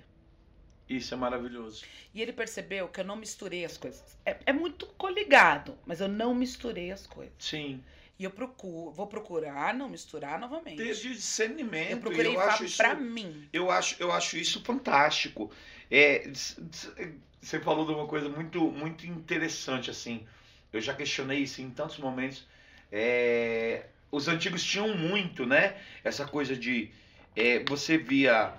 Isso 0.88 1.14
é 1.14 1.16
maravilhoso. 1.16 1.84
E 2.12 2.20
ele 2.20 2.32
percebeu 2.32 2.88
que 2.88 3.00
eu 3.00 3.04
não 3.04 3.16
misturei 3.16 3.64
as 3.64 3.76
coisas. 3.76 4.18
É, 4.24 4.36
é 4.46 4.52
muito 4.52 4.86
coligado, 4.86 5.78
mas 5.86 6.00
eu 6.00 6.08
não 6.08 6.34
misturei 6.34 6.92
as 6.92 7.06
coisas. 7.06 7.34
Sim. 7.38 7.82
E 8.18 8.24
eu 8.24 8.30
procuro, 8.30 8.92
vou 8.92 9.06
procurar 9.06 9.74
não 9.74 9.88
misturar 9.88 10.38
novamente. 10.38 10.76
Desde 10.76 11.12
discernimento. 11.12 11.90
eu 11.90 11.98
procurei 11.98 12.36
eu 12.36 12.40
acho 12.40 12.64
isso, 12.64 12.76
pra 12.76 12.94
mim. 12.94 13.48
eu 13.52 13.70
acho, 13.70 13.96
eu 14.00 14.12
acho 14.12 14.36
isso 14.36 14.62
fantástico. 14.62 15.50
É, 15.90 16.30
você 17.40 17.58
falou 17.60 17.84
de 17.86 17.92
uma 17.92 18.06
coisa 18.06 18.28
muito, 18.28 18.60
muito 18.70 19.06
interessante 19.06 19.90
assim. 19.90 20.26
Eu 20.72 20.80
já 20.80 20.94
questionei 20.94 21.40
isso 21.40 21.60
em 21.60 21.70
tantos 21.70 21.98
momentos. 21.98 22.46
É, 22.92 23.86
os 24.12 24.28
antigos 24.28 24.62
tinham 24.62 24.96
muito, 24.96 25.44
né? 25.44 25.76
Essa 26.04 26.24
coisa 26.26 26.54
de 26.54 26.92
é, 27.36 27.64
você 27.68 27.96
via 27.98 28.52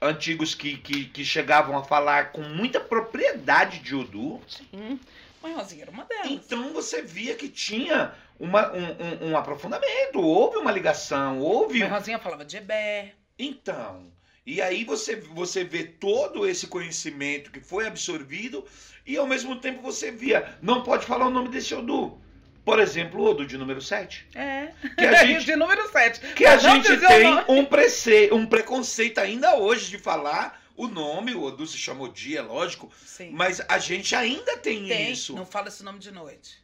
antigos 0.00 0.54
que, 0.54 0.76
que, 0.78 1.04
que 1.06 1.24
chegavam 1.24 1.76
a 1.76 1.84
falar 1.84 2.32
com 2.32 2.40
muita 2.42 2.80
propriedade 2.80 3.80
de 3.80 3.94
Odu. 3.94 4.40
Sim. 4.48 4.98
Mãe 5.42 5.54
Rosinha 5.54 5.82
era 5.82 5.90
uma 5.90 6.04
delas. 6.04 6.30
Então 6.30 6.72
você 6.72 7.02
via 7.02 7.34
que 7.34 7.48
tinha 7.48 8.12
uma, 8.38 8.72
um, 8.72 9.26
um- 9.26 9.30
um 9.30 9.36
aprofundamento, 9.36 10.20
houve 10.20 10.56
uma 10.58 10.70
ligação, 10.72 11.38
houve. 11.40 11.78
Mãe 11.80 11.88
Rosinha 11.88 12.18
falava 12.18 12.44
de 12.44 12.56
Ebé. 12.56 13.14
Então, 13.38 14.10
e 14.46 14.60
aí 14.60 14.84
você, 14.84 15.16
você 15.16 15.64
vê 15.64 15.84
todo 15.84 16.46
esse 16.46 16.66
conhecimento 16.66 17.50
que 17.50 17.60
foi 17.60 17.86
absorvido 17.86 18.64
e 19.06 19.16
ao 19.16 19.26
mesmo 19.26 19.56
tempo 19.56 19.80
você 19.82 20.10
via, 20.10 20.58
não 20.60 20.82
pode 20.82 21.06
falar 21.06 21.26
o 21.26 21.30
nome 21.30 21.48
desse 21.48 21.74
Odu. 21.74 22.20
Por 22.64 22.78
exemplo, 22.78 23.20
o 23.20 23.24
Odu 23.30 23.46
de 23.46 23.56
número 23.56 23.80
7. 23.80 24.26
É. 24.34 24.68
Que 24.96 25.04
a 25.06 25.14
gente, 25.24 25.44
de 25.44 25.56
número 25.56 25.90
7. 25.90 26.20
que 26.34 26.44
a 26.44 26.56
gente 26.56 26.96
tem 26.98 27.26
um, 27.48 27.64
prece, 27.64 28.28
um 28.32 28.46
preconceito 28.46 29.18
ainda 29.18 29.56
hoje 29.56 29.88
de 29.90 29.98
falar 29.98 30.60
o 30.76 30.86
nome, 30.88 31.34
o 31.34 31.42
Odu 31.42 31.66
se 31.66 31.76
chama 31.76 32.04
Odi, 32.04 32.36
é 32.36 32.42
lógico, 32.42 32.90
Sim. 33.04 33.30
mas 33.32 33.60
a 33.68 33.78
gente 33.78 34.14
ainda 34.14 34.56
tem, 34.58 34.86
Tem. 34.86 35.10
isso. 35.12 35.34
Não 35.34 35.44
fala 35.44 35.68
esse 35.68 35.82
nome 35.82 35.98
de 35.98 36.10
noite. 36.10 36.58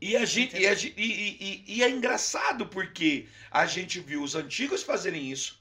E, 0.00 0.16
a 0.16 0.24
gente, 0.24 0.56
e, 0.58 0.66
a 0.66 0.72
e- 0.72 0.94
e- 0.96 1.64
e 1.66 1.82
é 1.82 1.88
engraçado 1.88 2.66
porque 2.66 3.26
a 3.50 3.64
gente 3.66 4.00
viu 4.00 4.22
os 4.22 4.34
antigos 4.34 4.82
fazerem 4.82 5.30
isso. 5.30 5.60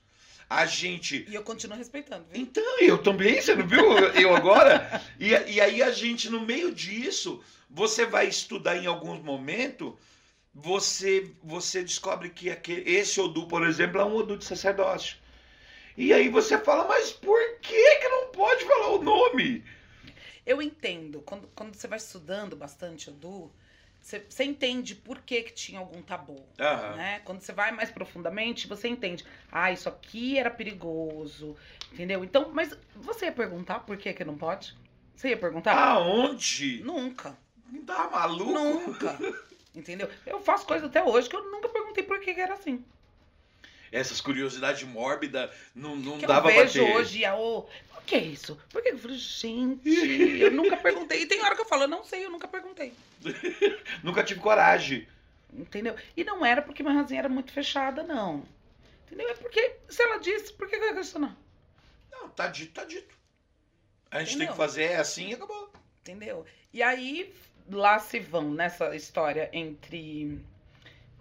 A 0.49 0.65
gente. 0.65 1.25
E 1.29 1.35
eu 1.35 1.43
continuo 1.43 1.77
respeitando, 1.77 2.25
viu? 2.29 2.41
Então, 2.41 2.79
eu 2.81 2.97
também, 2.97 3.39
você 3.41 3.55
não 3.55 3.65
viu 3.65 3.97
eu 3.99 4.35
agora? 4.35 5.01
E, 5.17 5.29
e 5.29 5.61
aí 5.61 5.81
a 5.81 5.91
gente, 5.91 6.27
no 6.29 6.41
meio 6.41 6.73
disso, 6.73 7.41
você 7.73 8.05
vai 8.05 8.27
estudar 8.27 8.77
em 8.77 8.85
alguns 8.85 9.21
momentos, 9.21 9.93
você, 10.53 11.31
você 11.41 11.81
descobre 11.81 12.29
que 12.29 12.49
aquele, 12.49 12.89
esse 12.89 13.19
Odu, 13.19 13.47
por 13.47 13.65
exemplo, 13.65 13.99
é 13.99 14.05
um 14.05 14.15
Odu 14.15 14.37
de 14.37 14.45
sacerdócio. 14.45 15.17
E 15.97 16.13
aí 16.13 16.29
você 16.29 16.57
fala, 16.57 16.87
mas 16.87 17.11
por 17.11 17.39
que, 17.59 17.95
que 17.97 18.09
não 18.09 18.29
pode 18.31 18.65
falar 18.65 18.89
o 18.89 19.03
nome? 19.03 19.63
Eu 20.45 20.61
entendo. 20.61 21.21
Quando, 21.21 21.47
quando 21.55 21.75
você 21.75 21.87
vai 21.87 21.97
estudando 21.97 22.55
bastante 22.55 23.09
Odu, 23.09 23.51
você, 24.01 24.25
você 24.27 24.43
entende 24.43 24.95
por 24.95 25.19
que, 25.21 25.43
que 25.43 25.53
tinha 25.53 25.79
algum 25.79 26.01
tabu. 26.01 26.43
Aham. 26.59 26.95
Né? 26.95 27.19
Quando 27.23 27.41
você 27.41 27.53
vai 27.53 27.71
mais 27.71 27.91
profundamente, 27.91 28.67
você 28.67 28.87
entende. 28.87 29.23
Ah, 29.51 29.71
isso 29.71 29.87
aqui 29.87 30.37
era 30.37 30.49
perigoso. 30.49 31.55
Entendeu? 31.93 32.23
Então, 32.23 32.51
mas 32.53 32.77
você 32.95 33.25
ia 33.25 33.31
perguntar 33.31 33.81
por 33.81 33.95
que, 33.97 34.11
que 34.13 34.25
não 34.25 34.37
pode? 34.37 34.75
Você 35.15 35.29
ia 35.29 35.37
perguntar? 35.37 35.77
Aonde? 35.77 36.81
Nunca. 36.83 37.37
Tá 37.85 38.09
maluco? 38.09 38.51
Nunca. 38.51 39.17
Entendeu? 39.73 40.09
Eu 40.25 40.41
faço 40.41 40.65
coisa 40.65 40.87
até 40.87 41.03
hoje 41.03 41.29
que 41.29 41.35
eu 41.35 41.49
nunca 41.49 41.69
perguntei 41.69 42.03
por 42.03 42.19
que, 42.19 42.31
era 42.31 42.53
assim. 42.53 42.83
Essas 43.91 44.21
curiosidades 44.21 44.83
mórbidas 44.83 45.49
não, 45.75 45.95
não 45.95 46.17
que 46.17 46.25
dava 46.25 46.49
eu 46.49 46.53
pra 46.53 46.63
vejo 46.63 46.85
ter. 46.85 46.95
hoje, 46.95 47.25
a 47.25 47.35
o 47.35 47.67
por 48.01 48.03
que 48.03 48.17
isso? 48.17 48.59
Por 48.69 48.81
que? 48.81 48.89
Eu 48.89 48.97
falei, 48.97 49.17
gente, 49.17 49.81
eu 50.39 50.51
nunca 50.51 50.75
perguntei. 50.77 51.21
E 51.21 51.25
tem 51.25 51.41
hora 51.41 51.55
que 51.55 51.61
eu 51.61 51.65
falo, 51.65 51.83
eu 51.83 51.87
não 51.87 52.03
sei, 52.03 52.25
eu 52.25 52.29
nunca 52.29 52.47
perguntei. 52.47 52.93
Nunca 54.03 54.23
tive 54.23 54.39
coragem. 54.39 55.07
Entendeu? 55.53 55.95
E 56.17 56.23
não 56.23 56.43
era 56.45 56.61
porque 56.61 56.81
minha 56.81 56.95
rasinha 56.95 57.19
era 57.19 57.29
muito 57.29 57.51
fechada, 57.51 58.01
não. 58.03 58.43
Entendeu? 59.05 59.29
É 59.29 59.33
porque, 59.35 59.75
se 59.89 60.01
ela 60.01 60.17
disse, 60.17 60.51
por 60.53 60.67
que 60.67 60.75
eu 60.75 60.83
ia 60.83 60.93
questionar? 60.93 61.37
Não, 62.11 62.29
tá 62.29 62.47
dito, 62.47 62.73
tá 62.73 62.83
dito. 62.83 63.13
A 64.09 64.19
gente 64.19 64.29
tem 64.29 64.35
Entendeu? 64.37 64.53
que 64.53 64.57
fazer 64.57 64.83
é 64.83 64.97
assim 64.97 65.29
e 65.29 65.33
acabou. 65.33 65.71
Entendeu? 66.01 66.45
E 66.73 66.81
aí, 66.81 67.33
lá 67.71 67.99
se 67.99 68.19
vão 68.19 68.51
nessa 68.51 68.95
história 68.95 69.49
entre 69.53 70.39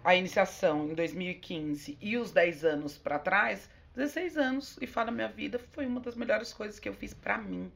a 0.03 0.15
iniciação 0.15 0.89
em 0.89 0.93
2015 0.95 1.97
e 2.01 2.17
os 2.17 2.31
10 2.31 2.65
anos 2.65 2.97
pra 2.97 3.19
trás, 3.19 3.69
16 3.95 4.37
anos. 4.37 4.77
IFA 4.81 5.05
na 5.05 5.11
minha 5.11 5.27
vida 5.27 5.59
foi 5.71 5.85
uma 5.85 5.99
das 5.99 6.15
melhores 6.15 6.53
coisas 6.53 6.79
que 6.79 6.89
eu 6.89 6.93
fiz 6.93 7.13
pra 7.13 7.37
mim. 7.37 7.71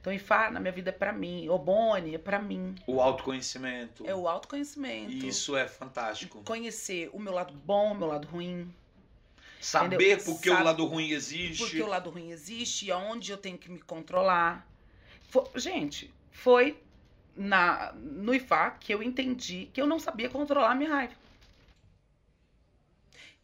Então, 0.00 0.12
IFA 0.12 0.50
na 0.50 0.60
minha 0.60 0.72
vida 0.72 0.90
é 0.90 0.92
pra 0.92 1.12
mim. 1.12 1.48
O 1.48 1.56
Boni 1.58 2.14
é 2.14 2.18
pra 2.18 2.38
mim. 2.38 2.74
O 2.86 3.00
autoconhecimento. 3.00 4.06
É 4.06 4.14
o 4.14 4.28
autoconhecimento. 4.28 5.12
Isso 5.26 5.56
é 5.56 5.66
fantástico. 5.66 6.42
Conhecer 6.44 7.08
o 7.14 7.18
meu 7.18 7.32
lado 7.32 7.54
bom, 7.54 7.92
o 7.92 7.94
meu 7.94 8.08
lado 8.08 8.28
ruim. 8.28 8.70
Saber 9.60 9.96
Entendeu? 9.96 10.18
por 10.26 10.40
que 10.42 10.50
Sabe- 10.50 10.60
o 10.60 10.64
lado 10.64 10.84
ruim 10.84 11.10
existe. 11.10 11.62
Porque 11.62 11.82
o 11.82 11.86
lado 11.86 12.10
ruim 12.10 12.30
existe 12.30 12.84
e 12.86 12.92
aonde 12.92 13.32
eu 13.32 13.38
tenho 13.38 13.56
que 13.56 13.70
me 13.70 13.80
controlar. 13.80 14.68
Fo- 15.30 15.48
gente, 15.56 16.12
foi 16.30 16.78
na, 17.36 17.92
no 17.92 18.34
IFA 18.34 18.72
que 18.72 18.92
eu 18.92 19.02
entendi 19.02 19.70
que 19.72 19.80
eu 19.80 19.86
não 19.86 19.98
sabia 19.98 20.28
controlar 20.28 20.72
a 20.72 20.74
minha 20.74 20.90
raiva. 20.90 21.14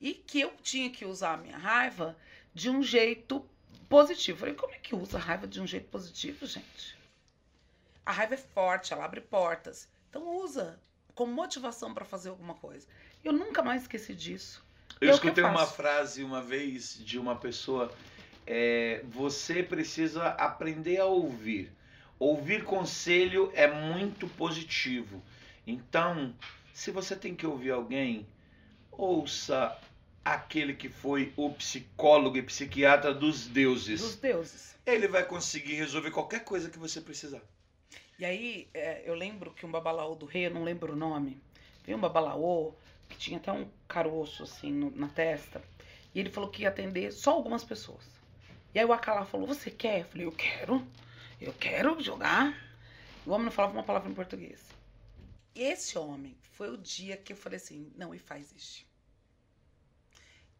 E 0.00 0.14
que 0.14 0.40
eu 0.40 0.52
tinha 0.62 0.90
que 0.90 1.04
usar 1.04 1.34
a 1.34 1.36
minha 1.36 1.58
raiva 1.58 2.16
de 2.54 2.70
um 2.70 2.82
jeito 2.82 3.44
positivo. 3.88 4.38
Falei, 4.38 4.54
como 4.54 4.72
é 4.74 4.78
que 4.78 4.94
usa 4.94 5.18
a 5.18 5.20
raiva 5.20 5.46
de 5.46 5.60
um 5.60 5.66
jeito 5.66 5.88
positivo, 5.88 6.46
gente? 6.46 6.96
A 8.06 8.12
raiva 8.12 8.34
é 8.34 8.38
forte, 8.38 8.92
ela 8.92 9.04
abre 9.04 9.20
portas. 9.20 9.88
Então 10.08 10.36
usa 10.38 10.80
como 11.14 11.32
motivação 11.32 11.92
para 11.92 12.04
fazer 12.04 12.30
alguma 12.30 12.54
coisa. 12.54 12.86
Eu 13.22 13.32
nunca 13.32 13.62
mais 13.62 13.82
esqueci 13.82 14.14
disso. 14.14 14.64
Eu 15.00 15.10
É 15.10 15.14
o 15.14 15.20
que 15.20 15.26
eu 15.26 15.30
escutei 15.30 15.44
uma 15.44 15.66
frase 15.66 16.24
uma 16.24 16.40
vez 16.40 16.98
de 17.04 17.18
uma 17.18 17.36
pessoa: 17.36 17.92
é, 18.46 19.02
você 19.04 19.62
precisa 19.62 20.28
aprender 20.28 20.98
a 20.98 21.04
ouvir. 21.04 21.70
Ouvir 22.20 22.64
conselho 22.64 23.50
é 23.54 23.66
muito 23.66 24.28
positivo. 24.28 25.22
Então, 25.66 26.34
se 26.74 26.90
você 26.90 27.16
tem 27.16 27.34
que 27.34 27.46
ouvir 27.46 27.70
alguém, 27.70 28.26
ouça 28.92 29.74
aquele 30.22 30.74
que 30.74 30.90
foi 30.90 31.32
o 31.34 31.50
psicólogo 31.50 32.36
e 32.36 32.42
psiquiatra 32.42 33.14
dos 33.14 33.46
deuses. 33.46 34.02
Dos 34.02 34.16
deuses. 34.16 34.76
Ele 34.84 35.08
vai 35.08 35.24
conseguir 35.24 35.74
resolver 35.74 36.10
qualquer 36.10 36.44
coisa 36.44 36.68
que 36.68 36.78
você 36.78 37.00
precisar. 37.00 37.40
E 38.18 38.24
aí, 38.26 38.68
é, 38.74 39.02
eu 39.06 39.14
lembro 39.14 39.50
que 39.52 39.64
um 39.64 39.70
babalaô 39.70 40.14
do 40.14 40.26
rei, 40.26 40.46
eu 40.46 40.50
não 40.50 40.62
lembro 40.62 40.92
o 40.92 40.96
nome, 40.96 41.40
veio 41.86 41.96
um 41.96 42.00
babalaô 42.00 42.74
que 43.08 43.16
tinha 43.16 43.38
até 43.38 43.50
um 43.50 43.66
caroço 43.88 44.42
assim 44.42 44.70
no- 44.70 44.90
na 44.94 45.08
testa, 45.08 45.62
e 46.14 46.20
ele 46.20 46.28
falou 46.28 46.50
que 46.50 46.62
ia 46.62 46.68
atender 46.68 47.12
só 47.12 47.30
algumas 47.30 47.64
pessoas. 47.64 48.04
E 48.74 48.78
aí 48.78 48.84
o 48.84 48.92
Akalá 48.92 49.24
falou: 49.24 49.46
Você 49.46 49.70
quer? 49.70 50.00
Eu 50.00 50.04
falei: 50.04 50.26
Eu 50.26 50.32
quero, 50.32 50.86
eu 51.40 51.52
quero 51.54 52.00
jogar. 52.02 52.54
O 53.24 53.30
homem 53.30 53.46
não 53.46 53.52
falava 53.52 53.74
uma 53.74 53.82
palavra 53.82 54.10
em 54.10 54.14
português. 54.14 54.60
Esse 55.54 55.98
homem 55.98 56.36
foi 56.52 56.70
o 56.70 56.76
dia 56.76 57.16
que 57.16 57.32
eu 57.32 57.36
falei 57.36 57.56
assim: 57.56 57.92
Não, 57.96 58.14
Ifá 58.14 58.38
existe. 58.38 58.86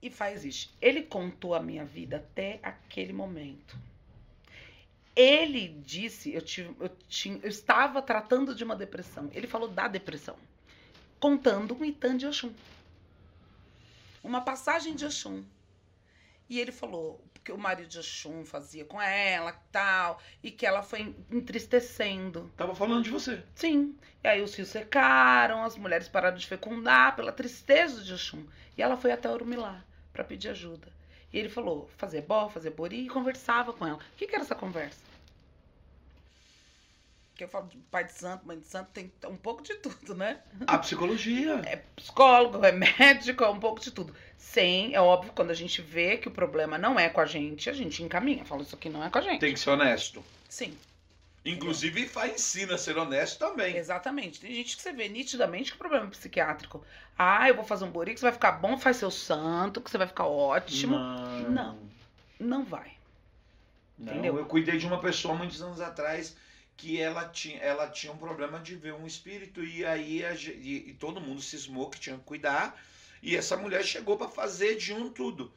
Ifá 0.03 0.31
existe. 0.33 0.75
Ele 0.81 1.03
contou 1.03 1.55
a 1.55 1.61
minha 1.61 1.85
vida 1.85 2.17
até 2.17 2.59
aquele 2.63 3.13
momento. 3.13 3.77
Ele 5.15 5.69
disse, 5.85 6.33
eu, 6.33 6.41
tive, 6.41 6.75
eu, 6.81 6.89
tinha, 7.09 7.39
eu 7.43 7.49
estava 7.49 8.01
tratando 8.01 8.55
de 8.55 8.65
uma 8.65 8.75
depressão. 8.77 9.29
Ele 9.35 9.47
falou 9.47 9.69
da 9.69 9.87
depressão, 9.87 10.37
contando 11.19 11.77
um 11.77 11.85
Itan 11.85 12.17
de 12.17 12.27
Oxum. 12.27 12.55
Uma 14.23 14.41
passagem 14.41 14.95
de 14.95 15.05
Oxum. 15.05 15.45
E 16.49 16.59
ele 16.59 16.73
falou 16.73 17.21
que 17.43 17.53
o 17.53 17.59
marido 17.59 17.89
de 17.89 17.99
Oxum 17.99 18.45
fazia 18.45 18.85
com 18.85 19.01
ela 19.01 19.53
tal, 19.73 20.21
e 20.43 20.51
que 20.51 20.67
ela 20.67 20.83
foi 20.83 21.15
entristecendo. 21.31 22.51
Tava 22.57 22.75
falando 22.75 23.05
de 23.05 23.11
você. 23.11 23.43
Sim. 23.55 23.97
E 24.23 24.29
aí 24.29 24.43
os 24.43 24.55
rios 24.55 24.69
secaram, 24.69 25.65
as 25.65 25.77
mulheres 25.77 26.09
pararam 26.09 26.37
de 26.37 26.47
fecundar 26.47 27.17
pela 27.17 27.33
tristeza 27.33 28.03
de 28.03 28.13
Oxum. 28.13 28.45
E 28.77 28.83
ela 28.83 28.97
foi 28.97 29.13
até 29.13 29.29
Urumilá 29.31 29.85
para 30.13 30.25
pedir 30.25 30.51
ajuda. 30.51 30.89
E 31.33 31.39
ele 31.39 31.49
falou, 31.49 31.89
fazer 31.97 32.23
bó, 32.23 32.49
fazer 32.49 32.71
bori, 32.71 33.05
e 33.05 33.09
conversava 33.09 33.73
com 33.73 33.87
ela. 33.87 33.99
O 33.99 34.17
que, 34.17 34.27
que 34.27 34.35
era 34.35 34.45
essa 34.45 34.55
conversa? 34.55 35.10
Que 37.41 37.45
eu 37.45 37.49
falo 37.49 37.69
de 37.69 37.79
pai 37.91 38.05
de 38.05 38.13
santo, 38.13 38.47
mãe 38.47 38.59
de 38.59 38.67
santo, 38.67 38.91
tem 38.93 39.11
um 39.27 39.35
pouco 39.35 39.63
de 39.63 39.73
tudo, 39.77 40.15
né? 40.15 40.41
A 40.67 40.77
psicologia. 40.77 41.63
É 41.65 41.77
psicólogo, 41.97 42.63
é 42.63 42.71
médico, 42.71 43.43
é 43.43 43.49
um 43.49 43.59
pouco 43.59 43.81
de 43.81 43.91
tudo. 43.91 44.15
Sem, 44.37 44.95
é 44.95 45.01
óbvio, 45.01 45.33
quando 45.33 45.51
a 45.51 45.55
gente 45.55 45.81
vê 45.81 46.19
que 46.19 46.29
o 46.29 46.31
problema 46.31 46.77
não 46.77 47.01
é 47.01 47.09
com 47.09 47.19
a 47.19 47.25
gente, 47.25 47.71
a 47.71 47.73
gente 47.73 48.03
encaminha. 48.03 48.45
Fala, 48.45 48.61
isso 48.61 48.75
aqui 48.75 48.91
não 48.91 49.03
é 49.03 49.09
com 49.09 49.17
a 49.17 49.23
gente. 49.23 49.41
Tem 49.41 49.55
que 49.55 49.59
ser 49.59 49.71
honesto. 49.71 50.23
Sim, 50.51 50.77
Inclusive, 51.43 52.07
faz 52.07 52.35
ensina 52.35 52.75
a 52.75 52.79
ser 52.79 52.99
honesto 52.99 53.39
também. 53.39 53.75
exatamente. 53.75 54.39
Tem 54.39 54.55
gente 54.55 54.77
que 54.77 54.83
você 54.83 54.93
vê 54.93 55.09
nitidamente 55.09 55.71
que 55.71 55.77
o 55.77 55.79
problema 55.79 56.05
é 56.05 56.11
psiquiátrico. 56.11 56.85
Ah, 57.19 57.49
eu 57.49 57.55
vou 57.55 57.65
fazer 57.65 57.87
um 57.87 57.91
que 57.91 58.17
você 58.17 58.27
vai 58.27 58.33
ficar 58.33 58.53
bom, 58.53 58.77
faz 58.77 58.99
seu 58.99 59.11
santo, 59.11 59.81
que 59.81 59.91
você 59.91 59.97
vai 59.97 60.07
ficar 60.07 60.27
ótimo. 60.27 60.99
Não. 60.99 61.49
Não. 61.49 61.79
Não 62.39 62.65
vai. 62.67 62.93
Não, 63.99 64.13
Entendeu? 64.13 64.37
eu 64.37 64.45
cuidei 64.45 64.77
de 64.77 64.87
uma 64.87 65.01
pessoa 65.01 65.35
muitos 65.35 65.63
anos 65.63 65.81
atrás 65.81 66.37
que 66.81 66.99
ela 66.99 67.29
tinha, 67.29 67.59
ela 67.59 67.87
tinha 67.89 68.11
um 68.13 68.17
problema 68.17 68.59
de 68.59 68.75
ver 68.75 68.95
um 68.95 69.07
espírito 69.07 69.63
e 69.63 69.85
aí 69.85 70.25
a 70.25 70.33
e, 70.35 70.85
e 70.89 70.95
todo 70.99 71.21
mundo 71.21 71.43
cismou 71.43 71.91
que 71.91 72.01
tinha 72.01 72.17
que 72.17 72.25
cuidar 72.25 72.83
e 73.23 73.37
essa 73.37 73.55
mulher 73.57 73.85
chegou 73.85 74.17
pra 74.17 74.29
fazer 74.29 74.77
de 74.77 74.93
um 74.95 75.11
tudo. 75.11 75.53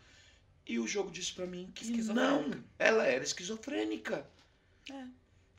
E 0.67 0.79
o 0.79 0.87
jogo 0.87 1.09
disse 1.09 1.31
pra 1.33 1.45
mim 1.45 1.69
que 1.73 1.85
não, 2.03 2.51
ela 2.77 3.05
era 3.05 3.23
esquizofrênica. 3.23 4.25
É. 4.91 5.03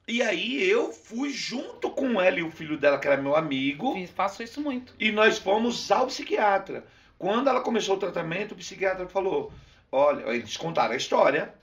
E 0.07 0.21
aí 0.23 0.63
eu 0.69 0.93
fui 0.93 1.31
junto 1.31 1.91
com 1.91 2.21
ela 2.21 2.39
e 2.39 2.43
o 2.43 2.51
filho 2.51 2.77
dela, 2.77 2.99
que 2.99 3.07
era 3.09 3.21
meu 3.21 3.35
amigo, 3.35 3.95
Fiz- 3.95 4.11
Faço 4.11 4.43
isso 4.43 4.61
muito. 4.61 4.95
e 4.99 5.11
nós 5.11 5.39
fomos 5.39 5.91
ao 5.91 6.07
psiquiatra. 6.09 6.87
Quando 7.19 7.49
ela 7.49 7.63
começou 7.63 7.97
o 7.97 7.99
tratamento, 7.99 8.53
o 8.53 8.57
psiquiatra 8.57 9.09
falou: 9.09 9.51
Olha, 9.91 10.25
eles 10.35 10.57
contaram 10.59 10.93
a 10.93 10.97
história. 10.97 11.55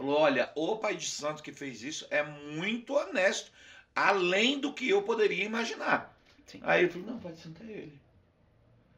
Falou: 0.00 0.18
Olha, 0.18 0.50
o 0.54 0.76
pai 0.76 0.96
de 0.96 1.10
santo 1.10 1.42
que 1.42 1.52
fez 1.52 1.82
isso 1.82 2.06
é 2.10 2.22
muito 2.22 2.94
honesto, 2.94 3.52
além 3.94 4.58
do 4.58 4.72
que 4.72 4.88
eu 4.88 5.02
poderia 5.02 5.44
imaginar. 5.44 6.16
Sim. 6.46 6.58
Aí 6.62 6.84
eu 6.84 6.88
falei: 6.88 7.06
Não, 7.06 7.16
o 7.16 7.20
pai 7.20 7.32
de 7.32 7.40
santo 7.40 7.62
é 7.62 7.66
ele. 7.70 8.00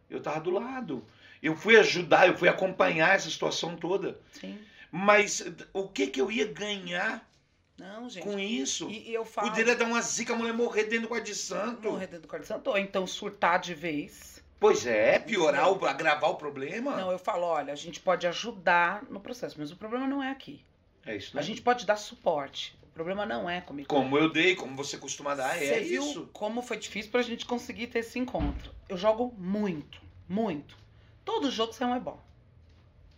Eu 0.09 0.22
tava 0.22 0.38
do 0.38 0.53
lado. 0.53 1.05
Eu 1.42 1.57
fui 1.57 1.76
ajudar, 1.76 2.28
eu 2.28 2.38
fui 2.38 2.48
acompanhar 2.48 3.16
essa 3.16 3.28
situação 3.28 3.74
toda. 3.74 4.16
Sim. 4.30 4.57
Mas 4.92 5.44
o 5.72 5.88
que, 5.88 6.07
que 6.07 6.20
eu 6.20 6.30
ia 6.30 6.46
ganhar 6.46 7.28
Não, 7.76 8.09
gente. 8.09 8.22
com 8.22 8.38
isso? 8.38 8.88
E, 8.88 9.11
e 9.11 9.12
eu 9.14 9.24
falo. 9.24 9.48
Poderia 9.48 9.74
dar 9.74 9.86
uma 9.86 10.00
zica, 10.00 10.34
a 10.34 10.36
mulher 10.36 10.55
morrer 10.55 10.84
dentro 10.84 11.03
do 11.03 11.09
quarto 11.09 11.24
de 11.24 11.34
santo. 11.34 11.90
Morrer 11.90 12.07
dentro 12.07 12.22
do 12.22 12.28
quarto 12.28 12.42
de 12.42 12.48
santo, 12.48 12.70
ou 12.70 12.78
então 12.78 13.09
surtar 13.09 13.59
de 13.59 13.74
vez. 13.74 14.40
Pois 14.61 14.86
é, 14.86 15.18
piorar, 15.18 15.72
o, 15.72 15.84
agravar 15.84 16.30
o 16.30 16.36
problema. 16.36 16.94
Não, 16.94 17.11
eu 17.11 17.18
falo, 17.18 17.44
olha, 17.44 17.72
a 17.72 17.76
gente 17.76 17.98
pode 17.98 18.24
ajudar 18.28 19.03
no 19.11 19.18
processo, 19.18 19.57
mas 19.59 19.72
o 19.72 19.76
problema 19.76 20.07
não 20.07 20.22
é 20.22 20.30
aqui. 20.30 20.64
É 21.05 21.16
isso, 21.16 21.36
A 21.36 21.40
né? 21.40 21.46
gente 21.46 21.61
pode 21.62 21.84
dar 21.84 21.96
suporte. 21.96 22.76
O 22.84 22.86
problema 22.92 23.24
não 23.24 23.48
é 23.48 23.61
comigo. 23.61 23.88
Como 23.88 24.18
eu 24.18 24.30
dei, 24.30 24.55
como 24.55 24.76
você 24.76 24.98
costuma 24.98 25.34
dar, 25.34 25.57
Você 25.59 25.64
é 25.64 25.80
viu 25.80 26.03
isso. 26.05 26.28
como 26.32 26.61
foi 26.62 26.76
difícil 26.76 27.11
pra 27.11 27.22
gente 27.22 27.46
conseguir 27.46 27.86
ter 27.88 28.00
esse 28.00 28.18
encontro? 28.18 28.72
Eu 28.88 28.96
jogo 28.98 29.34
muito, 29.38 30.00
muito. 30.28 30.76
Todo 31.24 31.50
jogo 31.50 31.72
são 31.72 31.94
é 31.94 32.00
bom. 32.00 32.20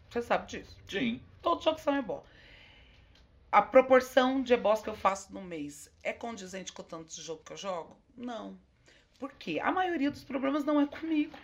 Você 0.09 0.23
sabe 0.23 0.47
disso. 0.47 0.77
Sim. 0.89 1.21
Todo 1.43 1.63
jogo 1.63 1.81
são 1.81 1.95
é 1.97 2.03
bom. 2.03 2.25
A 3.51 3.61
proporção 3.63 4.43
de 4.43 4.53
ebós 4.55 4.81
que 4.81 4.89
eu 4.89 4.97
faço 4.97 5.33
no 5.33 5.43
mês 5.43 5.91
é 6.03 6.13
condizente 6.13 6.73
com 6.73 6.83
o 6.83 6.85
tanto 6.85 7.15
de 7.15 7.21
jogo 7.23 7.43
que 7.45 7.53
eu 7.53 7.57
jogo? 7.57 7.97
Não. 8.17 8.57
Por 9.19 9.33
quê? 9.33 9.61
A 9.63 9.71
maioria 9.73 10.11
dos 10.11 10.25
problemas 10.25 10.65
não 10.65 10.81
é 10.81 10.87
comigo. 10.87 11.37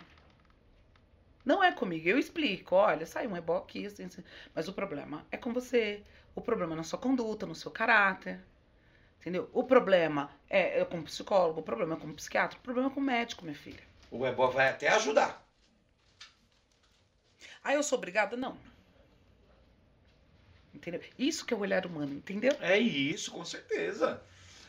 Não 1.45 1.63
é 1.63 1.71
comigo. 1.71 2.07
Eu 2.07 2.19
explico. 2.19 2.75
Olha, 2.75 3.05
sai 3.05 3.27
um 3.27 3.35
ebó 3.35 3.57
aqui, 3.57 3.85
assim, 3.85 4.05
assim. 4.05 4.23
Mas 4.53 4.67
o 4.67 4.73
problema 4.73 5.25
é 5.31 5.37
com 5.37 5.51
você. 5.53 6.03
O 6.35 6.41
problema 6.41 6.73
é 6.73 6.77
na 6.77 6.83
sua 6.83 6.99
conduta, 6.99 7.45
no 7.45 7.55
seu 7.55 7.71
caráter. 7.71 8.39
Entendeu? 9.19 9.49
O 9.53 9.63
problema 9.63 10.31
é, 10.49 10.79
é 10.79 10.85
com 10.85 10.99
o 10.99 11.03
psicólogo, 11.03 11.59
o 11.59 11.63
problema 11.63 11.95
é 11.95 11.99
com 11.99 12.07
o 12.07 12.13
psiquiatra, 12.13 12.57
o 12.57 12.61
problema 12.61 12.89
é 12.89 12.91
com 12.93 12.99
o 12.99 13.03
médico, 13.03 13.43
minha 13.43 13.55
filha. 13.55 13.83
O 14.09 14.25
Ebó 14.25 14.47
vai 14.47 14.69
até 14.69 14.87
ajudar. 14.89 15.45
Ah, 17.63 17.73
eu 17.73 17.83
sou 17.83 17.97
obrigada? 17.97 18.35
Não. 18.35 18.57
Entendeu? 20.73 21.01
Isso 21.19 21.45
que 21.45 21.53
é 21.53 21.57
o 21.57 21.59
olhar 21.59 21.85
humano, 21.85 22.13
entendeu? 22.13 22.55
É 22.59 22.79
isso, 22.79 23.31
com 23.31 23.45
certeza. 23.45 24.21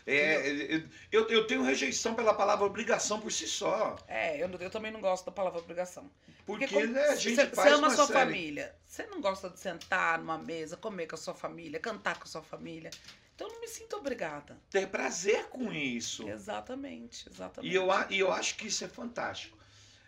É, 0.07 0.83
eu, 1.13 1.29
eu 1.29 1.47
tenho 1.47 1.63
rejeição 1.63 2.15
pela 2.15 2.35
palavra 2.35 2.65
obrigação 2.67 3.21
por 3.21 3.31
si 3.31 3.47
só. 3.47 3.97
É, 4.09 4.43
eu, 4.43 4.49
eu 4.59 4.71
também 4.71 4.91
não 4.91 5.01
gosto 5.01 5.25
da 5.27 5.33
palavra 5.33 5.61
obrigação. 5.61 6.11
Porque, 6.45 6.67
como- 6.67 6.87
né, 6.87 7.05
a 7.09 7.15
gente 7.15 7.37
você, 7.37 7.47
faz 7.47 7.69
você 7.69 7.75
ama 7.77 7.79
uma 7.79 7.93
a 7.93 7.97
sua 7.97 8.07
série. 8.09 8.19
família. 8.19 8.75
Você 8.85 9.07
não 9.07 9.21
gosta 9.21 9.49
de 9.49 9.61
sentar 9.61 10.19
numa 10.19 10.39
mesa, 10.39 10.77
comer 10.77 11.07
com 11.07 11.15
a 11.15 11.19
sua 11.19 11.35
família, 11.35 11.79
cantar 11.79 12.17
com 12.19 12.25
a 12.25 12.27
sua 12.27 12.43
família. 12.43 12.91
Então 13.35 13.47
eu 13.47 13.53
não 13.55 13.61
me 13.61 13.69
sinto 13.69 13.97
obrigada. 13.97 14.59
Ter 14.71 14.89
prazer 14.89 15.47
com 15.49 15.73
isso. 15.73 16.29
Exatamente, 16.29 17.29
exatamente. 17.29 17.73
E 17.73 17.75
eu, 17.77 17.89
e 18.11 18.19
eu 18.19 18.33
acho 18.33 18.57
que 18.57 18.67
isso 18.67 18.85
é 18.85 18.89
fantástico. 18.89 19.57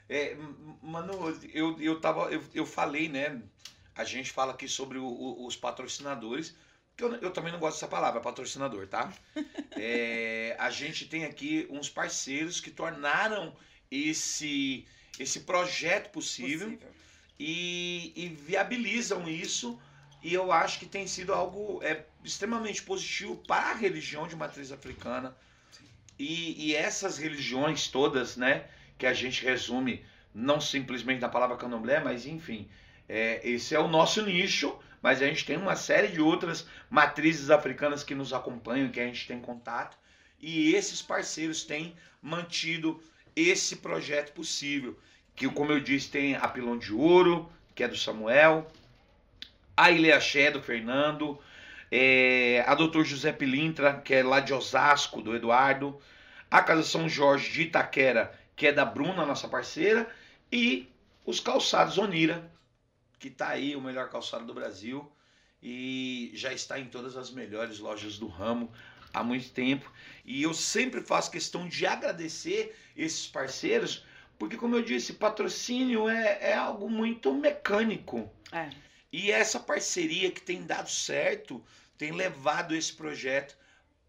É, 0.09 0.37
mano, 0.83 1.13
eu, 1.53 1.81
eu, 1.81 2.01
tava, 2.01 2.31
eu, 2.33 2.43
eu 2.53 2.67
falei, 2.67 3.09
né? 3.09 3.41
A 3.95 4.05
gente 4.05 4.31
fala 4.31 4.53
aqui 4.53 4.69
sobre 4.69 4.99
o- 4.99 5.07
o- 5.07 5.47
os 5.47 5.57
patrocinadores. 5.57 6.55
Que 6.97 7.03
eu, 7.03 7.15
eu 7.17 7.31
também 7.31 7.53
não 7.53 7.59
gosto 7.59 7.77
dessa 7.77 7.89
palavra, 7.89 8.21
patrocinador, 8.21 8.87
tá? 8.87 9.13
É, 9.77 10.55
a 10.57 10.71
gente 10.71 11.07
tem 11.07 11.25
aqui 11.25 11.67
uns 11.69 11.91
parceiros 11.91 12.61
que 12.61 12.71
tornaram 12.71 13.57
esse, 13.91 14.87
esse 15.19 15.41
projeto 15.41 16.11
possível, 16.11 16.71
Possível. 16.71 16.95
E, 17.41 18.13
e 18.15 18.29
viabilizam 18.29 19.29
isso. 19.29 19.77
E 20.23 20.33
eu 20.33 20.53
acho 20.53 20.79
que 20.79 20.87
tem 20.87 21.09
sido 21.09 21.35
algo 21.35 21.81
é, 21.83 22.05
extremamente 22.23 22.83
positivo 22.85 23.37
para 23.49 23.73
a 23.73 23.75
religião 23.75 24.29
de 24.29 24.37
matriz 24.37 24.71
africana. 24.71 25.37
E, 26.17 26.69
e 26.69 26.77
essas 26.77 27.19
religiões 27.19 27.89
todas, 27.89 28.37
né, 28.37 28.67
que 28.97 29.07
a 29.07 29.13
gente 29.13 29.45
resume 29.45 30.07
não 30.33 30.61
simplesmente 30.61 31.21
na 31.21 31.29
palavra 31.29 31.57
candomblé, 31.57 31.99
mas 31.99 32.27
enfim, 32.27 32.69
é, 33.09 33.41
esse 33.43 33.75
é 33.75 33.79
o 33.79 33.89
nosso 33.89 34.25
nicho, 34.25 34.79
mas 35.05 35.21
a 35.21 35.27
gente 35.27 35.45
tem 35.45 35.59
uma 35.59 35.77
série 35.77 36.09
de 36.09 36.19
outras 36.19 36.67
matrizes 36.89 37.51
africanas 37.51 38.03
que 38.03 38.15
nos 38.15 38.33
acompanham, 38.33 38.89
que 38.89 38.99
a 38.99 39.05
gente 39.05 39.27
tem 39.27 39.39
contato, 39.39 39.99
e 40.41 40.75
esses 40.75 41.03
parceiros 41.03 41.63
têm 41.63 41.95
mantido 42.23 42.99
esse 43.37 43.77
projeto 43.77 44.33
possível. 44.33 44.99
Que, 45.37 45.47
como 45.51 45.73
eu 45.73 45.79
disse, 45.79 46.11
tem 46.11 46.37
a 46.37 46.49
Pilão 46.49 46.79
de 46.79 46.91
Ouro, 46.91 47.53
que 47.75 47.85
é 47.85 47.89
do 47.89 47.99
Samuel, 47.99 48.67
a 49.77 49.91
Ilha 49.91 50.17
Axé, 50.17 50.51
do 50.51 50.63
Fernando, 50.63 51.39
é, 51.93 52.65
a 52.67 52.75
Doutor 52.75 53.05
José 53.05 53.31
Pilintra, 53.31 54.01
que 54.03 54.15
é 54.15 54.23
lá 54.23 54.41
de 54.41 54.55
Osasco, 54.55 55.21
do 55.21 55.37
Eduardo, 55.37 56.01
a 56.51 56.63
Casa 56.63 56.83
São 56.83 57.11
Jorge 57.11 57.53
de 57.53 57.63
Itaquera, 57.65 58.33
que 58.57 58.69
é 58.69 58.73
da 58.73 58.87
Bruna, 58.87 59.27
nossa 59.27 59.49
parceira, 59.49 60.09
e 60.51 60.89
os 61.27 61.41
calçados 61.41 61.99
Onira, 61.99 62.51
que 63.25 63.31
tá 63.31 63.49
aí 63.49 63.75
o 63.75 63.81
melhor 63.81 64.11
calçado 64.11 64.45
do 64.45 64.53
Brasil 64.53 65.11
e 65.63 66.31
já 66.35 66.53
está 66.53 66.79
em 66.79 66.85
todas 66.85 67.17
as 67.17 67.31
melhores 67.31 67.79
lojas 67.79 68.19
do 68.19 68.27
ramo 68.27 68.71
há 69.15 69.25
muito 69.25 69.49
tempo. 69.49 69.91
E 70.27 70.43
eu 70.43 70.53
sempre 70.53 71.01
faço 71.01 71.31
questão 71.31 71.67
de 71.67 71.87
agradecer 71.87 72.77
esses 72.95 73.27
parceiros, 73.27 74.05
porque 74.39 74.59
como 74.59 74.77
eu 74.77 74.83
disse, 74.83 75.15
patrocínio 75.15 76.07
é, 76.07 76.51
é 76.51 76.55
algo 76.55 76.91
muito 76.91 77.33
mecânico. 77.33 78.31
É. 78.53 78.69
E 79.11 79.31
essa 79.31 79.59
parceria 79.59 80.31
que 80.31 80.43
tem 80.43 80.67
dado 80.67 80.91
certo 80.91 81.65
tem 81.97 82.13
levado 82.13 82.77
esse 82.77 82.93
projeto 82.93 83.57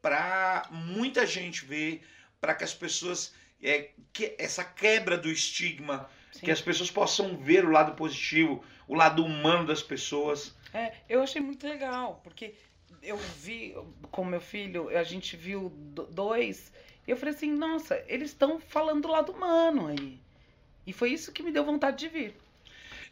para 0.02 0.68
muita 0.70 1.26
gente 1.26 1.64
ver, 1.64 2.06
para 2.42 2.54
que 2.54 2.66
as 2.66 2.74
pessoas 2.74 3.34
é, 3.64 3.92
que 4.12 4.36
essa 4.38 4.66
quebra 4.66 5.18
do 5.18 5.32
estigma, 5.32 6.10
Sim. 6.36 6.46
que 6.46 6.52
as 6.52 6.62
pessoas 6.62 6.92
possam 6.92 7.38
ver 7.38 7.66
o 7.66 7.72
lado 7.72 7.96
positivo, 7.96 8.64
o 8.88 8.94
lado 8.96 9.24
humano 9.24 9.66
das 9.66 9.82
pessoas. 9.82 10.54
É, 10.74 10.94
eu 11.08 11.22
achei 11.24 11.42
muito 11.42 11.66
legal, 11.68 12.20
porque 12.24 12.54
eu 13.02 13.18
vi 13.18 13.76
com 14.12 14.26
meu 14.26 14.42
filho, 14.42 14.90
a 14.90 15.04
gente 15.04 15.38
viu 15.38 15.70
do- 15.70 16.06
dois, 16.08 16.72
e 17.08 17.12
eu 17.12 17.18
falei 17.18 17.34
assim, 17.34 17.52
nossa, 17.52 18.04
eles 18.08 18.32
estão 18.32 18.60
falando 18.60 19.04
do 19.04 19.08
lado 19.08 19.32
humano 19.32 19.88
aí. 19.88 20.20
E 20.86 20.92
foi 20.94 21.12
isso 21.12 21.32
que 21.32 21.42
me 21.42 21.52
deu 21.52 21.64
vontade 21.66 21.98
de 21.98 22.08
vir. 22.10 22.36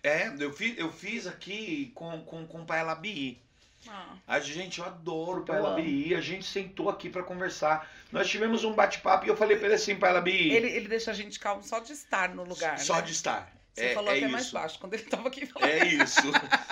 É, 0.04 0.28
eu 0.40 0.52
fiz, 0.52 0.78
eu 0.78 0.92
fiz 0.92 1.26
aqui 1.26 1.92
com, 1.96 2.22
com, 2.24 2.46
com 2.46 2.62
o 2.62 2.66
Pai 2.66 2.84
Labi. 2.84 3.40
Ah, 3.90 4.16
A 4.28 4.40
gente, 4.40 4.80
eu 4.80 4.86
adoro 4.86 5.42
o 5.42 5.46
Pai 5.46 5.58
Eu 5.60 5.66
amo. 5.66 5.76
Labi. 5.78 6.16
A 6.16 6.22
gente 6.22 6.46
sentou 6.46 6.90
aqui 6.90 7.10
para 7.10 7.24
conversar. 7.24 7.90
Nós 8.12 8.30
tivemos 8.30 8.64
um 8.64 8.74
bate-papo 8.74 9.26
e 9.26 9.30
eu 9.30 9.38
falei 9.38 9.58
para 9.58 9.66
ele 9.68 9.76
assim, 9.76 9.96
Pai 9.96 10.14
Labi, 10.14 10.52
ele, 10.52 10.68
ele 10.70 10.88
deixa 10.88 11.12
a 11.12 11.14
gente 11.14 11.40
calmo 11.40 11.64
só 11.64 11.80
de 11.80 11.92
estar 11.94 12.34
no 12.34 12.44
lugar. 12.44 12.80
só 12.80 12.96
né? 12.98 13.02
de 13.02 13.12
estar. 13.12 13.52
Você 13.74 13.86
é, 13.86 13.94
falou 13.94 14.12
é 14.12 14.18
até 14.18 14.26
isso. 14.26 14.32
mais 14.32 14.52
baixo 14.52 14.80
quando 14.80 14.94
ele 14.94 15.04
tava 15.04 15.28
aqui 15.28 15.46
falando. 15.48 15.70
É 15.70 15.88
isso. 15.88 16.22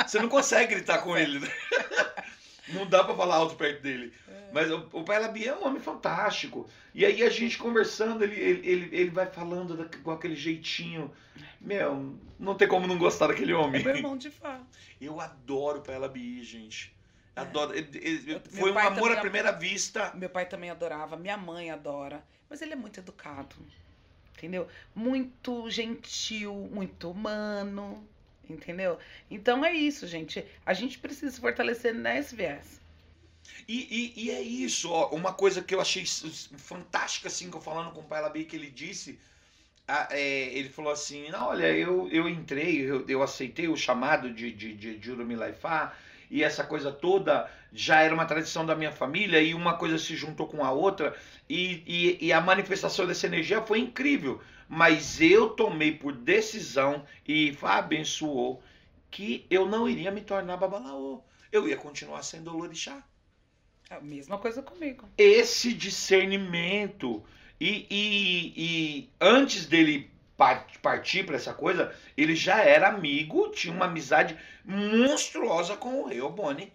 Você 0.07 0.19
não 0.19 0.29
consegue 0.29 0.75
gritar 0.75 0.99
com 0.99 1.17
ele, 1.17 1.39
né? 1.39 1.51
Não 2.69 2.85
dá 2.85 3.03
pra 3.03 3.13
falar 3.15 3.35
alto 3.35 3.55
perto 3.55 3.81
dele. 3.81 4.13
Mas 4.53 4.69
o, 4.71 4.87
o 4.93 5.03
Pai 5.03 5.19
Labi 5.19 5.45
é 5.45 5.53
um 5.53 5.65
homem 5.65 5.81
fantástico. 5.81 6.69
E 6.93 7.05
aí 7.05 7.21
a 7.23 7.29
gente 7.29 7.57
conversando, 7.57 8.23
ele, 8.23 8.35
ele, 8.39 8.67
ele, 8.69 8.95
ele 8.95 9.09
vai 9.09 9.25
falando 9.25 9.75
da- 9.75 9.97
com 9.99 10.11
aquele 10.11 10.35
jeitinho. 10.35 11.11
Meu, 11.59 12.15
não 12.39 12.55
tem 12.55 12.67
como 12.69 12.87
não 12.87 12.97
gostar 12.97 13.27
daquele 13.27 13.51
É 13.51 13.55
homem. 13.55 13.83
meu 13.83 13.95
irmão 13.95 14.15
de 14.15 14.29
fato. 14.29 14.65
Eu 15.01 15.19
adoro 15.19 15.79
o 15.79 15.81
Pai 15.81 15.97
Labi, 15.99 16.41
gente. 16.43 16.95
É. 17.35 17.41
Adoro. 17.41 17.73
Ele- 17.75 17.89
ele- 17.93 18.33
Eu- 18.33 18.41
foi 18.41 18.71
um 18.71 18.77
amor 18.77 19.11
à 19.11 19.21
primeira 19.21 19.51
vista. 19.51 20.11
Meu 20.15 20.29
pai 20.29 20.45
também 20.45 20.69
adorava, 20.69 21.15
minha 21.15 21.37
mãe 21.37 21.71
adora. 21.71 22.23
Mas 22.49 22.61
ele 22.61 22.73
é 22.73 22.75
muito 22.75 22.99
educado. 22.99 23.55
Entendeu? 24.37 24.67
Muito 24.95 25.69
gentil, 25.69 26.53
muito 26.71 27.11
humano. 27.11 28.05
Entendeu? 28.49 28.97
Então 29.29 29.63
é 29.63 29.73
isso, 29.73 30.05
gente. 30.07 30.43
A 30.65 30.73
gente 30.73 30.99
precisa 30.99 31.31
se 31.31 31.39
fortalecer 31.39 31.93
nesse 31.93 32.35
viés. 32.35 32.81
E, 33.67 34.13
e, 34.17 34.25
e 34.25 34.31
é 34.31 34.41
isso, 34.41 34.91
ó, 34.91 35.09
uma 35.09 35.33
coisa 35.33 35.61
que 35.61 35.73
eu 35.73 35.79
achei 35.81 36.03
fantástica, 36.57 37.27
assim, 37.27 37.49
que 37.49 37.55
eu 37.55 37.61
falando 37.61 37.91
com 37.91 38.01
o 38.01 38.03
pai 38.03 38.21
Labi, 38.21 38.43
que 38.43 38.55
ele 38.55 38.69
disse, 38.69 39.19
é, 39.87 40.45
ele 40.53 40.69
falou 40.69 40.91
assim, 40.91 41.29
não, 41.29 41.47
olha, 41.47 41.67
eu, 41.67 42.07
eu 42.09 42.27
entrei, 42.27 42.81
eu, 42.81 43.07
eu 43.07 43.21
aceitei 43.21 43.67
o 43.67 43.75
chamado 43.77 44.33
de, 44.33 44.51
de, 44.51 44.73
de, 44.75 44.97
de 44.97 45.11
e 46.31 46.43
essa 46.43 46.63
coisa 46.63 46.91
toda 46.91 47.51
já 47.73 48.01
era 48.01 48.13
uma 48.13 48.25
tradição 48.25 48.65
da 48.65 48.75
minha 48.75 48.91
família, 48.91 49.41
e 49.41 49.53
uma 49.53 49.73
coisa 49.73 49.97
se 49.97 50.15
juntou 50.15 50.47
com 50.47 50.63
a 50.63 50.71
outra, 50.71 51.13
e, 51.49 51.83
e, 51.85 52.27
e 52.27 52.33
a 52.33 52.39
manifestação 52.39 53.05
dessa 53.05 53.27
energia 53.27 53.61
foi 53.61 53.79
incrível, 53.79 54.41
mas 54.67 55.19
eu 55.19 55.49
tomei 55.49 55.91
por 55.91 56.13
decisão, 56.13 57.05
e 57.27 57.55
abençoou, 57.61 58.63
que 59.11 59.45
eu 59.49 59.67
não 59.67 59.87
iria 59.87 60.09
me 60.09 60.21
tornar 60.21 60.55
babalaô, 60.57 61.21
eu 61.51 61.67
ia 61.67 61.75
continuar 61.75 62.23
sendo 62.23 62.55
Lorixá 62.57 63.03
É 63.89 63.95
a 63.95 64.01
mesma 64.01 64.37
coisa 64.37 64.61
comigo. 64.61 65.07
esse 65.17 65.73
discernimento. 65.73 67.23
E, 67.59 67.85
e, 67.91 68.53
e 68.57 69.09
antes 69.19 69.67
dele 69.67 70.10
partir 70.81 71.23
para 71.23 71.35
essa 71.35 71.53
coisa, 71.53 71.95
ele 72.17 72.35
já 72.35 72.63
era 72.63 72.89
amigo, 72.89 73.49
tinha 73.49 73.73
uma 73.73 73.85
amizade 73.85 74.37
monstruosa 74.65 75.75
com 75.77 76.01
o 76.01 76.07
Rei 76.07 76.21
Oboni, 76.21 76.71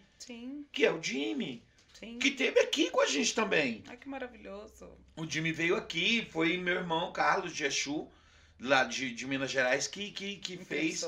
que 0.73 0.85
é 0.85 0.93
o 0.93 1.03
Jimmy, 1.03 1.63
sim. 1.95 2.19
que 2.19 2.31
teve 2.31 2.61
aqui 2.61 2.91
com 2.91 3.01
a 3.01 3.07
gente 3.07 3.35
também. 3.35 3.83
Ai, 3.89 3.97
que 3.97 4.09
maravilhoso. 4.09 4.91
O 5.17 5.29
Jimmy 5.29 5.53
veio 5.53 5.77
aqui, 5.77 6.27
foi 6.31 6.57
meu 6.57 6.75
irmão 6.75 7.13
Carlos 7.13 7.55
de 7.55 7.65
Exu, 7.65 8.09
lá 8.61 8.85
de, 8.85 9.15
de 9.15 9.27
Minas 9.27 9.51
Gerais, 9.51 9.87
que, 9.87 10.11
que, 10.11 10.37
que 10.37 10.57
fez 10.59 11.05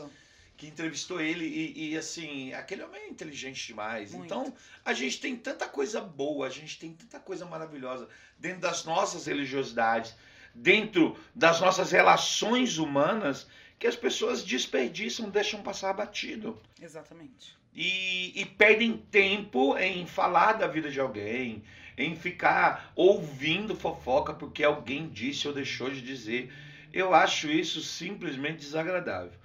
que 0.59 0.67
entrevistou 0.67 1.21
ele 1.21 1.45
e, 1.47 1.93
e, 1.93 1.97
assim, 1.97 2.53
aquele 2.53 2.83
homem 2.83 3.01
é 3.01 3.09
inteligente 3.09 3.69
demais. 3.69 4.11
Muito. 4.11 4.27
Então, 4.27 4.53
a 4.85 4.93
gente 4.93 5.21
tem 5.21 5.37
tanta 5.37 5.69
coisa 5.69 6.01
boa, 6.01 6.49
a 6.49 6.51
gente 6.51 6.77
tem 6.81 6.93
tanta 6.93 7.21
coisa 7.21 7.47
maravilhosa 7.47 8.09
dentro 8.37 8.63
das 8.63 8.85
nossas 8.85 9.27
religiosidades, 9.27 10.17
dentro 10.55 11.17
das 11.35 11.61
nossas 11.61 11.93
relações 11.93 12.79
humanas, 12.79 13.47
que 13.79 13.87
as 13.87 13.95
pessoas 13.97 14.43
desperdiçam, 14.43 15.31
deixam 15.31 15.63
passar 15.63 15.93
batido. 15.93 16.61
Exatamente. 16.81 17.57
E, 17.75 18.33
e 18.41 18.45
perdem 18.45 18.97
tempo 18.97 19.77
em 19.79 20.05
falar 20.07 20.55
da 20.55 20.67
vida 20.67 20.91
de 20.91 20.99
alguém, 20.99 21.63
em 21.97 22.17
ficar 22.17 22.93
ouvindo 22.97 23.77
fofoca 23.77 24.33
porque 24.35 24.65
alguém 24.65 25.09
disse 25.09 25.47
ou 25.47 25.55
deixou 25.55 25.89
de 25.91 26.01
dizer. 26.01 26.53
Eu 26.93 27.15
acho 27.15 27.49
isso 27.51 27.81
simplesmente 27.83 28.59
desagradável. 28.59 29.39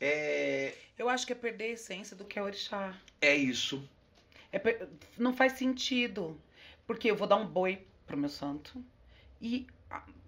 É, 0.00 0.72
Eu 0.98 1.08
acho 1.08 1.26
que 1.26 1.32
é 1.32 1.36
perder 1.36 1.64
a 1.64 1.68
essência 1.68 2.16
do 2.16 2.24
que 2.24 2.38
é 2.38 2.42
orixá. 2.42 2.94
é 3.20 3.34
isso. 3.34 3.86
É 4.52 4.58
per- 4.58 4.88
Não 5.18 5.34
faz 5.34 5.52
sentido. 5.54 6.40
Porque 6.86 7.10
eu 7.10 7.16
vou 7.16 7.26
dar 7.26 7.36
um 7.36 7.46
boi 7.46 7.84
pro 8.06 8.16
meu 8.16 8.28
santo 8.28 8.82
e 9.40 9.66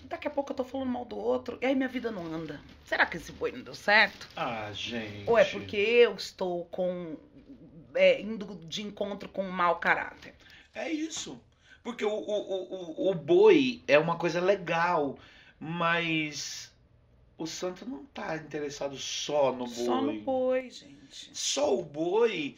daqui 0.05 0.27
a 0.29 0.31
pouco 0.31 0.53
eu 0.53 0.57
tô 0.57 0.65
falando 0.65 0.89
mal 0.91 1.05
do 1.05 1.17
outro 1.17 1.59
e 1.61 1.67
aí 1.67 1.75
minha 1.75 1.89
vida 1.89 2.11
não 2.11 2.25
anda. 2.27 2.61
Será 2.85 3.05
que 3.07 3.17
esse 3.17 3.33
boi 3.33 3.53
não 3.53 3.63
deu 3.63 3.75
certo? 3.75 4.29
Ah, 4.37 4.71
gente. 4.73 5.29
Ou 5.29 5.37
é 5.39 5.45
porque 5.45 5.77
eu 5.77 6.15
estou 6.15 6.65
com. 6.67 7.17
é, 7.95 8.21
indo 8.21 8.55
de 8.67 8.83
encontro 8.83 9.29
com 9.29 9.45
um 9.45 9.51
mau 9.51 9.77
caráter? 9.79 10.35
É 10.75 10.91
isso. 10.91 11.41
Porque 11.83 12.05
o, 12.05 12.11
o, 12.11 12.15
o, 12.15 13.07
o- 13.07 13.11
o 13.11 13.15
boi 13.15 13.83
é 13.87 13.99
uma 13.99 14.17
coisa 14.17 14.41
legal, 14.41 15.19
mas 15.59 16.73
o 17.37 17.47
santo 17.47 17.87
não 17.89 18.05
tá 18.07 18.37
interessado 18.37 18.97
só 18.97 19.53
no 19.53 19.65
boi. 19.67 19.75
Só 19.75 20.01
no 20.01 20.13
boi, 20.21 20.71
gente. 20.71 21.31
Só 21.33 21.75
o 21.79 21.83
boi, 21.83 22.57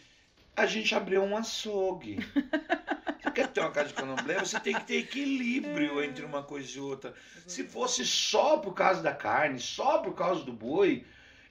a 0.57 0.67
gente 0.67 0.95
abriu 0.95 1.23
um 1.23 1.37
açougue. 1.37 2.19
Você 3.23 3.31
quer 3.31 3.49
ter 3.49 3.61
uma 3.61 3.71
casa 3.71 3.89
de 3.89 3.95
candomblé, 3.95 4.39
você 4.39 4.59
tem 4.61 4.75
que 4.75 4.85
ter 4.85 4.97
equilíbrio 4.97 6.03
entre 6.03 6.25
uma 6.25 6.43
coisa 6.43 6.77
e 6.77 6.81
outra. 6.81 7.15
Se 7.47 7.65
fosse 7.65 8.05
só 8.05 8.57
por 8.57 8.73
causa 8.73 9.03
da 9.03 9.15
carne, 9.15 9.61
só 9.61 9.99
por 9.99 10.15
causa 10.15 10.43
do 10.43 10.53
boi, 10.53 11.05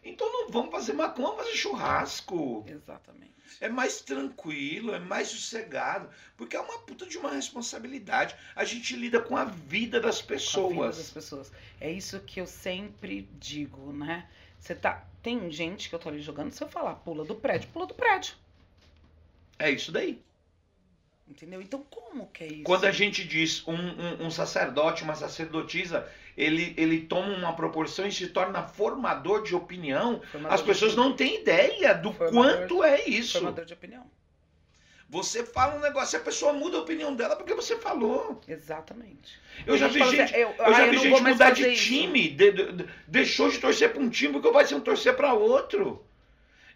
então 0.03 0.31
não 0.31 0.49
vamos 0.49 0.71
fazer 0.71 0.93
macumba, 0.93 1.29
vamos 1.29 1.43
fazer 1.45 1.57
churrasco. 1.57 2.65
Exatamente. 2.67 3.29
É 3.61 3.67
mais 3.67 4.01
tranquilo, 4.01 4.93
é 4.93 4.99
mais 4.99 5.27
sossegado, 5.27 6.09
porque 6.37 6.55
é 6.55 6.59
uma 6.59 6.79
puta 6.79 7.05
de 7.05 7.17
uma 7.17 7.31
responsabilidade. 7.31 8.35
A 8.55 8.63
gente 8.63 8.95
lida 8.95 9.19
com 9.19 9.35
a 9.35 9.45
vida 9.45 9.99
das 9.99 10.21
Com 10.21 10.33
a 10.33 10.37
vida 10.37 10.39
pessoas. 10.39 10.97
das 10.97 11.11
pessoas. 11.11 11.51
É 11.79 11.91
isso 11.91 12.19
que 12.21 12.39
eu 12.39 12.47
sempre 12.47 13.27
digo, 13.39 13.91
né? 13.91 14.27
Você 14.59 14.73
tá. 14.73 15.05
Tem 15.21 15.51
gente 15.51 15.89
que 15.89 15.95
eu 15.95 15.99
tô 15.99 16.09
ali 16.09 16.21
jogando, 16.21 16.51
se 16.51 16.63
eu 16.63 16.69
falar 16.69 16.95
pula 16.95 17.25
do 17.25 17.35
prédio, 17.35 17.69
pula 17.73 17.85
do 17.85 17.93
prédio. 17.93 18.35
É 19.57 19.69
isso 19.69 19.91
daí. 19.91 20.21
Entendeu? 21.29 21.61
Então, 21.61 21.85
como 21.89 22.27
que 22.27 22.43
é 22.43 22.47
isso? 22.47 22.63
Quando 22.63 22.85
a 22.85 22.91
gente 22.91 23.23
diz 23.23 23.65
um, 23.67 23.73
um, 23.75 24.25
um 24.25 24.31
sacerdote, 24.31 25.03
uma 25.03 25.13
sacerdotisa, 25.15 26.07
ele, 26.35 26.73
ele 26.75 27.01
toma 27.01 27.33
uma 27.35 27.53
proporção 27.55 28.07
e 28.07 28.11
se 28.11 28.27
torna 28.27 28.63
formador 28.63 29.43
de 29.43 29.55
opinião, 29.55 30.21
Formador 30.31 30.53
as 30.55 30.61
pessoas 30.61 30.93
opinião. 30.93 31.09
não 31.09 31.15
têm 31.15 31.41
ideia 31.41 31.93
do 31.93 32.11
Formador 32.11 32.57
quanto 32.59 32.83
é 32.83 33.05
isso. 33.07 33.33
Formador 33.33 33.63
de 33.65 33.73
opinião. 33.73 34.05
Você 35.07 35.43
fala 35.43 35.75
um 35.75 35.79
negócio 35.79 36.17
e 36.17 36.19
a 36.19 36.23
pessoa 36.23 36.53
muda 36.53 36.77
a 36.77 36.81
opinião 36.81 37.15
dela 37.15 37.35
porque 37.35 37.53
você 37.55 37.75
falou. 37.77 38.41
Exatamente. 38.47 39.39
Eu 39.65 39.75
já 39.77 39.87
vi 39.87 39.99
gente, 40.03 40.21
assim, 40.21 40.35
eu, 40.35 40.49
eu 40.49 40.73
já 40.73 40.83
ah, 40.83 40.87
vi 40.87 40.97
gente 40.99 41.21
mudar 41.21 41.49
de 41.51 41.67
isso. 41.67 41.83
time, 41.83 42.29
de- 42.29 42.51
de- 42.51 42.71
de- 42.73 42.89
deixou 43.07 43.49
de 43.49 43.57
torcer 43.59 43.91
para 43.91 44.01
um 44.01 44.09
time 44.09 44.33
porque 44.33 44.51
vai 44.51 44.65
ser 44.67 44.79
torcer 44.81 45.15
para 45.15 45.33
outro. 45.33 46.05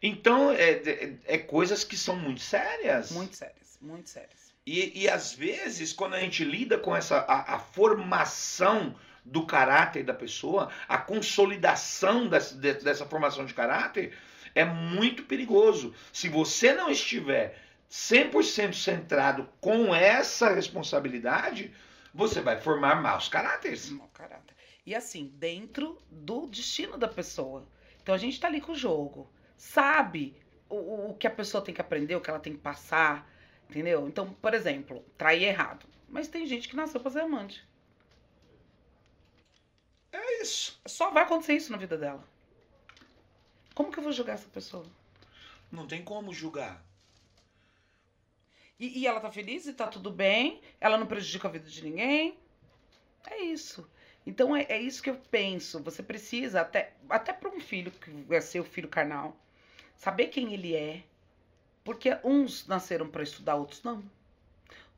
Então, 0.01 0.51
é, 0.51 0.71
é, 0.71 1.13
é 1.25 1.37
coisas 1.37 1.83
que 1.83 1.95
são 1.95 2.15
muito 2.15 2.41
sérias. 2.41 3.11
Muito 3.11 3.35
sérias, 3.35 3.77
muito 3.79 4.09
sérias. 4.09 4.42
E, 4.65 5.03
e 5.03 5.09
às 5.09 5.33
vezes, 5.33 5.91
quando 5.91 6.13
a 6.13 6.19
gente 6.19 6.43
lida 6.43 6.77
com 6.77 6.95
essa 6.95 7.17
a, 7.19 7.55
a 7.55 7.59
formação 7.59 8.95
do 9.25 9.45
caráter 9.45 10.03
da 10.03 10.13
pessoa, 10.13 10.69
a 10.87 10.97
consolidação 10.97 12.27
dessa, 12.27 12.55
de- 12.55 12.73
dessa 12.75 13.05
formação 13.05 13.45
de 13.45 13.53
caráter, 13.53 14.13
é 14.55 14.63
muito 14.63 15.23
perigoso. 15.23 15.93
Se 16.11 16.29
você 16.29 16.73
não 16.73 16.89
estiver 16.89 17.57
100% 17.89 18.73
centrado 18.73 19.49
com 19.59 19.93
essa 19.93 20.49
responsabilidade, 20.53 21.73
você 22.13 22.41
vai 22.41 22.59
formar 22.59 23.01
maus 23.01 23.27
caráteres. 23.27 23.89
Mau 23.89 24.09
caráter. 24.13 24.55
E 24.85 24.93
assim, 24.93 25.31
dentro 25.35 25.97
do 26.11 26.47
destino 26.47 26.97
da 26.97 27.07
pessoa. 27.07 27.67
Então 28.01 28.13
a 28.13 28.17
gente 28.17 28.39
tá 28.39 28.47
ali 28.47 28.59
com 28.59 28.73
o 28.73 28.77
jogo. 28.77 29.31
Sabe 29.55 30.35
o, 30.69 31.09
o 31.09 31.13
que 31.13 31.25
a 31.27 31.31
pessoa 31.31 31.63
tem 31.63 31.73
que 31.73 31.81
aprender, 31.81 32.15
o 32.15 32.21
que 32.21 32.29
ela 32.29 32.39
tem 32.39 32.53
que 32.53 32.59
passar. 32.59 33.29
Entendeu? 33.73 34.07
Então, 34.07 34.31
por 34.35 34.53
exemplo, 34.53 35.03
trair 35.17 35.45
errado. 35.45 35.87
Mas 36.07 36.27
tem 36.27 36.45
gente 36.45 36.69
que 36.69 36.75
nasceu 36.75 37.01
pra 37.01 37.09
ser 37.09 37.21
amante. 37.21 37.67
É 40.11 40.43
isso. 40.43 40.79
Só 40.85 41.09
vai 41.09 41.23
acontecer 41.23 41.55
isso 41.55 41.71
na 41.71 41.77
vida 41.79 41.97
dela. 41.97 42.23
Como 43.73 43.91
que 43.91 43.97
eu 43.97 44.03
vou 44.03 44.11
julgar 44.11 44.33
essa 44.33 44.47
pessoa? 44.47 44.85
Não 45.71 45.87
tem 45.87 46.03
como 46.03 46.31
julgar. 46.31 46.85
E, 48.79 48.99
e 48.99 49.07
ela 49.07 49.19
tá 49.19 49.31
feliz 49.31 49.65
e 49.65 49.73
tá 49.73 49.87
tudo 49.87 50.11
bem, 50.11 50.61
ela 50.79 50.95
não 50.95 51.07
prejudica 51.07 51.47
a 51.47 51.51
vida 51.51 51.67
de 51.67 51.83
ninguém. 51.83 52.37
É 53.25 53.41
isso. 53.41 53.89
Então 54.23 54.55
é, 54.55 54.67
é 54.69 54.79
isso 54.79 55.01
que 55.01 55.09
eu 55.09 55.15
penso. 55.31 55.81
Você 55.81 56.03
precisa, 56.03 56.61
até, 56.61 56.93
até 57.09 57.33
para 57.33 57.49
um 57.49 57.59
filho 57.59 57.91
que 57.91 58.41
ser 58.41 58.59
o 58.59 58.63
filho 58.63 58.87
carnal, 58.87 59.35
saber 59.95 60.27
quem 60.27 60.53
ele 60.53 60.75
é. 60.75 61.03
Porque 61.83 62.17
uns 62.23 62.65
nasceram 62.67 63.09
para 63.09 63.23
estudar, 63.23 63.55
outros 63.55 63.83
não. 63.83 64.03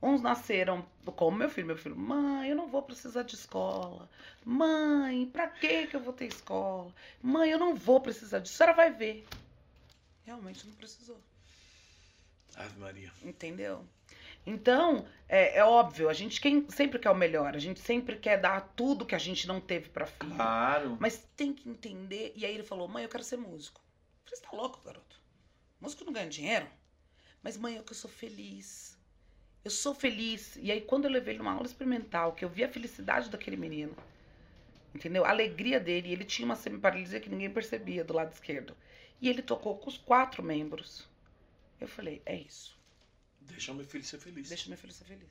Uns 0.01 0.21
nasceram, 0.21 0.85
como 1.15 1.37
meu 1.37 1.49
filho, 1.49 1.67
meu 1.67 1.77
filho, 1.77 1.95
mãe, 1.95 2.49
eu 2.49 2.55
não 2.55 2.67
vou 2.67 2.83
precisar 2.83 3.23
de 3.23 3.35
escola. 3.35 4.07
Mãe, 4.43 5.25
pra 5.25 5.47
que 5.47 5.87
que 5.87 5.95
eu 5.95 5.99
vou 5.99 6.13
ter 6.13 6.25
escola? 6.25 6.93
Mãe, 7.21 7.49
eu 7.49 7.57
não 7.57 7.75
vou 7.75 7.99
precisar 7.99 8.39
disso. 8.39 8.55
A 8.55 8.57
senhora 8.57 8.75
vai 8.75 8.91
ver. 8.91 9.25
Realmente 10.25 10.67
não 10.67 10.73
precisou. 10.75 11.17
Ave 12.55 12.79
Maria. 12.79 13.11
Entendeu? 13.23 13.83
Então, 14.45 15.07
é, 15.27 15.57
é 15.57 15.63
óbvio, 15.63 16.07
a 16.07 16.13
gente 16.13 16.39
quem, 16.39 16.69
sempre 16.69 16.99
quer 16.99 17.09
o 17.09 17.15
melhor, 17.15 17.55
a 17.55 17.59
gente 17.59 17.79
sempre 17.79 18.15
quer 18.15 18.39
dar 18.39 18.61
tudo 18.75 19.05
que 19.05 19.15
a 19.15 19.19
gente 19.19 19.47
não 19.47 19.59
teve 19.59 19.89
pra 19.89 20.05
filho. 20.05 20.35
Claro. 20.35 20.97
Mas 20.99 21.27
tem 21.35 21.51
que 21.51 21.67
entender. 21.67 22.31
E 22.35 22.45
aí 22.45 22.53
ele 22.53 22.63
falou: 22.63 22.87
mãe, 22.87 23.03
eu 23.03 23.09
quero 23.09 23.23
ser 23.23 23.37
músico. 23.37 23.81
Eu 23.81 24.29
falei: 24.29 24.39
você 24.39 24.45
tá 24.45 24.55
louco, 24.55 24.81
garoto? 24.85 25.14
Músico 25.79 26.05
não 26.05 26.13
ganha 26.13 26.29
dinheiro. 26.29 26.67
Mas, 27.43 27.57
mãe, 27.57 27.77
é 27.77 27.81
que 27.83 27.91
eu 27.91 27.95
sou 27.95 28.09
feliz. 28.09 28.97
Eu 29.63 29.71
sou 29.71 29.93
feliz. 29.93 30.55
E 30.61 30.71
aí, 30.71 30.81
quando 30.81 31.05
eu 31.05 31.11
levei 31.11 31.33
ele 31.33 31.39
numa 31.39 31.53
aula 31.53 31.65
experimental, 31.65 32.33
que 32.33 32.43
eu 32.43 32.49
vi 32.49 32.63
a 32.63 32.69
felicidade 32.69 33.29
daquele 33.29 33.57
menino, 33.57 33.95
entendeu? 34.93 35.25
A 35.25 35.29
alegria 35.29 35.79
dele. 35.79 36.11
Ele 36.11 36.23
tinha 36.23 36.45
uma 36.45 36.55
semiparalisia 36.55 37.19
que 37.19 37.29
ninguém 37.29 37.49
percebia 37.49 38.03
do 38.03 38.13
lado 38.13 38.31
esquerdo. 38.33 38.75
E 39.21 39.29
ele 39.29 39.41
tocou 39.41 39.77
com 39.77 39.89
os 39.89 39.97
quatro 39.97 40.43
membros. 40.43 41.07
Eu 41.79 41.87
falei: 41.87 42.21
é 42.25 42.35
isso. 42.35 42.75
Deixa 43.41 43.73
meu 43.73 43.85
filho 43.85 44.03
ser 44.03 44.19
feliz. 44.19 44.49
Deixa 44.49 44.69
meu 44.69 44.77
filho 44.77 44.93
ser 44.93 45.05
feliz. 45.05 45.29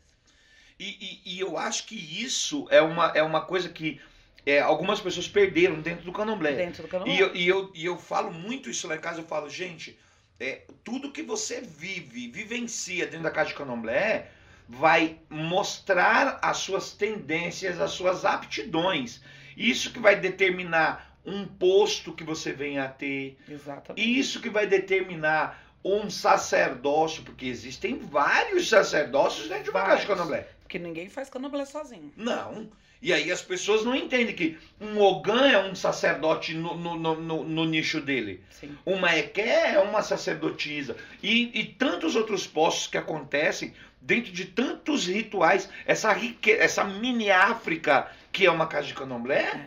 E, 0.78 0.84
e- 1.24 1.34
e 1.34 1.40
eu 1.40 1.56
acho 1.56 1.86
que 1.86 1.94
isso 1.94 2.66
é 2.70 2.80
uma, 2.80 3.06
é 3.10 3.22
uma 3.22 3.44
coisa 3.44 3.68
que 3.68 4.00
é, 4.44 4.60
algumas 4.60 5.00
pessoas 5.00 5.28
perderam 5.28 5.80
dentro 5.80 6.04
do 6.04 6.12
candomblé. 6.12 6.54
Dentro 6.54 6.82
do 6.82 6.88
canal. 6.88 7.06
E 7.08 7.18
eu, 7.18 7.34
e, 7.34 7.46
eu, 7.46 7.72
e 7.74 7.84
eu 7.84 7.98
falo 7.98 8.32
muito 8.32 8.68
isso 8.68 8.86
lá 8.86 8.96
em 8.96 9.00
casa, 9.00 9.20
eu 9.20 9.24
falo, 9.26 9.48
gente, 9.48 9.98
é, 10.40 10.62
tudo 10.82 11.12
que 11.12 11.22
você 11.22 11.60
vive, 11.60 12.28
vivencia 12.28 13.06
dentro 13.06 13.22
da 13.22 13.30
casa 13.30 13.50
de 13.50 13.54
candomblé, 13.54 14.30
vai 14.68 15.18
mostrar 15.28 16.38
as 16.42 16.58
suas 16.58 16.92
tendências, 16.92 17.80
as 17.80 17.90
suas 17.92 18.24
aptidões. 18.24 19.20
Isso 19.56 19.92
que 19.92 19.98
vai 19.98 20.18
determinar 20.18 21.18
um 21.24 21.46
posto 21.46 22.12
que 22.12 22.24
você 22.24 22.52
venha 22.52 22.84
a 22.84 22.88
ter, 22.88 23.38
Exatamente. 23.48 24.18
isso 24.18 24.40
que 24.40 24.50
vai 24.50 24.66
determinar 24.66 25.62
um 25.82 26.08
sacerdócio, 26.10 27.22
porque 27.22 27.46
existem 27.46 27.98
vários 27.98 28.68
sacerdócios 28.68 29.48
dentro 29.48 29.64
de 29.64 29.70
uma 29.70 29.80
casa 29.82 30.00
de 30.00 30.06
Vários. 30.06 30.18
candomblé. 30.18 30.48
Porque 30.62 30.78
ninguém 30.78 31.08
faz 31.08 31.28
candomblé 31.30 31.64
sozinho. 31.66 32.12
Não. 32.16 32.70
E 33.04 33.12
aí 33.12 33.30
as 33.30 33.42
pessoas 33.42 33.84
não 33.84 33.94
entendem 33.94 34.34
que 34.34 34.56
um 34.80 34.98
Ogã 34.98 35.46
é 35.46 35.58
um 35.62 35.74
sacerdote 35.74 36.54
no, 36.54 36.74
no, 36.74 36.96
no, 36.96 37.44
no- 37.44 37.64
nicho 37.66 38.00
dele. 38.00 38.42
Sim. 38.50 38.78
Uma 38.86 39.14
Eké 39.14 39.74
é 39.74 39.78
uma 39.78 40.02
sacerdotisa. 40.02 40.96
E, 41.22 41.50
e 41.60 41.66
tantos 41.66 42.16
outros 42.16 42.46
postos 42.46 42.86
que 42.86 42.96
acontecem 42.96 43.74
dentro 44.00 44.32
de 44.32 44.46
tantos 44.46 45.06
rituais. 45.06 45.68
Essa, 45.84 46.14
rique... 46.14 46.50
essa 46.50 46.82
mini 46.82 47.30
África 47.30 48.10
que 48.32 48.46
é 48.46 48.50
uma 48.50 48.66
casa 48.66 48.86
de 48.86 48.94
candomblé, 48.94 49.42
É. 49.42 49.66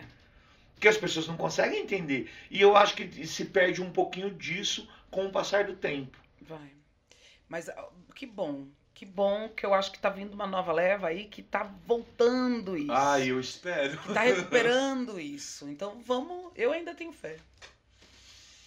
que 0.80 0.88
as 0.88 0.96
pessoas 0.96 1.28
não 1.28 1.36
conseguem 1.36 1.80
entender. 1.80 2.28
E 2.50 2.60
eu 2.60 2.76
acho 2.76 2.96
que 2.96 3.24
se 3.24 3.44
perde 3.44 3.80
um 3.80 3.90
pouquinho 3.92 4.32
disso 4.32 4.88
com 5.12 5.26
o 5.26 5.30
passar 5.30 5.62
do 5.62 5.74
tempo. 5.76 6.18
Vai. 6.42 6.72
Mas 7.48 7.70
que 8.16 8.26
bom. 8.26 8.66
Que 8.98 9.06
bom 9.06 9.48
que 9.50 9.64
eu 9.64 9.72
acho 9.74 9.92
que 9.92 9.98
tá 10.00 10.10
vindo 10.10 10.34
uma 10.34 10.44
nova 10.44 10.72
leva 10.72 11.06
aí 11.06 11.26
que 11.26 11.40
tá 11.40 11.62
voltando 11.86 12.76
isso. 12.76 12.90
eu 13.24 13.38
espero. 13.38 13.96
Que 13.96 14.12
tá 14.12 14.22
recuperando 14.22 15.20
isso. 15.20 15.68
Então 15.68 16.02
vamos. 16.04 16.50
Eu 16.56 16.72
ainda 16.72 16.92
tenho 16.92 17.12
fé. 17.12 17.36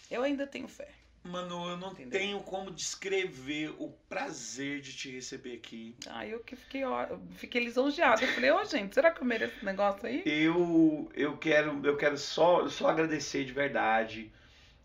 Eu 0.10 0.24
ainda 0.24 0.48
tenho 0.48 0.70
fé. 0.70 0.88
Mano, 1.22 1.72
eu 1.72 1.76
não 1.76 1.92
Entendeu? 1.92 2.18
tenho 2.18 2.40
como 2.44 2.72
descrever 2.72 3.76
o 3.78 3.90
prazer 4.08 4.80
de 4.80 4.94
te 4.94 5.12
receber 5.12 5.56
aqui. 5.56 5.98
Ah, 6.08 6.26
eu 6.26 6.40
que 6.40 6.56
fiquei, 6.56 6.86
ó, 6.86 7.08
fiquei 7.36 7.66
lisonjeada. 7.66 8.24
Eu 8.24 8.30
falei, 8.30 8.52
ô 8.52 8.64
gente, 8.64 8.94
será 8.94 9.12
que 9.12 9.20
eu 9.20 9.26
mereço 9.26 9.58
esse 9.58 9.66
negócio 9.66 10.08
aí? 10.08 10.24
Eu, 10.26 11.12
eu 11.14 11.36
quero, 11.36 11.86
eu 11.86 11.98
quero 11.98 12.18
só, 12.18 12.70
só 12.70 12.88
agradecer 12.88 13.44
de 13.44 13.52
verdade 13.52 14.32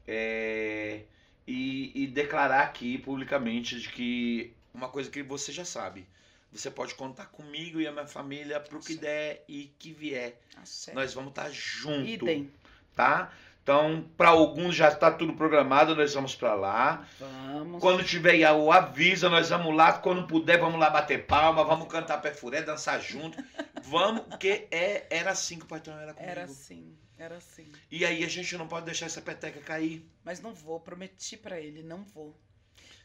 é, 0.09 1.03
e, 1.47 2.03
e 2.03 2.07
declarar 2.09 2.65
aqui 2.65 2.99
publicamente 2.99 3.79
de 3.79 3.89
que 3.89 4.56
uma 4.77 4.89
coisa 4.89 5.11
que 5.11 5.23
você 5.23 5.51
já 5.51 5.65
sabe. 5.65 6.07
Você 6.53 6.71
pode 6.71 6.95
contar 6.95 7.27
comigo 7.27 7.81
e 7.81 7.87
a 7.87 7.93
minha 7.93 8.07
família 8.07 8.61
pro 8.61 8.79
que 8.79 8.93
Certo. 8.95 9.01
der 9.01 9.45
e 9.49 9.75
que 9.79 9.93
vier. 9.93 10.41
Sério. 10.65 11.01
Nós 11.01 11.13
vamos 11.13 11.31
estar 11.31 11.51
junto, 11.51 12.07
Idem. 12.07 12.53
tá? 12.95 13.33
Então, 13.63 14.09
para 14.17 14.29
alguns 14.29 14.77
já 14.77 14.89
está 14.89 15.11
tudo 15.11 15.33
programado, 15.35 15.97
nós 15.97 16.15
vamos 16.15 16.37
para 16.37 16.55
lá. 16.55 17.05
Vamos. 17.19 17.81
Quando 17.81 18.05
tiver 18.05 18.49
o 18.53 18.71
aviso, 18.71 19.29
nós 19.29 19.49
vamos 19.49 19.75
lá. 19.75 19.95
Quando 19.95 20.25
puder, 20.29 20.61
vamos 20.61 20.79
lá 20.79 20.89
bater 20.89 21.27
palma, 21.27 21.65
vamos 21.65 21.89
cantar 21.89 22.19
pé 22.23 22.33
furé, 22.33 22.63
dançar 22.63 23.01
junto. 23.01 23.37
Vamos, 23.89 24.23
porque 24.23 24.67
é, 24.73 25.07
era 25.11 25.31
assim 25.31 25.59
que 25.61 25.65
o 25.65 25.69
patrão 25.69 25.97
era 25.97 26.13
comigo. 26.13 26.29
Era 26.33 26.43
assim, 26.43 26.97
era 27.17 27.37
assim. 27.37 27.71
E 27.89 28.05
aí 28.05 28.25
a 28.25 28.29
gente 28.29 28.57
não 28.57 28.67
pode 28.67 28.85
deixar 28.85 29.07
essa 29.07 29.23
peteca 29.23 29.61
cair. 29.61 30.05
Mas 30.25 30.41
não 30.41 30.53
vou, 30.53 30.81
prometi 30.81 31.37
pra 31.37 31.61
ele, 31.61 31.85
não 31.85 32.03
vou. 32.03 32.37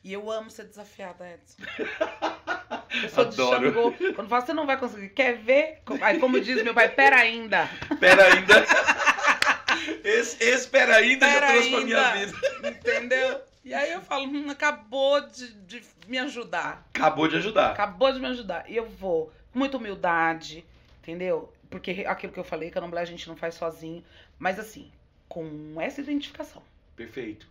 E 0.03 0.11
eu 0.13 0.31
amo 0.31 0.49
ser 0.49 0.65
desafiada, 0.65 1.25
Edson. 1.29 1.61
Eu 3.03 3.09
sou 3.09 3.23
Adoro. 3.25 3.71
Xangô. 3.71 3.93
Quando 4.15 4.27
fala, 4.27 4.45
você 4.45 4.53
não 4.53 4.65
vai 4.65 4.77
conseguir, 4.77 5.09
quer 5.09 5.37
ver? 5.37 5.81
Aí, 6.01 6.19
como 6.19 6.41
diz 6.41 6.61
meu 6.61 6.73
pai, 6.73 6.89
pera 6.89 7.17
ainda. 7.17 7.69
Pera 7.99 8.25
ainda. 8.33 8.65
Esse, 10.03 10.43
esse 10.43 10.67
pera 10.67 10.97
ainda 10.97 11.25
Pera 11.25 11.47
já 11.47 11.53
trouxe 11.53 11.69
pra 11.69 11.81
minha 11.81 12.11
ainda. 12.11 12.25
vida. 12.27 12.69
Entendeu? 12.69 13.41
E 13.63 13.73
aí 13.73 13.91
eu 13.91 14.01
falo, 14.01 14.25
hum, 14.25 14.49
acabou 14.49 15.21
de, 15.27 15.53
de 15.53 15.83
me 16.07 16.17
ajudar. 16.19 16.87
Acabou 16.93 17.27
de 17.27 17.37
ajudar. 17.37 17.71
Acabou 17.71 18.11
de 18.11 18.19
me 18.19 18.27
ajudar. 18.27 18.69
E 18.69 18.75
eu 18.75 18.85
vou 18.87 19.31
com 19.53 19.59
muita 19.59 19.77
humildade, 19.77 20.65
entendeu? 21.01 21.51
Porque 21.69 22.03
aquilo 22.07 22.33
que 22.33 22.39
eu 22.39 22.43
falei, 22.43 22.69
candomblé 22.69 23.01
a 23.01 23.05
gente 23.05 23.27
não 23.27 23.35
faz 23.35 23.55
sozinho. 23.55 24.03
Mas 24.37 24.59
assim, 24.59 24.91
com 25.29 25.79
essa 25.79 26.01
identificação. 26.01 26.61
Perfeito. 26.95 27.47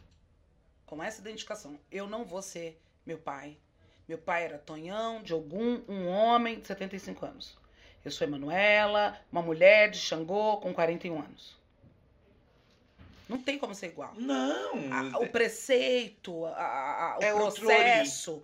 Com 0.90 1.00
essa 1.02 1.20
identificação. 1.20 1.78
Eu 1.90 2.08
não 2.08 2.24
vou 2.24 2.42
ser 2.42 2.78
meu 3.06 3.16
pai. 3.16 3.56
Meu 4.08 4.18
pai 4.18 4.44
era 4.44 4.58
Tonhão, 4.58 5.22
de 5.22 5.32
Ogum, 5.32 5.82
um 5.88 6.08
homem 6.08 6.58
de 6.58 6.66
75 6.66 7.24
anos. 7.24 7.56
Eu 8.04 8.10
sou 8.10 8.26
Emanuela, 8.26 9.16
uma 9.30 9.40
mulher 9.40 9.88
de 9.90 9.98
Xangô 9.98 10.56
com 10.56 10.74
41 10.74 11.20
anos. 11.20 11.56
Não 13.28 13.38
tem 13.38 13.56
como 13.56 13.72
ser 13.72 13.86
igual. 13.86 14.12
Não. 14.16 14.72
A- 14.92 15.18
o 15.20 15.28
preceito, 15.28 16.44
a- 16.46 16.50
a- 17.14 17.18
o 17.20 17.22
É 17.22 17.32
outro 17.32 17.60
processo 17.64 18.42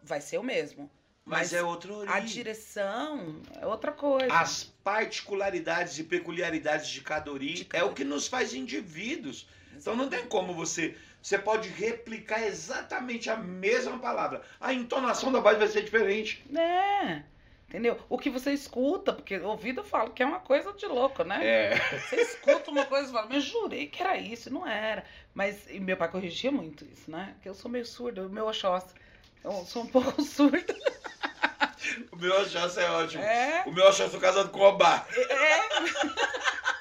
vai 0.00 0.20
ser 0.20 0.38
o 0.38 0.42
mesmo. 0.44 0.88
Mas, 1.24 1.38
Mas 1.50 1.52
é 1.54 1.62
outra 1.62 1.92
origem. 1.92 2.16
A 2.16 2.20
direção 2.20 3.42
é 3.60 3.66
outra 3.66 3.90
coisa. 3.90 4.32
As 4.32 4.64
particularidades 4.84 5.98
e 5.98 6.04
peculiaridades 6.04 6.88
de 6.88 7.00
cada 7.00 7.30
origem 7.32 7.56
De 7.56 7.64
cada 7.64 7.84
é 7.84 7.86
o 7.86 7.92
que 7.92 8.04
nos 8.04 8.28
faz 8.28 8.54
indivíduos. 8.54 9.48
Então 9.76 9.96
não 9.96 10.08
tem 10.08 10.26
como 10.26 10.54
você. 10.54 10.96
Você 11.22 11.38
pode 11.38 11.68
replicar 11.68 12.42
exatamente 12.42 13.28
a 13.28 13.36
mesma 13.36 13.98
palavra. 13.98 14.42
A 14.60 14.72
entonação 14.72 15.30
da 15.30 15.40
voz 15.40 15.58
vai 15.58 15.68
ser 15.68 15.82
diferente. 15.82 16.44
É. 16.56 17.22
Entendeu? 17.68 17.98
O 18.08 18.18
que 18.18 18.30
você 18.30 18.52
escuta, 18.52 19.12
porque 19.12 19.38
ouvido 19.38 19.80
eu 19.80 19.84
falo 19.84 20.10
que 20.10 20.22
é 20.22 20.26
uma 20.26 20.40
coisa 20.40 20.72
de 20.72 20.86
louco, 20.86 21.22
né? 21.22 21.38
É. 21.46 21.76
Você 22.00 22.16
escuta 22.16 22.70
uma 22.70 22.84
coisa 22.84 23.08
e 23.08 23.12
fala, 23.12 23.28
mas 23.30 23.44
jurei 23.44 23.86
que 23.86 24.02
era 24.02 24.16
isso, 24.16 24.52
não 24.52 24.66
era. 24.66 25.04
Mas 25.32 25.70
e 25.70 25.78
meu 25.78 25.96
pai 25.96 26.08
corrigia 26.10 26.50
muito 26.50 26.84
isso, 26.84 27.10
né? 27.10 27.34
Que 27.42 27.48
eu 27.48 27.54
sou 27.54 27.70
meio 27.70 27.86
surda, 27.86 28.22
o 28.26 28.28
meu 28.28 28.46
Oxóssi. 28.48 28.94
Eu 29.44 29.52
sou 29.66 29.84
um 29.84 29.86
pouco 29.86 30.20
surda. 30.24 30.74
O 32.10 32.16
meu 32.16 32.36
achaço 32.40 32.80
é 32.80 32.90
ótimo. 32.90 33.22
É, 33.22 33.62
O 33.66 33.72
meu 33.72 33.86
achaço 33.86 34.16
é 34.16 34.20
casado 34.20 34.50
com 34.50 34.58
o 34.58 34.62
Obá. 34.64 35.06
é. 35.16 35.60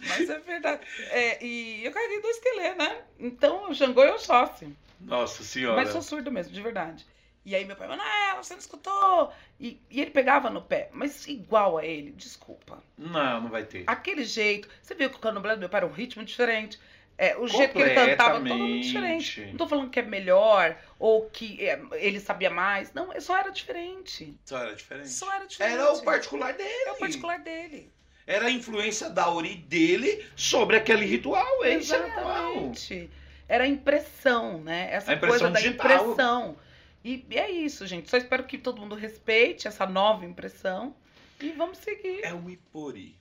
Mas 0.00 0.30
é 0.30 0.38
verdade. 0.38 0.86
É, 1.10 1.44
e 1.44 1.84
eu 1.84 1.92
carreguei 1.92 2.20
dois 2.20 2.38
quelê, 2.38 2.74
né? 2.74 3.02
Então, 3.18 3.70
o 3.70 3.74
Xangô 3.74 4.04
e 4.04 4.10
o 4.10 4.14
Oxóssi. 4.14 4.74
Nossa 5.00 5.42
senhora. 5.42 5.76
Mas 5.76 5.90
sou 5.90 6.02
surdo 6.02 6.30
mesmo, 6.30 6.52
de 6.52 6.60
verdade. 6.60 7.06
E 7.44 7.54
aí 7.54 7.64
meu 7.64 7.76
pai, 7.76 7.88
Manuela, 7.88 8.42
você 8.42 8.52
não 8.52 8.60
escutou? 8.60 9.32
E, 9.58 9.80
e 9.90 10.00
ele 10.02 10.10
pegava 10.10 10.50
no 10.50 10.60
pé, 10.60 10.90
mas 10.92 11.26
igual 11.26 11.78
a 11.78 11.84
ele, 11.86 12.10
desculpa. 12.10 12.82
Não, 12.96 13.40
não 13.42 13.48
vai 13.48 13.64
ter. 13.64 13.84
Aquele 13.86 14.22
jeito, 14.22 14.68
você 14.82 14.94
viu 14.94 15.08
que 15.08 15.16
o 15.16 15.18
candomblé 15.18 15.54
do 15.54 15.60
meu 15.60 15.68
pai 15.68 15.78
era 15.78 15.86
um 15.86 15.92
ritmo 15.92 16.24
diferente. 16.24 16.78
É, 17.16 17.36
o 17.36 17.48
jeito 17.48 17.72
que 17.72 17.80
ele 17.80 17.94
cantava, 17.94 18.34
todo 18.34 18.48
Completamente. 18.48 18.86
diferente. 18.86 19.46
Não 19.46 19.56
tô 19.56 19.66
falando 19.66 19.90
que 19.90 19.98
é 19.98 20.02
melhor 20.02 20.76
ou 21.00 21.28
que 21.30 21.66
é, 21.66 21.80
ele 21.94 22.20
sabia 22.20 22.50
mais. 22.50 22.92
Não, 22.92 23.18
só 23.20 23.36
era 23.36 23.50
diferente. 23.50 24.38
Só 24.44 24.58
era 24.58 24.74
diferente. 24.74 25.08
Só 25.08 25.32
era 25.32 25.44
diferente. 25.46 25.74
Era 25.74 25.92
o 25.92 26.02
particular 26.04 26.52
dele. 26.52 26.84
É 26.86 26.92
o 26.92 26.96
particular 26.96 27.38
dele. 27.40 27.90
Era 28.28 28.46
a 28.48 28.50
influência 28.50 29.08
da 29.08 29.30
Ori 29.30 29.54
dele 29.54 30.22
sobre 30.36 30.76
aquele 30.76 31.06
ritual. 31.06 31.64
É. 31.64 31.72
Exatamente. 31.72 33.08
Era 33.48 33.64
a 33.64 33.66
impressão, 33.66 34.60
né? 34.60 34.88
Essa 34.92 35.12
A 35.12 35.14
impressão 35.14 35.38
coisa 35.38 35.50
da 35.50 35.58
digital. 35.58 35.86
impressão. 35.86 36.58
E, 37.02 37.24
e 37.30 37.38
é 37.38 37.50
isso, 37.50 37.86
gente. 37.86 38.10
Só 38.10 38.18
espero 38.18 38.44
que 38.44 38.58
todo 38.58 38.82
mundo 38.82 38.94
respeite 38.94 39.66
essa 39.66 39.86
nova 39.86 40.26
impressão. 40.26 40.94
E 41.40 41.52
vamos 41.52 41.78
seguir. 41.78 42.22
É 42.22 42.34
o 42.34 42.50
Ipori. 42.50 43.16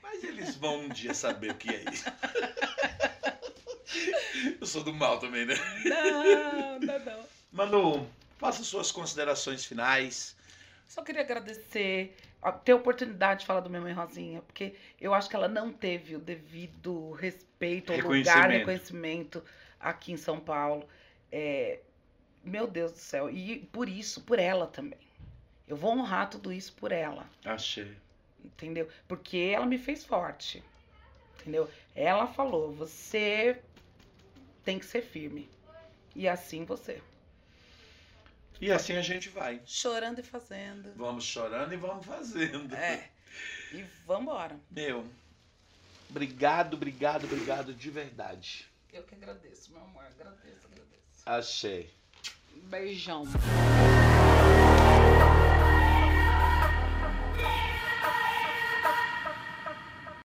Mas 0.00 0.22
eles 0.22 0.54
vão 0.54 0.82
um 0.82 0.88
dia 0.88 1.14
saber 1.14 1.50
o 1.50 1.56
que 1.56 1.70
é 1.70 1.84
isso. 1.92 2.04
Eu 4.60 4.66
sou 4.68 4.84
do 4.84 4.94
mal 4.94 5.18
também, 5.18 5.46
né? 5.46 5.56
Não, 5.84 6.78
não, 6.78 6.98
não. 7.00 7.24
Manu, 7.50 8.08
faça 8.38 8.62
suas 8.62 8.92
considerações 8.92 9.64
finais. 9.64 10.36
Só 10.86 11.02
queria 11.02 11.22
agradecer, 11.22 12.16
ter 12.52 12.72
a 12.72 12.76
oportunidade 12.76 13.40
de 13.40 13.46
falar 13.46 13.60
do 13.60 13.70
minha 13.70 13.80
mãe 13.80 13.92
Rosinha, 13.92 14.42
porque 14.42 14.74
eu 15.00 15.14
acho 15.14 15.28
que 15.28 15.36
ela 15.36 15.48
não 15.48 15.72
teve 15.72 16.16
o 16.16 16.18
devido 16.18 17.12
respeito, 17.12 17.92
ou 17.92 18.00
lugar, 18.00 18.50
reconhecimento 18.50 19.42
aqui 19.80 20.12
em 20.12 20.16
São 20.16 20.38
Paulo. 20.38 20.86
É, 21.32 21.80
meu 22.44 22.66
Deus 22.66 22.92
do 22.92 22.98
céu. 22.98 23.30
E 23.30 23.60
por 23.72 23.88
isso, 23.88 24.22
por 24.22 24.38
ela 24.38 24.66
também. 24.66 24.98
Eu 25.66 25.76
vou 25.76 25.92
honrar 25.92 26.28
tudo 26.28 26.52
isso 26.52 26.74
por 26.74 26.92
ela, 26.92 27.26
Achei. 27.44 27.96
entendeu? 28.44 28.88
Porque 29.08 29.52
ela 29.54 29.64
me 29.64 29.78
fez 29.78 30.04
forte, 30.04 30.62
entendeu? 31.40 31.68
Ela 31.94 32.26
falou: 32.26 32.72
você 32.72 33.58
tem 34.62 34.78
que 34.78 34.84
ser 34.84 35.00
firme. 35.02 35.48
E 36.14 36.28
assim 36.28 36.64
você. 36.64 37.02
E 38.64 38.72
assim 38.72 38.96
a 38.96 39.02
gente 39.02 39.28
vai. 39.28 39.60
Chorando 39.66 40.20
e 40.20 40.22
fazendo. 40.22 40.90
Vamos 40.96 41.24
chorando 41.24 41.74
e 41.74 41.76
vamos 41.76 42.06
fazendo. 42.06 42.74
É. 42.74 43.10
E 43.70 43.84
vambora. 44.06 44.58
Meu, 44.70 45.04
obrigado, 46.08 46.72
obrigado, 46.72 47.24
obrigado 47.24 47.74
de 47.74 47.90
verdade. 47.90 48.66
Eu 48.90 49.02
que 49.02 49.16
agradeço, 49.16 49.70
meu 49.70 49.82
amor. 49.82 50.06
Agradeço, 50.06 50.66
agradeço. 50.66 51.22
Achei. 51.26 51.90
Beijão. 52.70 53.24